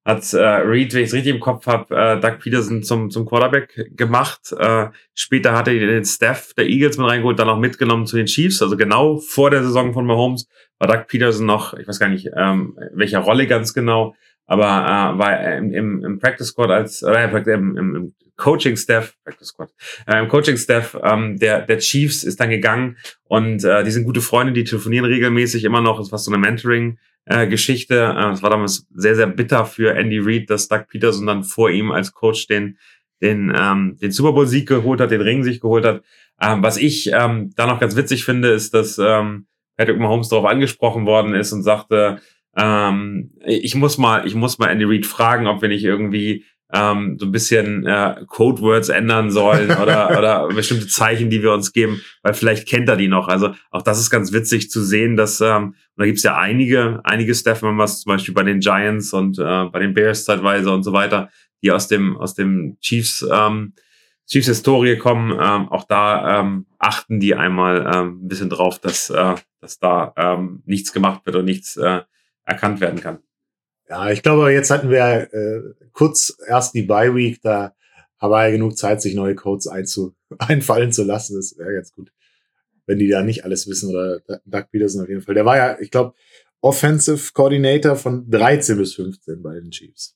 hat 0.08 0.34
äh, 0.34 0.40
Reed, 0.40 0.94
wenn 0.94 1.02
ich 1.02 1.10
es 1.10 1.14
richtig 1.14 1.34
im 1.34 1.42
Kopf 1.42 1.68
habe, 1.68 1.94
äh, 1.94 2.18
Doug 2.22 2.40
Peterson 2.40 2.82
zum, 2.82 3.10
zum 3.10 3.26
Quarterback 3.26 3.92
gemacht. 3.94 4.54
Äh, 4.58 4.88
später 5.14 5.52
hat 5.52 5.68
er 5.68 5.74
den 5.74 6.06
Staff 6.06 6.54
der 6.54 6.66
Eagles 6.66 6.98
mit 6.98 7.08
reingeholt, 7.08 7.38
dann 7.38 7.50
auch 7.50 7.60
mitgenommen 7.60 8.06
zu 8.06 8.16
den 8.16 8.26
Chiefs. 8.26 8.62
Also 8.62 8.78
genau 8.78 9.18
vor 9.18 9.52
der 9.52 9.64
Saison 9.64 9.92
von 9.92 10.06
Mahomes 10.06 10.48
war 10.80 10.88
Doug 10.88 11.08
Peterson 11.10 11.46
noch, 11.46 11.74
ich 11.74 11.90
weiß 11.90 12.00
gar 12.00 12.08
nicht, 12.08 12.30
ähm, 12.38 12.78
welcher 12.94 13.20
Rolle 13.20 13.48
ganz 13.48 13.74
genau, 13.74 14.16
aber 14.46 14.64
äh, 14.66 15.20
war 15.20 15.58
im, 15.58 15.74
im, 15.74 16.06
im 16.06 16.20
Practice 16.20 16.48
Squad 16.48 16.72
als, 16.72 17.02
äh, 17.02 17.52
im, 17.52 17.76
im, 17.76 17.96
im 17.96 18.14
Coaching 18.38 18.78
Staff, 18.78 19.14
Practice 19.26 19.50
Squad, 19.50 19.74
äh, 20.08 20.20
im 20.20 20.30
Coaching 20.30 20.56
Staff 20.56 20.98
ähm, 21.04 21.38
der, 21.38 21.64
der 21.64 21.80
Chiefs 21.80 22.24
ist 22.24 22.40
dann 22.40 22.50
gegangen 22.50 22.96
und 23.26 23.66
äh, 23.66 23.84
die 23.84 23.92
sind 23.92 24.06
gute 24.06 24.22
Freunde, 24.22 24.54
die 24.54 24.64
telefonieren 24.64 25.06
regelmäßig 25.06 25.66
immer 25.66 25.82
noch, 25.82 25.98
das 26.00 26.14
war 26.14 26.20
so 26.20 26.32
eine 26.32 26.40
Mentoring 26.40 26.98
äh, 27.28 27.48
Geschichte. 27.48 28.16
Äh, 28.18 28.32
es 28.32 28.42
war 28.42 28.50
damals 28.50 28.88
sehr, 28.94 29.16
sehr 29.16 29.28
bitter 29.28 29.66
für 29.66 29.96
Andy 29.96 30.20
Reid, 30.20 30.50
dass 30.50 30.68
Doug 30.68 30.86
Peterson 30.90 31.28
dann 31.28 31.44
vor 31.44 31.70
ihm 31.70 31.92
als 31.92 32.14
Coach 32.14 32.48
den, 32.48 32.78
den, 33.22 33.54
ähm, 33.56 33.98
den 34.02 34.12
Super 34.12 34.34
Bowl-Sieg 34.34 34.68
geholt 34.68 35.02
hat, 35.02 35.12
den 35.12 35.22
Ring 35.22 35.44
sich 35.44 35.60
geholt 35.60 35.86
hat. 35.86 36.04
Ähm, 36.42 36.64
was 36.64 36.78
ich 36.78 37.12
ähm, 37.14 37.52
da 37.56 37.68
noch 37.68 37.80
ganz 37.80 37.96
witzig 37.96 38.24
finde, 38.24 38.50
ist, 38.50 38.74
dass 38.74 38.98
ähm, 38.98 39.48
Patrick 39.76 40.00
Mahomes 40.00 40.30
darauf 40.30 40.46
angesprochen 40.46 41.06
worden 41.06 41.34
ist 41.34 41.52
und 41.52 41.64
sagte, 41.64 42.20
ähm, 42.56 43.32
ich 43.46 43.76
muss 43.76 43.98
mal, 43.98 44.26
ich 44.26 44.36
muss 44.36 44.58
mal 44.58 44.70
Andy 44.70 44.86
Reid 44.86 45.06
fragen, 45.06 45.48
ob 45.48 45.62
wir 45.62 45.70
nicht 45.70 45.84
irgendwie 45.84 46.46
ähm, 46.74 47.18
so 47.20 47.26
ein 47.26 47.32
bisschen 47.32 47.86
äh, 47.86 48.24
Codewords 48.28 48.90
ändern 48.90 49.32
sollen 49.32 49.72
oder, 49.72 50.10
oder 50.18 50.48
bestimmte 50.50 50.88
Zeichen, 50.88 51.30
die 51.30 51.42
wir 51.42 51.54
uns 51.54 51.72
geben, 51.72 52.02
weil 52.24 52.34
vielleicht 52.34 52.68
kennt 52.68 52.90
er 52.90 52.98
die 52.98 53.08
noch. 53.08 53.28
Also 53.28 53.54
auch 53.72 53.82
das 53.82 54.00
ist 54.00 54.10
ganz 54.10 54.34
witzig 54.34 54.70
zu 54.70 54.84
sehen, 54.84 55.16
dass 55.16 55.40
ähm, 55.42 55.76
da 55.96 56.06
gibt's 56.06 56.24
ja 56.24 56.38
einige, 56.38 57.00
einige 57.04 57.34
Staff-Members, 57.34 58.02
zum 58.02 58.12
Beispiel 58.12 58.34
bei 58.34 58.44
den 58.44 58.60
Giants 58.60 59.14
und 59.14 59.40
äh, 59.40 59.66
bei 59.66 59.80
den 59.80 59.94
Bears 59.94 60.26
zeitweise 60.26 60.72
und 60.72 60.84
so 60.84 60.94
weiter, 60.94 61.30
die 61.64 61.72
aus 61.72 61.88
dem, 61.88 62.18
aus 62.18 62.36
dem 62.36 62.78
Chiefs, 62.82 63.26
ähm, 63.32 63.74
Chiefs 64.28 64.48
Historie 64.48 64.98
kommen. 64.98 65.32
Ähm, 65.32 65.70
auch 65.70 65.86
da 65.86 66.42
ähm, 66.42 66.66
achten 66.78 67.20
die 67.20 67.34
einmal 67.34 67.90
ähm, 67.94 68.24
ein 68.24 68.28
bisschen 68.28 68.50
drauf, 68.50 68.80
dass, 68.80 69.10
äh, 69.10 69.36
dass 69.62 69.80
da 69.80 70.14
ähm, 70.18 70.62
nichts 70.66 70.92
gemacht 70.92 71.26
wird 71.26 71.38
und 71.38 71.46
nichts 71.46 71.78
äh, 71.78 72.02
erkannt 72.44 72.82
werden 72.82 73.00
kann. 73.00 73.20
Ja, 73.90 74.12
ich 74.12 74.22
glaube, 74.22 74.52
jetzt 74.52 74.70
hatten 74.70 74.90
wir 74.90 75.34
äh, 75.34 75.62
kurz 75.94 76.38
erst 76.48 76.74
die 76.74 76.84
Bye 76.84 77.16
Week, 77.16 77.42
da 77.42 77.74
aber 78.20 78.46
ja 78.46 78.52
genug 78.52 78.78
Zeit, 78.78 79.02
sich 79.02 79.16
neue 79.16 79.36
Codes 79.36 79.68
einzu 79.68 80.16
einfallen 80.40 80.92
zu 80.92 81.04
lassen. 81.04 81.36
Das 81.36 81.58
wäre 81.58 81.74
ganz 81.74 81.94
gut, 81.94 82.12
wenn 82.86 83.00
die 83.00 83.10
da 83.10 83.24
nicht 83.24 83.46
alles 83.46 83.68
wissen 83.68 83.90
oder 83.90 84.20
Doug 84.46 84.66
Peterson 84.72 85.02
auf 85.02 85.10
jeden 85.10 85.22
Fall. 85.22 85.36
Der 85.36 85.46
war 85.46 85.58
ja, 85.58 85.80
ich 85.80 85.92
glaube, 85.92 86.14
Offensive 86.62 87.34
Coordinator 87.34 87.96
von 87.96 88.30
13 88.30 88.78
bis 88.78 88.96
15 88.96 89.42
bei 89.44 89.54
den 89.56 89.70
Chiefs. 89.70 90.16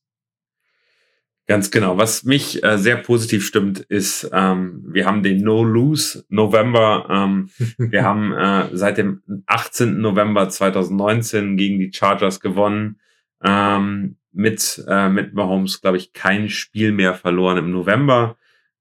Ganz 1.48 1.70
genau. 1.70 1.98
Was 1.98 2.24
mich 2.24 2.64
äh, 2.64 2.78
sehr 2.78 2.96
positiv 2.96 3.46
stimmt, 3.46 3.82
ist, 3.82 4.30
ähm, 4.32 4.86
wir 4.88 5.06
haben 5.06 5.22
den 5.22 5.44
No-Lose 5.44 6.24
November. 6.30 7.08
Ähm, 7.10 7.50
wir 7.78 8.04
haben 8.04 8.32
äh, 8.34 8.70
seit 8.76 8.98
dem 8.98 9.22
18. 9.48 10.00
November 10.00 10.50
2019 10.50 11.58
gegen 11.58 11.78
die 11.78 11.92
Chargers 11.94 12.40
gewonnen. 12.40 13.01
Ähm, 13.44 14.18
mit, 14.32 14.84
äh, 14.88 15.10
mit 15.10 15.34
Mahomes, 15.34 15.82
glaube 15.82 15.98
ich, 15.98 16.14
kein 16.14 16.50
Spiel 16.50 16.92
mehr 16.92 17.14
verloren 17.16 17.58
im 17.58 17.72
November. 17.72 18.38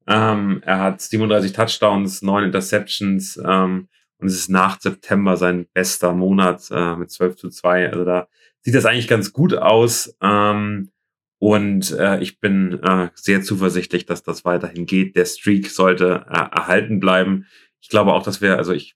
Ähm, 0.07 0.62
er 0.64 0.79
hat 0.79 1.01
37 1.01 1.53
Touchdowns, 1.53 2.23
9 2.23 2.44
Interceptions 2.44 3.40
ähm, 3.44 3.88
und 4.18 4.29
es 4.29 4.35
ist 4.35 4.49
nach 4.49 4.81
September 4.81 5.37
sein 5.37 5.66
bester 5.73 6.12
Monat 6.12 6.68
äh, 6.70 6.96
mit 6.96 7.11
12 7.11 7.37
zu 7.37 7.49
2. 7.49 7.90
Also 7.90 8.05
da 8.05 8.29
sieht 8.61 8.75
das 8.75 8.87
eigentlich 8.87 9.09
ganz 9.09 9.33
gut 9.33 9.55
aus. 9.55 10.16
Ähm, 10.23 10.90
und 11.38 11.92
äh, 11.92 12.20
ich 12.20 12.38
bin 12.38 12.79
äh, 12.83 13.09
sehr 13.14 13.40
zuversichtlich, 13.42 14.05
dass 14.05 14.23
das 14.23 14.44
weiterhin 14.44 14.85
geht. 14.85 15.16
Der 15.16 15.25
Streak 15.25 15.70
sollte 15.70 16.27
äh, 16.29 16.35
erhalten 16.35 17.01
bleiben. 17.01 17.46
Ich 17.81 17.88
glaube 17.88 18.12
auch, 18.12 18.23
dass 18.23 18.42
wir, 18.42 18.59
also 18.59 18.75
ich, 18.75 18.94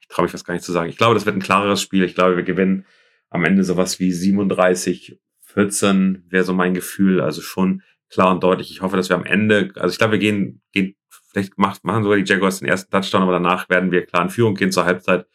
ich 0.00 0.08
traue 0.08 0.24
mich 0.24 0.34
was 0.34 0.44
gar 0.44 0.54
nicht 0.54 0.64
zu 0.64 0.72
sagen. 0.72 0.90
Ich 0.90 0.96
glaube, 0.96 1.14
das 1.14 1.24
wird 1.24 1.36
ein 1.36 1.42
klareres 1.42 1.80
Spiel. 1.80 2.02
Ich 2.02 2.16
glaube, 2.16 2.36
wir 2.36 2.42
gewinnen 2.42 2.84
am 3.32 3.44
Ende 3.44 3.64
sowas 3.64 3.98
wie 3.98 4.12
37, 4.12 5.18
14 5.40 6.24
wäre 6.28 6.44
so 6.44 6.52
mein 6.52 6.74
Gefühl. 6.74 7.20
Also 7.20 7.40
schon 7.40 7.82
klar 8.10 8.30
und 8.30 8.42
deutlich. 8.42 8.70
Ich 8.70 8.82
hoffe, 8.82 8.96
dass 8.96 9.08
wir 9.08 9.16
am 9.16 9.24
Ende, 9.24 9.72
also 9.76 9.92
ich 9.92 9.98
glaube, 9.98 10.12
wir 10.12 10.18
gehen, 10.18 10.60
gehen 10.72 10.94
vielleicht 11.30 11.56
macht, 11.58 11.82
machen 11.84 12.02
sogar 12.02 12.18
die 12.18 12.30
Jaguars 12.30 12.58
den 12.58 12.68
ersten 12.68 12.90
Touchdown, 12.90 13.22
aber 13.22 13.32
danach 13.32 13.68
werden 13.70 13.90
wir 13.90 14.04
klar 14.04 14.22
in 14.22 14.30
Führung 14.30 14.54
gehen 14.54 14.70
zur 14.70 14.84
Halbzeit 14.84 15.26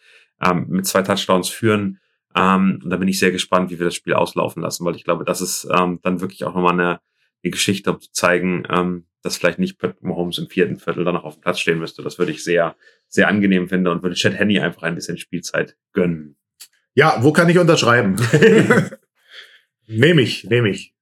ähm, 0.41 0.67
mit 0.69 0.85
zwei 0.85 1.01
Touchdowns 1.01 1.49
führen. 1.49 1.99
Ähm, 2.35 2.79
und 2.83 2.89
da 2.91 2.97
bin 2.97 3.07
ich 3.07 3.17
sehr 3.17 3.31
gespannt, 3.31 3.71
wie 3.71 3.79
wir 3.79 3.85
das 3.85 3.95
Spiel 3.95 4.13
auslaufen 4.13 4.61
lassen, 4.61 4.85
weil 4.85 4.95
ich 4.95 5.03
glaube, 5.03 5.25
das 5.25 5.41
ist 5.41 5.67
ähm, 5.73 5.99
dann 6.03 6.21
wirklich 6.21 6.43
auch 6.43 6.53
nochmal 6.53 6.73
eine, 6.73 6.99
eine 7.43 7.51
Geschichte, 7.51 7.91
um 7.91 7.99
zu 7.99 8.11
zeigen, 8.11 8.63
ähm, 8.69 9.07
dass 9.23 9.37
vielleicht 9.37 9.57
nicht 9.57 9.79
Mahomes 10.01 10.37
im 10.37 10.47
vierten 10.47 10.77
Viertel 10.77 11.03
dann 11.03 11.15
noch 11.15 11.23
auf 11.23 11.35
dem 11.35 11.41
Platz 11.41 11.59
stehen 11.59 11.79
müsste. 11.79 12.03
Das 12.03 12.19
würde 12.19 12.31
ich 12.31 12.43
sehr, 12.43 12.75
sehr 13.07 13.27
angenehm 13.27 13.67
finden 13.67 13.87
und 13.87 14.03
würde 14.03 14.15
Chad 14.15 14.37
Henney 14.37 14.59
einfach 14.59 14.83
ein 14.83 14.93
bisschen 14.93 15.17
Spielzeit 15.17 15.75
gönnen. 15.93 16.37
Ja, 16.97 17.19
wo 17.21 17.31
kann 17.31 17.47
ich 17.47 17.59
unterschreiben? 17.59 18.15
nehme 19.87 20.19
ich, 20.19 20.45
nehme 20.45 20.69
ich. 20.69 20.95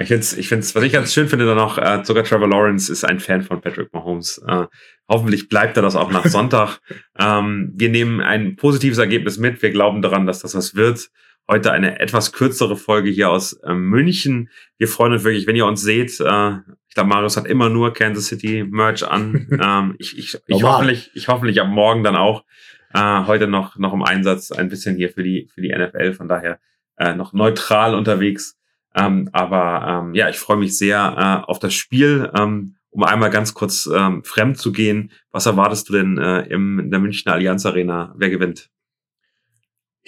Ich 0.00 0.08
finde 0.08 0.26
ich 0.38 0.48
find's, 0.48 0.74
was 0.74 0.82
ich 0.82 0.92
ganz 0.94 1.12
schön 1.12 1.28
finde 1.28 1.44
dann 1.44 1.58
noch, 1.58 1.76
äh, 1.76 2.02
sogar 2.04 2.24
Trevor 2.24 2.48
Lawrence 2.48 2.90
ist 2.90 3.04
ein 3.04 3.20
Fan 3.20 3.42
von 3.42 3.60
Patrick 3.60 3.92
Mahomes. 3.92 4.42
Äh, 4.48 4.64
hoffentlich 5.10 5.50
bleibt 5.50 5.76
er 5.76 5.82
das 5.82 5.94
auch 5.94 6.10
nach 6.10 6.24
Sonntag. 6.28 6.78
ähm, 7.18 7.74
wir 7.76 7.90
nehmen 7.90 8.22
ein 8.22 8.56
positives 8.56 8.96
Ergebnis 8.96 9.36
mit. 9.36 9.60
Wir 9.60 9.72
glauben 9.72 10.00
daran, 10.00 10.26
dass 10.26 10.38
das 10.38 10.54
was 10.54 10.74
wird. 10.74 11.10
Heute 11.46 11.72
eine 11.72 12.00
etwas 12.00 12.32
kürzere 12.32 12.78
Folge 12.78 13.10
hier 13.10 13.28
aus 13.28 13.52
äh, 13.62 13.74
München. 13.74 14.48
Wir 14.78 14.88
freuen 14.88 15.12
uns 15.12 15.24
wirklich, 15.24 15.46
wenn 15.46 15.56
ihr 15.56 15.66
uns 15.66 15.82
seht. 15.82 16.18
Äh, 16.18 16.52
ich 16.88 16.94
glaube, 16.94 17.10
Marius 17.10 17.36
hat 17.36 17.46
immer 17.46 17.68
nur 17.68 17.92
Kansas 17.92 18.24
City 18.24 18.64
Merch 18.66 19.06
an. 19.06 19.48
ähm, 19.62 19.96
ich, 19.98 20.16
ich, 20.16 20.38
ich, 20.46 20.62
hoffentlich, 20.62 21.10
ich 21.12 21.28
hoffentlich 21.28 21.60
ab 21.60 21.68
morgen 21.68 22.02
dann 22.02 22.16
auch 22.16 22.42
äh, 22.96 23.26
heute 23.26 23.46
noch, 23.46 23.76
noch 23.76 23.92
im 23.92 24.02
Einsatz, 24.02 24.50
ein 24.50 24.68
bisschen 24.68 24.96
hier 24.96 25.10
für 25.10 25.22
die, 25.22 25.48
für 25.52 25.60
die 25.60 25.74
NFL, 25.74 26.14
von 26.14 26.28
daher 26.28 26.58
äh, 26.96 27.14
noch 27.14 27.32
neutral 27.32 27.94
unterwegs. 27.94 28.56
Ähm, 28.94 29.28
aber 29.32 30.04
ähm, 30.06 30.14
ja, 30.14 30.28
ich 30.28 30.38
freue 30.38 30.56
mich 30.56 30.78
sehr 30.78 31.42
äh, 31.46 31.50
auf 31.50 31.58
das 31.58 31.74
Spiel. 31.74 32.30
Ähm, 32.36 32.76
um 32.90 33.02
einmal 33.02 33.28
ganz 33.28 33.52
kurz 33.52 33.86
ähm, 33.94 34.24
fremd 34.24 34.56
zu 34.56 34.72
gehen, 34.72 35.12
was 35.30 35.44
erwartest 35.44 35.90
du 35.90 35.92
denn 35.92 36.16
äh, 36.16 36.46
im, 36.46 36.78
in 36.78 36.90
der 36.90 36.98
Münchner 36.98 37.34
Allianz 37.34 37.66
Arena? 37.66 38.14
Wer 38.16 38.30
gewinnt? 38.30 38.70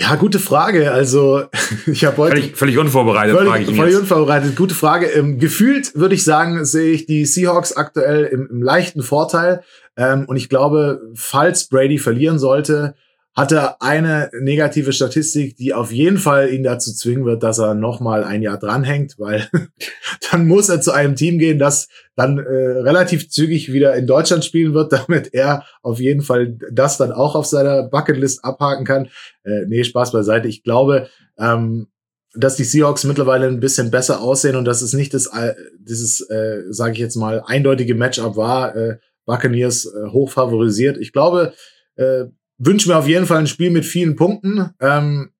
Ja, 0.00 0.14
gute 0.14 0.38
Frage. 0.38 0.92
Also 0.92 1.44
ich 1.86 2.04
habe 2.04 2.16
heute 2.18 2.36
völlig, 2.36 2.56
völlig 2.56 2.78
unvorbereitet. 2.78 3.36
Völlig, 3.36 3.50
frage 3.50 3.64
ich 3.64 3.76
völlig 3.76 3.92
jetzt. 3.92 4.00
unvorbereitet. 4.02 4.56
Gute 4.56 4.74
Frage. 4.74 5.06
Ähm, 5.06 5.38
gefühlt 5.38 5.94
würde 5.96 6.14
ich 6.14 6.22
sagen, 6.22 6.64
sehe 6.64 6.92
ich 6.92 7.06
die 7.06 7.26
Seahawks 7.26 7.72
aktuell 7.72 8.24
im, 8.24 8.48
im 8.48 8.62
leichten 8.62 9.02
Vorteil. 9.02 9.62
Ähm, 9.96 10.26
und 10.26 10.36
ich 10.36 10.48
glaube, 10.48 11.00
falls 11.14 11.68
Brady 11.68 11.98
verlieren 11.98 12.38
sollte, 12.38 12.94
hatte 13.34 13.80
eine 13.80 14.30
negative 14.40 14.92
Statistik, 14.92 15.56
die 15.56 15.72
auf 15.72 15.92
jeden 15.92 16.18
Fall 16.18 16.52
ihn 16.52 16.64
dazu 16.64 16.92
zwingen 16.92 17.24
wird, 17.24 17.42
dass 17.42 17.58
er 17.58 17.74
nochmal 17.74 18.24
ein 18.24 18.42
Jahr 18.42 18.58
dranhängt, 18.58 19.14
weil 19.18 19.48
dann 20.30 20.46
muss 20.46 20.68
er 20.68 20.80
zu 20.80 20.92
einem 20.92 21.14
Team 21.14 21.38
gehen, 21.38 21.58
das 21.58 21.88
dann 22.16 22.38
äh, 22.38 22.42
relativ 22.42 23.30
zügig 23.30 23.72
wieder 23.72 23.94
in 23.94 24.06
Deutschland 24.08 24.44
spielen 24.44 24.74
wird, 24.74 24.92
damit 25.06 25.34
er 25.34 25.64
auf 25.82 26.00
jeden 26.00 26.22
Fall 26.22 26.58
das 26.72 26.98
dann 26.98 27.12
auch 27.12 27.36
auf 27.36 27.46
seiner 27.46 27.84
Bucketlist 27.84 28.44
abhaken 28.44 28.84
kann. 28.84 29.06
Äh, 29.44 29.66
nee, 29.68 29.84
Spaß 29.84 30.12
beiseite. 30.12 30.48
Ich 30.48 30.64
glaube, 30.64 31.08
ähm, 31.38 31.86
dass 32.34 32.56
die 32.56 32.64
Seahawks 32.64 33.04
mittlerweile 33.04 33.46
ein 33.46 33.60
bisschen 33.60 33.90
besser 33.90 34.20
aussehen 34.20 34.56
und 34.56 34.64
dass 34.64 34.82
es 34.82 34.92
nicht 34.92 35.14
das, 35.14 35.26
äh, 35.26 35.54
dieses, 35.78 36.20
äh, 36.28 36.62
sage 36.70 36.92
ich 36.92 36.98
jetzt 36.98 37.16
mal, 37.16 37.42
eindeutige 37.46 37.94
Matchup 37.94 38.36
war, 38.36 38.76
äh, 38.76 38.98
Buccaneers 39.24 39.86
äh, 39.86 40.08
hoch 40.08 40.30
favorisiert. 40.30 40.98
Ich 40.98 41.12
glaube, 41.12 41.52
äh, 41.96 42.24
wünsche 42.58 42.88
mir 42.88 42.96
auf 42.96 43.08
jeden 43.08 43.26
Fall 43.26 43.38
ein 43.38 43.46
Spiel 43.46 43.70
mit 43.70 43.84
vielen 43.84 44.16
Punkten, 44.16 44.70
ähm, 44.80 45.30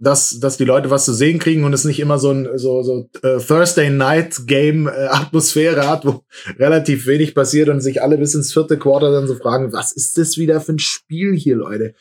dass, 0.00 0.40
dass 0.40 0.56
die 0.56 0.64
Leute 0.64 0.90
was 0.90 1.04
zu 1.04 1.14
sehen 1.14 1.38
kriegen 1.38 1.64
und 1.64 1.72
es 1.72 1.84
nicht 1.84 2.00
immer 2.00 2.18
so 2.18 2.30
ein 2.30 2.48
so, 2.58 2.82
so 2.82 3.08
äh, 3.22 3.38
Thursday 3.38 3.90
Night 3.90 4.46
Game 4.46 4.86
äh, 4.88 5.06
Atmosphäre 5.08 5.88
hat, 5.88 6.04
wo 6.04 6.24
relativ 6.58 7.06
wenig 7.06 7.34
passiert 7.34 7.68
und 7.68 7.80
sich 7.80 8.02
alle 8.02 8.18
bis 8.18 8.34
ins 8.34 8.52
vierte 8.52 8.78
Quarter 8.78 9.12
dann 9.12 9.28
so 9.28 9.36
fragen, 9.36 9.72
was 9.72 9.92
ist 9.92 10.18
das 10.18 10.36
wieder 10.36 10.60
für 10.60 10.72
ein 10.72 10.78
Spiel 10.78 11.34
hier, 11.34 11.56
Leute? 11.56 11.94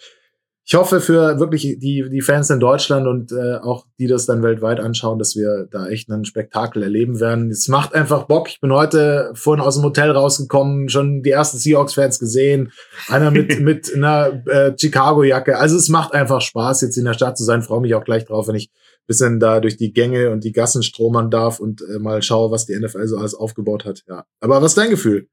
Ich 0.66 0.76
hoffe 0.76 1.01
für 1.01 1.39
wirklich 1.39 1.78
die, 1.80 2.07
die 2.09 2.22
Fans 2.22 2.49
in 2.49 2.61
Deutschland 2.61 3.05
und 3.05 3.34
äh, 3.34 3.57
auch 3.57 3.86
die 3.99 4.07
das 4.07 4.26
dann 4.26 4.43
weltweit 4.43 4.80
anschauen, 4.80 5.20
dass 5.20 5.36
wir 5.36 5.68
da 5.70 5.88
echt 5.88 6.09
einen 6.09 6.24
Spektakel 6.24 6.84
erleben 6.84 7.20
werden. 7.20 7.49
Es 7.49 7.68
macht 7.68 7.93
einfach 7.93 8.24
Bock. 8.28 8.47
Ich 8.47 8.61
bin 8.61 8.72
heute 8.72 9.32
vorhin 9.34 9.64
aus 9.64 9.76
dem 9.76 9.84
Hotel 9.84 10.11
rausgekommen, 10.11 10.88
schon 10.88 11.22
die 11.22 11.32
ersten 11.32 11.57
Seahawks-Fans 11.57 12.18
gesehen. 12.18 12.72
Einer 13.09 13.30
mit, 13.30 13.59
mit 13.61 13.93
einer 13.93 14.41
äh, 14.47 14.74
Chicago-Jacke. 14.78 15.57
Also 15.57 15.76
es 15.76 15.89
macht 15.89 16.14
einfach 16.14 16.39
Spaß, 16.39 16.80
jetzt 16.82 16.97
in 16.97 17.05
der 17.05 17.14
Stadt 17.14 17.38
zu 17.38 17.43
sein. 17.43 17.61
Freue 17.61 17.82
mich 17.82 17.93
auch 17.95 18.05
gleich 18.05 18.24
drauf, 18.24 18.47
wenn 18.47 18.55
ich 18.55 18.72
bisschen 19.05 19.41
da 19.41 19.59
durch 19.59 19.76
die 19.76 19.91
Gänge 19.91 20.30
und 20.32 20.45
die 20.45 20.53
Gassen 20.53 20.82
stromern 20.82 21.30
darf 21.30 21.59
und 21.59 21.82
äh, 21.82 21.99
mal 21.99 22.22
schaue, 22.22 22.51
was 22.51 22.66
die 22.66 22.80
NFL 22.80 23.05
so 23.07 23.18
alles 23.18 23.36
aufgebaut 23.36 23.84
hat. 23.84 24.03
Ja. 24.07 24.26
Aber 24.39 24.61
was 24.61 24.72
ist 24.72 24.78
dein 24.78 24.89
Gefühl 24.89 25.28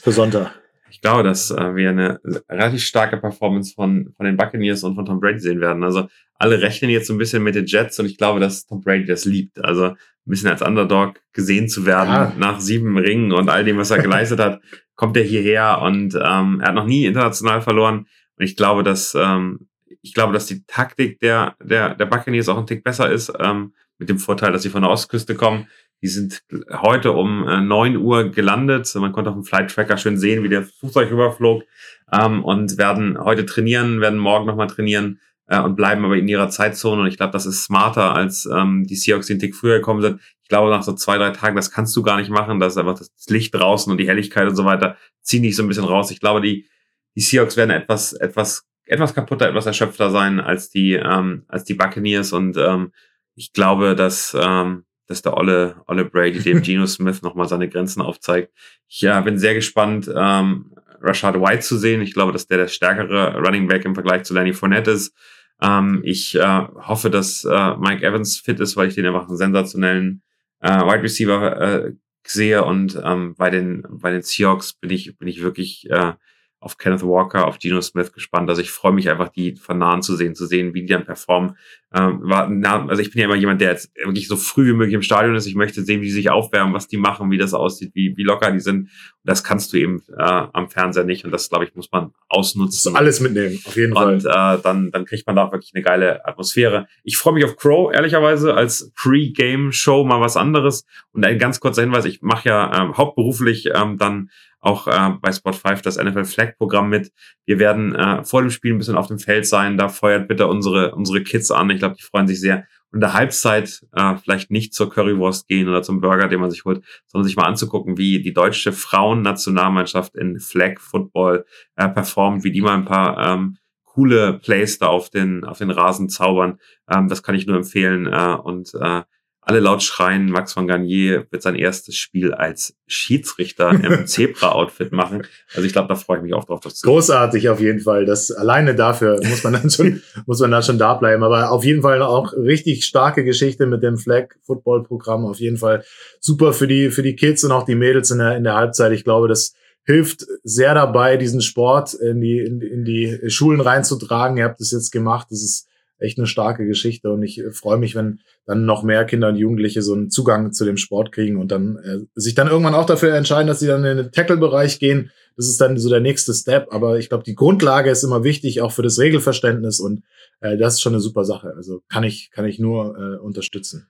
für 0.00 0.12
Sonntag? 0.12 0.65
Ich 0.90 1.00
glaube, 1.00 1.22
dass 1.22 1.50
äh, 1.50 1.74
wir 1.74 1.90
eine 1.90 2.20
relativ 2.48 2.82
starke 2.82 3.16
Performance 3.16 3.74
von, 3.74 4.12
von 4.16 4.26
den 4.26 4.36
Buccaneers 4.36 4.84
und 4.84 4.94
von 4.94 5.04
Tom 5.04 5.20
Brady 5.20 5.40
sehen 5.40 5.60
werden. 5.60 5.82
Also 5.82 6.08
alle 6.38 6.60
rechnen 6.60 6.90
jetzt 6.90 7.06
so 7.06 7.14
ein 7.14 7.18
bisschen 7.18 7.42
mit 7.42 7.54
den 7.54 7.66
Jets 7.66 7.98
und 7.98 8.06
ich 8.06 8.18
glaube, 8.18 8.40
dass 8.40 8.66
Tom 8.66 8.80
Brady 8.80 9.04
das 9.04 9.24
liebt. 9.24 9.62
Also 9.64 9.84
ein 9.86 9.96
bisschen 10.24 10.50
als 10.50 10.62
Underdog 10.62 11.20
gesehen 11.32 11.68
zu 11.68 11.86
werden 11.86 12.10
ja. 12.10 12.32
nach 12.36 12.60
sieben 12.60 12.96
Ringen 12.98 13.32
und 13.32 13.48
all 13.48 13.64
dem, 13.64 13.78
was 13.78 13.90
er 13.90 14.02
geleistet 14.02 14.40
hat, 14.40 14.60
kommt 14.94 15.16
er 15.16 15.24
hierher 15.24 15.80
und 15.82 16.14
ähm, 16.14 16.60
er 16.60 16.68
hat 16.68 16.74
noch 16.74 16.86
nie 16.86 17.04
international 17.04 17.62
verloren. 17.62 18.06
Und 18.38 18.44
ich 18.44 18.56
glaube, 18.56 18.82
dass 18.82 19.14
ähm, 19.14 19.68
ich 20.02 20.14
glaube, 20.14 20.32
dass 20.32 20.46
die 20.46 20.64
Taktik 20.66 21.20
der 21.20 21.56
der 21.62 21.94
der 21.94 22.06
Buccaneers 22.06 22.48
auch 22.48 22.58
ein 22.58 22.66
Tick 22.66 22.84
besser 22.84 23.10
ist, 23.10 23.32
ähm, 23.38 23.72
mit 23.98 24.08
dem 24.08 24.18
Vorteil, 24.18 24.52
dass 24.52 24.62
sie 24.62 24.70
von 24.70 24.82
der 24.82 24.90
Ostküste 24.90 25.34
kommen. 25.34 25.68
Die 26.02 26.08
sind 26.08 26.42
heute 26.70 27.12
um 27.12 27.48
äh, 27.48 27.60
9 27.60 27.96
Uhr 27.96 28.30
gelandet. 28.30 28.92
Man 28.96 29.12
konnte 29.12 29.30
auf 29.30 29.36
dem 29.36 29.44
Flight 29.44 29.70
Tracker 29.70 29.96
schön 29.96 30.18
sehen, 30.18 30.42
wie 30.42 30.48
der 30.48 30.62
Flugzeug 30.62 31.10
rüberflog. 31.10 31.64
Ähm, 32.12 32.44
und 32.44 32.78
werden 32.78 33.18
heute 33.18 33.46
trainieren, 33.46 34.00
werden 34.00 34.18
morgen 34.18 34.46
nochmal 34.46 34.66
trainieren 34.66 35.20
äh, 35.48 35.60
und 35.60 35.76
bleiben 35.76 36.04
aber 36.04 36.16
in 36.16 36.28
ihrer 36.28 36.48
Zeitzone. 36.48 37.02
Und 37.02 37.08
ich 37.08 37.16
glaube, 37.16 37.32
das 37.32 37.46
ist 37.46 37.64
smarter, 37.64 38.14
als 38.14 38.46
ähm, 38.46 38.84
die 38.86 38.96
Seahawks, 38.96 39.26
die 39.26 39.34
einen 39.34 39.40
Tick 39.40 39.56
früher 39.56 39.76
gekommen 39.76 40.02
sind. 40.02 40.20
Ich 40.42 40.48
glaube, 40.48 40.70
nach 40.70 40.82
so 40.82 40.92
zwei, 40.92 41.18
drei 41.18 41.30
Tagen, 41.30 41.56
das 41.56 41.70
kannst 41.70 41.96
du 41.96 42.02
gar 42.02 42.18
nicht 42.18 42.30
machen. 42.30 42.60
Da 42.60 42.66
ist 42.66 42.76
einfach 42.76 42.98
das 42.98 43.10
Licht 43.28 43.54
draußen 43.54 43.90
und 43.90 43.98
die 43.98 44.06
Helligkeit 44.06 44.48
und 44.48 44.56
so 44.56 44.64
weiter 44.64 44.96
ziehen 45.22 45.42
dich 45.42 45.56
so 45.56 45.62
ein 45.62 45.68
bisschen 45.68 45.84
raus. 45.84 46.10
Ich 46.10 46.20
glaube, 46.20 46.40
die, 46.40 46.68
die 47.16 47.20
Seahawks 47.20 47.56
werden 47.56 47.70
etwas, 47.70 48.12
etwas, 48.12 48.64
etwas 48.84 49.14
kaputter, 49.14 49.48
etwas 49.48 49.66
erschöpfter 49.66 50.10
sein 50.10 50.38
als 50.40 50.70
die, 50.70 50.92
ähm, 50.92 51.44
als 51.48 51.64
die 51.64 51.74
Buccaneers. 51.74 52.32
Und 52.32 52.56
ähm, 52.56 52.92
ich 53.34 53.52
glaube, 53.52 53.96
dass 53.96 54.36
ähm, 54.40 54.84
dass 55.06 55.22
der 55.22 55.36
Olle, 55.36 55.76
Olle 55.86 56.04
Brady 56.04 56.40
dem 56.40 56.62
Geno 56.62 56.86
Smith 56.86 57.22
nochmal 57.22 57.48
seine 57.48 57.68
Grenzen 57.68 58.02
aufzeigt. 58.02 58.52
Ich 58.88 59.00
ja, 59.00 59.20
bin 59.20 59.38
sehr 59.38 59.54
gespannt, 59.54 60.10
ähm, 60.14 60.72
Rashad 61.00 61.40
White 61.40 61.60
zu 61.60 61.76
sehen. 61.76 62.00
Ich 62.00 62.14
glaube, 62.14 62.32
dass 62.32 62.46
der 62.46 62.58
der 62.58 62.68
stärkere 62.68 63.36
Running 63.38 63.68
Back 63.68 63.84
im 63.84 63.94
Vergleich 63.94 64.24
zu 64.24 64.34
Lenny 64.34 64.52
Fournette 64.52 64.90
ist. 64.92 65.14
Ähm, 65.60 66.02
ich 66.04 66.34
äh, 66.34 66.66
hoffe, 66.74 67.10
dass 67.10 67.44
äh, 67.44 67.76
Mike 67.76 68.04
Evans 68.04 68.38
fit 68.38 68.60
ist, 68.60 68.76
weil 68.76 68.88
ich 68.88 68.94
den 68.94 69.06
einfach 69.06 69.28
einen 69.28 69.36
sensationellen 69.36 70.22
äh, 70.60 70.80
Wide 70.80 71.02
Receiver 71.02 71.60
äh, 71.60 71.92
sehe 72.26 72.64
und 72.64 73.00
ähm, 73.04 73.34
bei 73.36 73.50
den 73.50 73.84
bei 73.88 74.10
den 74.10 74.22
Seahawks 74.22 74.72
bin 74.74 74.90
ich 74.90 75.16
bin 75.16 75.28
ich 75.28 75.42
wirklich 75.42 75.88
äh, 75.90 76.14
auf 76.58 76.78
Kenneth 76.78 77.02
Walker, 77.02 77.46
auf 77.46 77.58
Geno 77.58 77.80
Smith 77.80 78.12
gespannt. 78.12 78.48
Also 78.48 78.62
ich 78.62 78.70
freue 78.70 78.92
mich 78.92 79.10
einfach, 79.10 79.28
die 79.28 79.56
von 79.56 79.78
nahen 79.78 80.02
zu 80.02 80.16
sehen, 80.16 80.34
zu 80.34 80.46
sehen, 80.46 80.74
wie 80.74 80.82
die 80.82 80.92
dann 80.92 81.04
performen. 81.04 81.56
Ähm, 81.94 82.20
war, 82.22 82.48
na, 82.48 82.86
also 82.88 83.00
ich 83.00 83.10
bin 83.10 83.20
ja 83.20 83.26
immer 83.26 83.36
jemand, 83.36 83.60
der 83.60 83.70
jetzt 83.70 83.94
wirklich 83.96 84.26
so 84.26 84.36
früh 84.36 84.68
wie 84.68 84.72
möglich 84.72 84.94
im 84.94 85.02
Stadion 85.02 85.36
ist. 85.36 85.46
Ich 85.46 85.54
möchte 85.54 85.82
sehen, 85.82 86.00
wie 86.00 86.06
die 86.06 86.12
sich 86.12 86.30
aufwärmen, 86.30 86.74
was 86.74 86.88
die 86.88 86.96
machen, 86.96 87.30
wie 87.30 87.38
das 87.38 87.54
aussieht, 87.54 87.92
wie, 87.94 88.16
wie 88.16 88.22
locker 88.22 88.50
die 88.50 88.60
sind. 88.60 88.80
Und 88.80 88.90
das 89.22 89.44
kannst 89.44 89.72
du 89.72 89.76
eben 89.76 90.02
äh, 90.18 90.22
am 90.22 90.68
Fernseher 90.68 91.04
nicht. 91.04 91.24
Und 91.24 91.30
das, 91.30 91.48
glaube 91.48 91.66
ich, 91.66 91.74
muss 91.74 91.92
man 91.92 92.12
ausnutzen. 92.28 92.96
alles 92.96 93.20
mitnehmen, 93.20 93.60
auf 93.64 93.76
jeden 93.76 93.94
Fall. 93.94 94.14
Und 94.14 94.24
äh, 94.24 94.62
dann, 94.62 94.90
dann 94.90 95.04
kriegt 95.04 95.26
man 95.26 95.36
da 95.36 95.52
wirklich 95.52 95.72
eine 95.74 95.84
geile 95.84 96.26
Atmosphäre. 96.26 96.88
Ich 97.04 97.16
freue 97.16 97.34
mich 97.34 97.44
auf 97.44 97.56
Crow, 97.56 97.92
ehrlicherweise, 97.92 98.54
als 98.54 98.92
Pre-Game-Show 98.96 100.04
mal 100.04 100.20
was 100.20 100.36
anderes. 100.36 100.84
Und 101.12 101.24
ein 101.24 101.38
ganz 101.38 101.60
kurzer 101.60 101.82
Hinweis, 101.82 102.06
ich 102.06 102.22
mache 102.22 102.48
ja 102.48 102.82
ähm, 102.82 102.96
hauptberuflich 102.96 103.68
ähm, 103.74 103.98
dann 103.98 104.30
auch 104.60 104.86
äh, 104.86 105.10
bei 105.20 105.32
Spot 105.32 105.52
5 105.52 105.82
das 105.82 105.96
NFL 105.96 106.24
Flag 106.24 106.56
Programm 106.56 106.88
mit. 106.88 107.12
Wir 107.44 107.58
werden 107.58 107.94
äh, 107.94 108.24
vor 108.24 108.42
dem 108.42 108.50
Spiel 108.50 108.74
ein 108.74 108.78
bisschen 108.78 108.96
auf 108.96 109.06
dem 109.06 109.18
Feld 109.18 109.46
sein. 109.46 109.76
Da 109.76 109.88
feuert 109.88 110.28
bitte 110.28 110.46
unsere, 110.46 110.94
unsere 110.94 111.22
Kids 111.22 111.50
an. 111.50 111.70
Ich 111.70 111.78
glaube, 111.78 111.96
die 111.96 112.02
freuen 112.02 112.26
sich 112.26 112.40
sehr. 112.40 112.66
Und 112.92 113.00
der 113.00 113.12
Halbzeit 113.12 113.82
äh, 113.92 114.16
vielleicht 114.16 114.50
nicht 114.50 114.72
zur 114.72 114.90
Currywurst 114.90 115.48
gehen 115.48 115.68
oder 115.68 115.82
zum 115.82 116.00
Burger, 116.00 116.28
den 116.28 116.40
man 116.40 116.50
sich 116.50 116.64
holt, 116.64 116.84
sondern 117.06 117.26
sich 117.26 117.36
mal 117.36 117.46
anzugucken, 117.46 117.98
wie 117.98 118.22
die 118.22 118.32
deutsche 118.32 118.72
Frauennationalmannschaft 118.72 120.16
in 120.16 120.38
Flag 120.38 120.80
Football 120.80 121.44
äh, 121.76 121.88
performt, 121.88 122.44
wie 122.44 122.52
die 122.52 122.62
mal 122.62 122.74
ein 122.74 122.84
paar 122.84 123.18
ähm, 123.18 123.58
coole 123.84 124.34
Plays 124.34 124.78
da 124.78 124.86
auf 124.86 125.10
den, 125.10 125.44
auf 125.44 125.58
den 125.58 125.70
Rasen 125.70 126.08
zaubern. 126.08 126.58
Ähm, 126.90 127.08
das 127.08 127.22
kann 127.22 127.34
ich 127.34 127.46
nur 127.46 127.56
empfehlen. 127.56 128.06
Äh, 128.06 128.36
und 128.42 128.72
äh, 128.74 129.02
alle 129.48 129.60
laut 129.60 129.80
schreien, 129.80 130.28
Max 130.28 130.54
von 130.54 130.66
Garnier 130.66 131.28
wird 131.30 131.40
sein 131.40 131.54
erstes 131.54 131.94
Spiel 131.94 132.34
als 132.34 132.74
Schiedsrichter 132.88 133.70
im 133.70 134.04
Zebra-Outfit 134.06 134.90
machen. 134.90 135.22
Also 135.54 135.64
ich 135.64 135.72
glaube, 135.72 135.86
da 135.86 135.94
freue 135.94 136.16
ich 136.16 136.24
mich 136.24 136.34
auch 136.34 136.46
drauf. 136.46 136.58
Das 136.64 136.82
Großartig 136.82 137.48
auf 137.48 137.60
jeden 137.60 137.78
Fall. 137.78 138.06
Das 138.06 138.32
alleine 138.32 138.74
dafür 138.74 139.20
muss 139.22 139.44
man 139.44 139.52
dann 139.52 139.70
schon, 139.70 140.02
muss 140.26 140.40
man 140.40 140.50
dann 140.50 140.64
schon 140.64 140.78
da 140.78 140.94
bleiben. 140.94 141.22
Aber 141.22 141.52
auf 141.52 141.64
jeden 141.64 141.82
Fall 141.82 142.02
auch 142.02 142.32
richtig 142.32 142.84
starke 142.84 143.22
Geschichte 143.22 143.66
mit 143.66 143.84
dem 143.84 143.98
Flag 143.98 144.30
Football 144.42 144.82
Programm. 144.82 145.24
Auf 145.24 145.38
jeden 145.38 145.58
Fall 145.58 145.84
super 146.18 146.52
für 146.52 146.66
die, 146.66 146.90
für 146.90 147.04
die 147.04 147.14
Kids 147.14 147.44
und 147.44 147.52
auch 147.52 147.64
die 147.64 147.76
Mädels 147.76 148.10
in 148.10 148.18
der, 148.18 148.36
in 148.36 148.42
der 148.42 148.56
Halbzeit. 148.56 148.90
Ich 148.90 149.04
glaube, 149.04 149.28
das 149.28 149.54
hilft 149.84 150.26
sehr 150.42 150.74
dabei, 150.74 151.16
diesen 151.16 151.40
Sport 151.40 151.94
in 151.94 152.20
die, 152.20 152.40
in, 152.40 152.60
in 152.62 152.84
die 152.84 153.30
Schulen 153.30 153.60
reinzutragen. 153.60 154.38
Ihr 154.38 154.44
habt 154.44 154.60
es 154.60 154.72
jetzt 154.72 154.90
gemacht. 154.90 155.28
Das 155.30 155.40
ist 155.40 155.65
echt 155.98 156.18
eine 156.18 156.26
starke 156.26 156.66
Geschichte 156.66 157.10
und 157.10 157.22
ich 157.22 157.38
äh, 157.38 157.50
freue 157.50 157.78
mich, 157.78 157.94
wenn 157.94 158.20
dann 158.44 158.64
noch 158.64 158.82
mehr 158.82 159.04
Kinder 159.04 159.28
und 159.28 159.36
Jugendliche 159.36 159.82
so 159.82 159.94
einen 159.94 160.10
Zugang 160.10 160.52
zu 160.52 160.64
dem 160.64 160.76
Sport 160.76 161.12
kriegen 161.12 161.38
und 161.38 161.50
dann 161.50 161.76
äh, 161.76 161.98
sich 162.14 162.34
dann 162.34 162.48
irgendwann 162.48 162.74
auch 162.74 162.86
dafür 162.86 163.14
entscheiden, 163.14 163.46
dass 163.46 163.60
sie 163.60 163.66
dann 163.66 163.84
in 163.84 163.96
den 163.96 164.12
Tackle-Bereich 164.12 164.78
gehen. 164.78 165.10
Das 165.36 165.46
ist 165.46 165.60
dann 165.60 165.78
so 165.78 165.88
der 165.88 166.00
nächste 166.00 166.32
Step. 166.34 166.68
Aber 166.70 166.98
ich 166.98 167.08
glaube, 167.08 167.24
die 167.24 167.34
Grundlage 167.34 167.90
ist 167.90 168.04
immer 168.04 168.24
wichtig, 168.24 168.60
auch 168.60 168.72
für 168.72 168.82
das 168.82 168.98
Regelverständnis 168.98 169.80
und 169.80 170.02
äh, 170.40 170.56
das 170.56 170.74
ist 170.74 170.80
schon 170.80 170.94
eine 170.94 171.00
super 171.00 171.24
Sache. 171.24 171.54
Also 171.56 171.82
kann 171.88 172.04
ich 172.04 172.30
kann 172.30 172.46
ich 172.46 172.58
nur 172.58 172.96
äh, 172.96 173.18
unterstützen. 173.18 173.86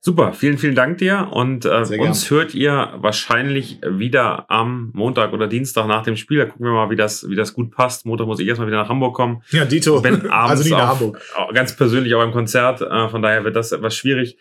Super, 0.00 0.32
vielen, 0.32 0.58
vielen 0.58 0.74
Dank 0.74 0.98
dir. 0.98 1.28
Und 1.32 1.64
äh, 1.64 1.98
uns 1.98 2.30
hört 2.30 2.54
ihr 2.54 2.92
wahrscheinlich 2.96 3.80
wieder 3.86 4.50
am 4.50 4.90
Montag 4.92 5.32
oder 5.32 5.46
Dienstag 5.46 5.86
nach 5.86 6.02
dem 6.02 6.16
Spiel. 6.16 6.38
Da 6.38 6.44
gucken 6.46 6.66
wir 6.66 6.72
mal, 6.72 6.90
wie 6.90 6.96
das, 6.96 7.28
wie 7.28 7.36
das 7.36 7.54
gut 7.54 7.70
passt. 7.70 8.06
Montag 8.06 8.26
muss 8.26 8.40
ich 8.40 8.46
erstmal 8.46 8.68
wieder 8.68 8.78
nach 8.78 8.88
Hamburg 8.88 9.14
kommen. 9.14 9.42
Ja, 9.50 9.64
Dito. 9.64 10.02
Wenn 10.04 10.26
abends 10.30 10.50
also 10.50 10.62
nicht 10.64 10.72
nach 10.72 10.88
Hamburg. 10.88 11.20
Ganz 11.54 11.76
persönlich 11.76 12.14
auch 12.14 12.20
beim 12.20 12.32
Konzert. 12.32 12.80
Äh, 12.80 13.08
von 13.08 13.22
daher 13.22 13.44
wird 13.44 13.56
das 13.56 13.72
etwas 13.72 13.96
schwierig. 13.96 14.36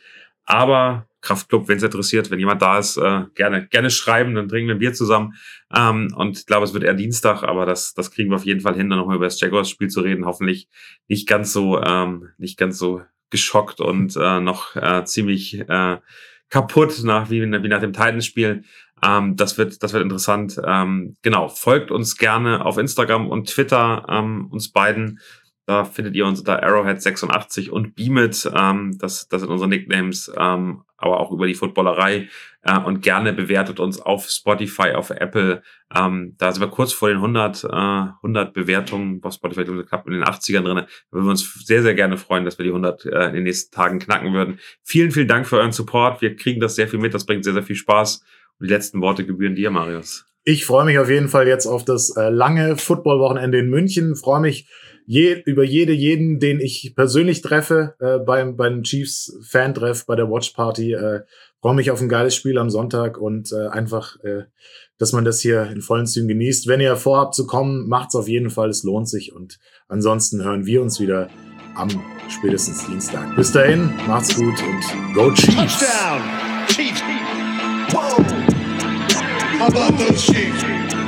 Aber 0.46 1.08
Kraftclub, 1.22 1.68
wenn 1.70 1.78
es 1.78 1.84
interessiert, 1.84 2.30
wenn 2.30 2.40
jemand 2.40 2.62
da 2.62 2.78
ist, 2.78 2.98
äh, 2.98 3.24
gerne, 3.34 3.66
gerne 3.68 3.90
schreiben, 3.90 4.36
dann 4.36 4.50
trinken 4.50 4.68
wir 4.68 4.76
ein 4.76 4.80
Bier 4.80 4.94
zusammen. 4.94 5.36
Ähm, 5.74 6.14
und 6.16 6.38
ich 6.38 6.46
glaube, 6.46 6.66
es 6.66 6.74
wird 6.74 6.84
eher 6.84 6.94
Dienstag, 6.94 7.44
aber 7.44 7.66
das, 7.66 7.94
das 7.94 8.12
kriegen 8.12 8.30
wir 8.30 8.36
auf 8.36 8.46
jeden 8.46 8.60
Fall 8.60 8.76
hin, 8.76 8.90
dann 8.90 9.00
nochmal 9.00 9.16
über 9.16 9.26
das 9.26 9.40
Jaguars-Spiel 9.40 9.88
zu 9.88 10.02
reden. 10.02 10.26
Hoffentlich 10.26 10.68
nicht 11.08 11.28
ganz 11.28 11.54
so, 11.54 11.82
ähm, 11.82 12.30
nicht 12.38 12.58
ganz 12.58 12.78
so 12.78 13.02
geschockt 13.34 13.82
und 13.82 14.16
äh, 14.16 14.40
noch 14.40 14.76
äh, 14.76 15.04
ziemlich 15.04 15.60
äh, 15.60 15.98
kaputt 16.50 17.04
nach 17.04 17.32
wie, 17.32 17.42
wie 17.42 17.68
nach 17.68 17.82
dem 17.82 17.94
Titans-Spiel. 17.94 18.64
Ähm, 19.04 19.36
das 19.36 19.58
wird 19.58 19.82
das 19.82 19.92
wird 19.92 20.04
interessant. 20.04 20.62
Ähm, 20.66 21.18
genau, 21.24 21.50
folgt 21.50 21.90
uns 21.90 22.16
gerne 22.16 22.64
auf 22.64 22.78
Instagram 22.78 23.28
und 23.28 23.50
Twitter, 23.50 24.06
ähm, 24.08 24.48
uns 24.52 24.72
beiden. 24.72 25.20
Da 25.66 25.86
findet 25.86 26.16
ihr 26.16 26.26
uns 26.26 26.40
unter 26.40 26.62
Arrowhead86 26.62 27.70
und 27.70 27.96
Beamit. 27.96 28.50
Ähm, 28.54 28.98
das, 29.00 29.30
das 29.30 29.42
sind 29.42 29.50
unsere 29.50 29.70
Nicknames, 29.70 30.30
ähm, 30.38 30.82
aber 30.98 31.22
auch 31.22 31.32
über 31.32 31.48
die 31.48 31.54
Footballerei. 31.54 32.28
Äh, 32.64 32.80
und 32.80 33.02
gerne 33.02 33.32
bewertet 33.32 33.80
uns 33.80 34.02
auf 34.02 34.30
Spotify, 34.30 34.92
auf 34.92 35.10
Apple. 35.10 35.64
Ähm, 35.96 36.36
da 36.38 36.52
sind 36.52 36.62
wir 36.62 36.70
kurz 36.70 36.92
vor 36.92 37.08
den 37.08 37.18
100, 37.18 37.64
äh, 37.64 37.68
100 37.68 38.54
Bewertungen 38.54 39.22
auf 39.24 39.34
Spotify 39.34 39.64
knapp 39.64 40.06
in 40.06 40.14
den 40.14 40.24
80ern 40.24 40.64
drin. 40.64 40.76
Da 40.76 40.88
würden 41.12 41.26
wir 41.26 41.32
uns 41.32 41.66
sehr, 41.66 41.82
sehr 41.82 41.94
gerne 41.94 42.18
freuen, 42.18 42.44
dass 42.44 42.58
wir 42.58 42.64
die 42.64 42.72
100 42.72 43.06
äh, 43.06 43.28
in 43.28 43.34
den 43.34 43.44
nächsten 43.44 43.74
Tagen 43.74 44.00
knacken 44.00 44.34
würden. 44.34 44.60
Vielen, 44.84 45.12
vielen 45.12 45.30
Dank 45.30 45.48
für 45.48 45.58
euren 45.58 45.72
Support. 45.72 46.22
Wir 46.22 46.36
kriegen 46.36 46.60
das 46.60 46.76
sehr 46.76 46.90
viel 46.90 47.00
mit. 47.00 47.14
Das 47.14 47.26
bringt 47.26 47.46
sehr, 47.46 47.54
sehr 47.54 47.64
viel 47.64 47.78
Spaß. 47.78 48.22
Und 48.60 48.68
die 48.68 48.74
letzten 48.74 49.00
Worte 49.00 49.26
gebühren 49.26 49.56
dir, 49.56 49.72
Marius. 49.72 50.26
Ich 50.44 50.66
freue 50.66 50.84
mich 50.84 51.00
auf 51.00 51.10
jeden 51.10 51.30
Fall 51.30 51.48
jetzt 51.48 51.66
auf 51.68 51.86
das 51.86 52.18
äh, 52.18 52.30
lange 52.30 52.76
Footballwochenende 52.76 53.60
in 53.60 53.70
München. 53.70 54.18
Freue 54.18 54.42
mich 54.42 54.68
je, 55.06 55.42
über 55.46 55.64
jede, 55.64 55.94
jeden, 55.94 56.40
den 56.40 56.60
ich 56.60 56.94
persönlich 56.96 57.42
treffe 57.42 57.96
äh, 58.00 58.20
beim, 58.20 58.56
beim 58.56 58.84
Chiefs 58.84 59.38
Fan-Treff 59.50 60.06
bei 60.06 60.16
der 60.16 60.30
Watch 60.30 60.52
Party. 60.52 60.94
Äh, 60.94 61.22
freue 61.62 61.76
mich 61.76 61.92
auf 61.92 62.02
ein 62.02 62.10
geiles 62.10 62.36
Spiel 62.36 62.58
am 62.58 62.70
Sonntag 62.70 63.18
und 63.18 63.52
äh, 63.52 63.68
einfach, 63.68 64.18
äh, 64.24 64.44
dass 64.98 65.14
man 65.14 65.26
das 65.26 65.42
hier 65.42 65.70
in 65.72 65.82
vollen 65.82 66.06
Zügen 66.06 66.28
genießt. 66.28 66.68
Wenn 66.68 66.82
ihr 66.82 66.96
vorhabt 66.96 67.36
zu 67.36 67.48
kommen, 67.48 67.88
macht's 67.88 68.16
auf 68.16 68.28
jeden 68.28 68.50
Fall. 68.50 68.70
Es 68.70 68.84
lohnt 68.84 69.10
sich. 69.10 69.34
Und 69.34 69.60
ansonsten 69.88 70.44
hören 70.44 70.66
wir 70.66 70.82
uns 70.82 71.00
wieder 71.00 71.30
am 71.76 71.90
spätestens 72.30 72.86
Dienstag. 72.86 73.36
Bis 73.36 73.52
dahin, 73.52 73.90
macht's 74.08 74.36
gut 74.36 74.56
und 74.62 75.14
go 75.14 75.32
Chiefs! 75.32 75.80
Touchdown! 75.80 76.22
Chiefs! 76.68 77.02
Whoa! 77.92 78.24
How 79.60 79.68
about 79.70 79.98
those 79.98 80.22
Chiefs? 80.22 81.03